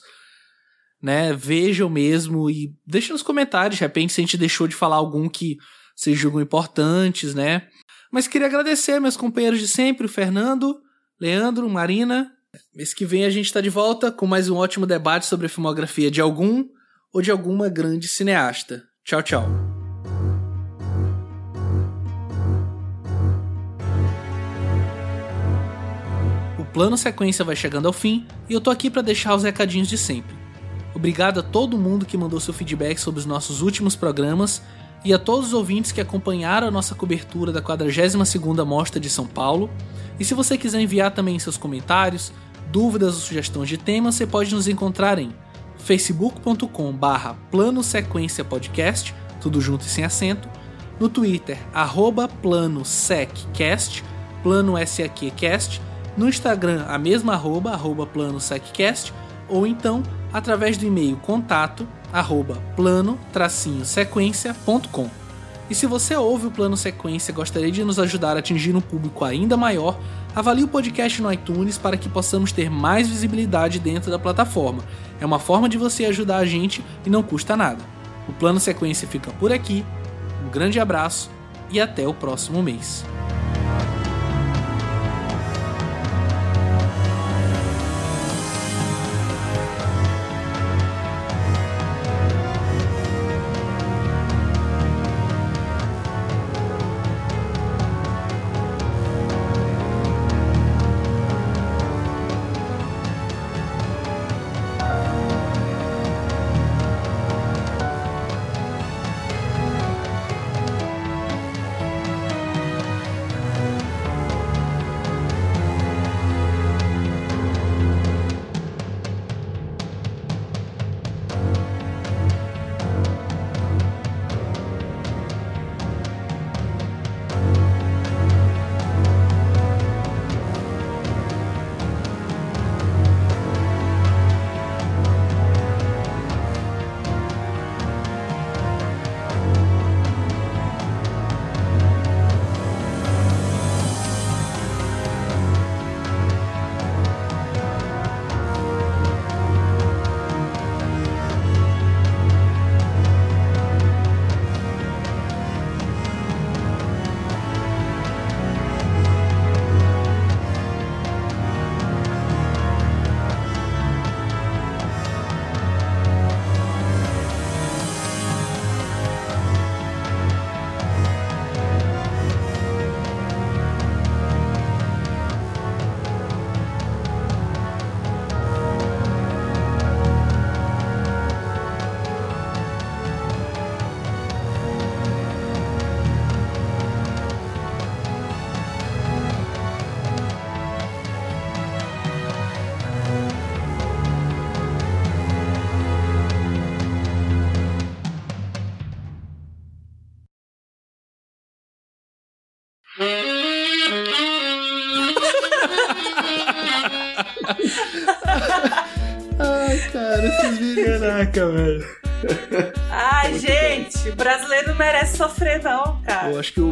[1.01, 4.95] Né, vejam mesmo e deixem nos comentários, de repente, se a gente deixou de falar
[4.95, 5.58] algum que
[5.93, 7.67] vocês julgam importantes, né?
[8.09, 10.80] Mas queria agradecer meus companheiros de sempre, o Fernando,
[11.19, 12.32] Leandro, Marina.
[12.74, 15.50] Mês que vem a gente está de volta com mais um ótimo debate sobre a
[15.50, 16.66] filmografia de algum
[17.11, 18.83] ou de alguma grande cineasta.
[19.03, 19.73] Tchau, tchau.
[26.74, 29.98] Plano sequência vai chegando ao fim e eu tô aqui para deixar os recadinhos de
[29.98, 30.35] sempre.
[30.95, 34.61] Obrigado a todo mundo que mandou seu feedback sobre os nossos últimos programas
[35.06, 39.27] e a todos os ouvintes que acompanharam a nossa cobertura da 42ª Mostra de São
[39.27, 39.69] Paulo.
[40.19, 42.32] E se você quiser enviar também seus comentários,
[42.72, 45.32] dúvidas ou sugestões de temas, você pode nos encontrar em
[45.77, 50.48] facebook.com barra plano sequência podcast, tudo junto e sem acento,
[51.00, 54.03] no Twitter, arroba plano seccast,
[54.42, 55.82] plano SAQcast,
[56.17, 59.14] no Instagram, a mesma arroba, arroba plano seccast,
[59.48, 65.24] ou então através do e-mail contato arroba plano-sequência.com.
[65.69, 68.82] E se você ouve o Plano Sequência e gostaria de nos ajudar a atingir um
[68.82, 69.98] público ainda maior,
[70.35, 74.83] avalie o podcast no iTunes para que possamos ter mais visibilidade dentro da plataforma.
[75.19, 77.83] É uma forma de você ajudar a gente e não custa nada.
[78.27, 79.85] O Plano Sequência fica por aqui.
[80.45, 81.32] Um grande abraço
[81.72, 83.06] e até o próximo mês.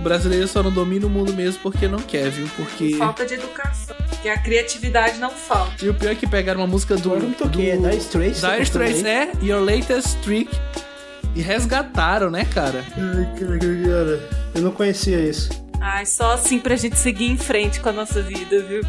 [0.01, 2.47] Brasileiro só não domina o mundo mesmo porque não quer, viu?
[2.55, 2.95] Porque.
[2.95, 3.95] Falta de educação.
[4.09, 5.83] Porque a criatividade não falta.
[5.83, 7.09] E o pior é que pegaram uma música do.
[7.09, 7.85] Agora eu não toquei, do...
[7.85, 10.49] é Dire Straits, Dire Straits, é, Your Latest Trick.
[11.33, 12.83] E resgataram, né, cara?
[12.97, 15.49] Ai, cara, cara, eu não conhecia isso.
[15.79, 18.81] Ai, só assim pra gente seguir em frente com a nossa vida, viu?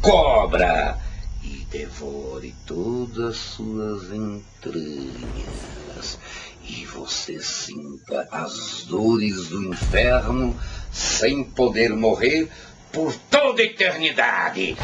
[0.00, 0.98] Cobra
[1.42, 6.18] e devore todas as suas entranhas.
[6.62, 10.54] E você sinta as dores do inferno
[10.92, 12.50] sem poder morrer
[12.92, 14.76] por toda a eternidade.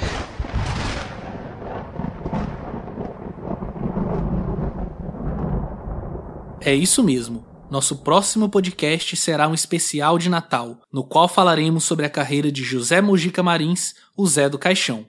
[6.63, 7.51] É isso mesmo.
[7.71, 12.65] Nosso próximo podcast será um especial de Natal, no qual falaremos sobre a carreira de
[12.65, 15.07] José Mojica Marins, o Zé do Caixão.